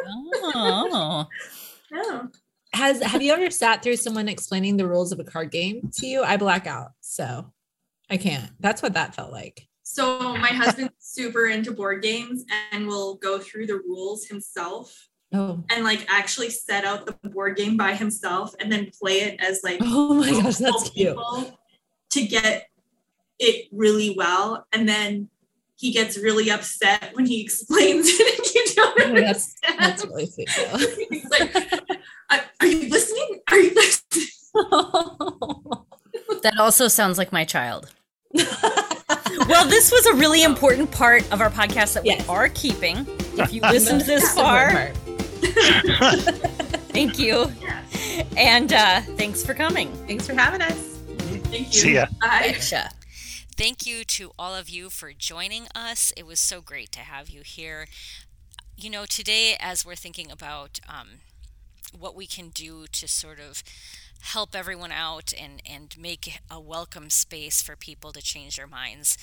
oh. 0.56 1.26
Oh. 1.98 2.28
Has 2.74 3.02
have 3.02 3.22
you 3.22 3.32
ever 3.32 3.50
sat 3.50 3.82
through 3.82 3.96
someone 3.96 4.28
explaining 4.28 4.76
the 4.76 4.86
rules 4.86 5.14
of 5.14 5.20
a 5.20 5.24
card 5.24 5.50
game 5.50 5.90
to 5.94 6.08
you? 6.08 6.24
I 6.24 6.36
black 6.36 6.68
out, 6.68 6.92
so 7.00 7.54
I 8.10 8.18
can't. 8.18 8.52
That's 8.60 8.82
what 8.82 8.96
that 8.96 9.16
felt 9.16 9.32
like. 9.32 9.66
So 9.84 10.36
my 10.36 10.50
husband's 10.50 10.94
super 11.00 11.48
into 11.48 11.72
board 11.72 12.02
games 12.02 12.44
and 12.74 12.86
will 12.86 13.16
go 13.16 13.40
through 13.40 13.68
the 13.68 13.78
rules 13.78 14.26
himself 14.26 15.08
Oh, 15.36 15.64
and 15.70 15.84
like 15.84 16.06
actually 16.10 16.50
set 16.50 16.86
out 16.86 17.06
the 17.06 17.30
board 17.30 17.58
game 17.58 17.76
by 17.78 17.94
himself 17.96 18.56
and 18.60 18.72
then 18.72 18.90
play 19.02 19.22
it 19.22 19.40
as 19.40 19.62
like 19.64 19.80
oh 19.84 20.14
my 20.16 20.30
gosh, 20.32 20.60
multiple 20.60 20.72
that's 20.80 20.90
cute. 20.92 21.10
people 21.10 21.60
to 22.12 22.26
get 22.26 22.68
it 23.40 23.68
really 23.72 24.14
well 24.18 24.66
and 24.72 24.88
then 24.88 25.30
he 25.78 25.92
gets 25.92 26.18
really 26.18 26.50
upset 26.50 27.10
when 27.14 27.26
he 27.26 27.42
explains 27.46 28.08
it 28.10 28.40
and 28.40 28.56
you 28.56 28.66
don't 28.76 29.02
Oh, 29.02 29.22
that's 29.22 29.56
understand. 29.66 29.80
that's 29.80 30.06
really 30.06 30.26
sweet. 30.28 30.50
though. 30.56 30.78
He's 31.10 31.30
like, 31.30 31.56
"Are- 32.32 32.46
are 32.62 32.68
you 32.68 32.90
listening? 32.90 33.42
Are 33.52 33.58
you 33.58 33.74
listening? 33.76 34.28
That 36.44 36.58
also 36.60 36.88
sounds 36.88 37.18
like 37.18 37.32
my 37.34 37.44
child. 37.44 37.92
well, 38.34 39.68
this 39.68 39.92
was 39.92 40.06
a 40.08 40.14
really 40.16 40.44
important 40.44 40.92
part 40.92 41.30
of 41.32 41.42
our 41.42 41.50
podcast 41.50 41.94
that 41.94 42.06
Yes. 42.06 42.22
we 42.28 42.34
are 42.34 42.50
keeping. 42.50 43.06
If 43.38 43.54
you 43.54 43.62
listened 43.62 44.02
this 44.02 44.22
That's 44.34 44.38
important 44.38 44.72
far, 44.72 44.72
part. 44.72 44.96
thank 46.92 47.20
you. 47.20 47.52
And 48.38 48.72
uh, 48.74 49.02
thanks 49.02 49.46
for 49.46 49.54
coming. 49.54 49.92
Thanks 50.08 50.28
for 50.28 50.34
having 50.34 50.62
us. 50.62 50.98
Thank 51.18 51.68
you. 51.68 51.72
See 51.72 51.94
ya. 51.96 52.06
Bye. 52.22 52.54
Gotcha. 52.54 52.92
Thank 53.58 53.86
you 53.86 54.04
to 54.04 54.32
all 54.38 54.54
of 54.54 54.70
you 54.70 54.90
for 54.90 55.14
joining 55.14 55.68
us. 55.74 56.12
It 56.18 56.26
was 56.26 56.40
so 56.40 56.62
great 56.62 56.92
to 56.94 57.00
have 57.00 57.30
you 57.30 57.42
here. 57.42 57.88
You 58.76 58.90
know, 58.90 59.06
today, 59.06 59.56
as 59.60 59.86
we're 59.86 59.96
thinking 59.96 60.30
about 60.30 60.80
um, 60.90 61.20
what 61.98 62.16
we 62.16 62.28
can 62.28 62.50
do 62.50 62.86
to 62.92 63.08
sort 63.08 63.40
of 63.40 63.64
help 64.22 64.56
everyone 64.56 64.92
out 64.92 65.34
and, 65.40 65.62
and 65.66 65.96
make 65.98 66.40
a 66.52 66.60
welcome 66.60 67.10
space 67.10 67.62
for 67.62 67.76
people 67.76 68.12
to 68.12 68.22
change 68.22 68.58
their 68.58 68.68
minds, 68.68 69.18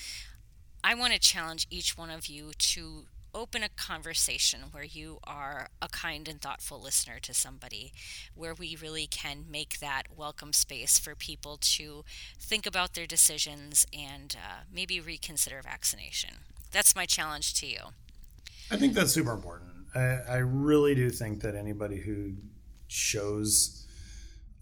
I 0.83 0.95
want 0.95 1.13
to 1.13 1.19
challenge 1.19 1.67
each 1.71 1.99
one 1.99 2.11
of 2.11 2.27
you 2.27 2.53
to 2.57 3.05
open 3.35 3.63
a 3.63 3.69
conversation 3.69 4.61
where 4.73 4.85
you 4.85 5.19
are 5.25 5.69
a 5.81 5.89
kind 5.89 6.29
and 6.29 6.41
thoughtful 6.41 6.81
listener 6.81 7.19
to 7.21 7.33
somebody, 7.33 7.93
where 8.35 8.55
we 8.55 8.77
really 8.81 9.07
can 9.07 9.45
make 9.51 9.79
that 9.81 10.03
welcome 10.15 10.53
space 10.53 10.99
for 10.99 11.15
people 11.15 11.57
to 11.61 12.05
think 12.39 12.67
about 12.67 12.95
their 12.95 13.07
decisions 13.07 13.87
and 13.97 14.37
uh, 14.37 14.63
maybe 14.73 15.01
reconsider 15.01 15.61
vaccination. 15.63 16.31
That's 16.71 16.95
my 16.95 17.07
challenge 17.07 17.55
to 17.55 17.67
you. 17.67 17.81
I 18.71 18.77
think 18.77 18.95
that's 18.95 19.13
super 19.13 19.33
important. 19.33 19.71
I, 19.95 20.19
I 20.29 20.37
really 20.37 20.95
do 20.95 21.11
think 21.11 21.41
that 21.43 21.55
anybody 21.55 22.01
who 22.01 22.33
shows 22.89 23.87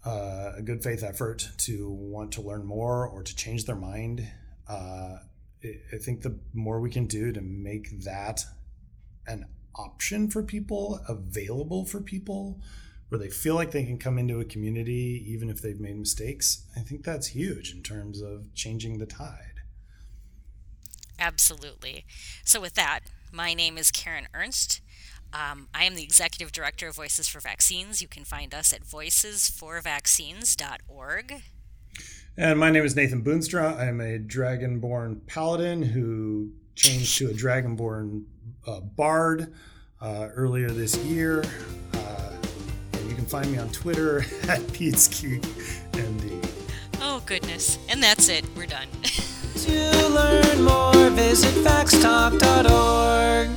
uh, 0.05 0.53
a 0.57 0.61
good 0.61 0.81
faith 0.83 1.03
effort 1.03 1.49
to 1.57 1.89
want 1.89 2.31
to 2.33 2.41
learn 2.41 2.65
more 2.65 3.07
or 3.07 3.23
to 3.23 3.35
change 3.35 3.65
their 3.65 3.75
mind, 3.75 4.27
uh, 4.67 5.17
I, 5.63 5.75
I 5.93 5.97
think 5.97 6.21
the 6.21 6.37
more 6.53 6.79
we 6.79 6.89
can 6.89 7.05
do 7.05 7.31
to 7.31 7.41
make 7.41 8.03
that 8.03 8.43
an 9.27 9.45
option 9.75 10.29
for 10.29 10.43
people, 10.43 10.99
available 11.07 11.85
for 11.85 12.01
people, 12.01 12.59
where 13.09 13.19
they 13.19 13.29
feel 13.29 13.55
like 13.55 13.71
they 13.71 13.83
can 13.83 13.97
come 13.97 14.17
into 14.17 14.39
a 14.39 14.45
community 14.45 15.25
even 15.27 15.49
if 15.49 15.61
they've 15.61 15.81
made 15.81 15.97
mistakes, 15.97 16.65
I 16.77 16.79
think 16.79 17.03
that's 17.03 17.27
huge 17.27 17.73
in 17.73 17.83
terms 17.83 18.21
of 18.21 18.53
changing 18.53 18.99
the 18.99 19.05
tide. 19.05 19.47
Absolutely. 21.19 22.05
So, 22.45 22.61
with 22.61 22.75
that, 22.75 23.01
my 23.31 23.53
name 23.53 23.77
is 23.77 23.91
Karen 23.91 24.27
Ernst. 24.33 24.81
Um, 25.33 25.69
I 25.73 25.85
am 25.85 25.95
the 25.95 26.03
executive 26.03 26.51
director 26.51 26.87
of 26.87 26.95
Voices 26.95 27.27
for 27.27 27.39
Vaccines. 27.39 27.99
You 28.01 28.07
can 28.07 28.23
find 28.23 28.53
us 28.53 28.71
at 28.73 28.83
voicesforvaccines.org. 28.83 31.41
And 32.37 32.59
my 32.59 32.71
name 32.71 32.85
is 32.85 32.95
Nathan 32.95 33.23
Boonstra. 33.23 33.77
I'm 33.77 33.99
a 33.99 34.19
dragonborn 34.19 35.27
paladin 35.27 35.83
who 35.83 36.51
changed 36.75 37.17
to 37.17 37.29
a 37.29 37.33
dragonborn 37.33 38.23
bard 38.95 39.53
uh, 40.01 40.29
earlier 40.35 40.69
this 40.71 40.97
year. 40.97 41.43
Uh, 41.93 42.31
and 42.93 43.09
you 43.09 43.15
can 43.15 43.25
find 43.25 43.51
me 43.51 43.57
on 43.57 43.69
Twitter 43.69 44.19
at 44.49 44.61
PedsGeekMD. 44.73 46.49
Oh, 47.01 47.21
goodness. 47.25 47.77
And 47.89 48.01
that's 48.01 48.29
it. 48.29 48.45
We're 48.55 48.67
done. 48.67 48.87
To 49.61 50.07
learn 50.09 50.63
more, 50.63 51.09
visit 51.11 51.53
vaxtalk.org. 51.63 53.49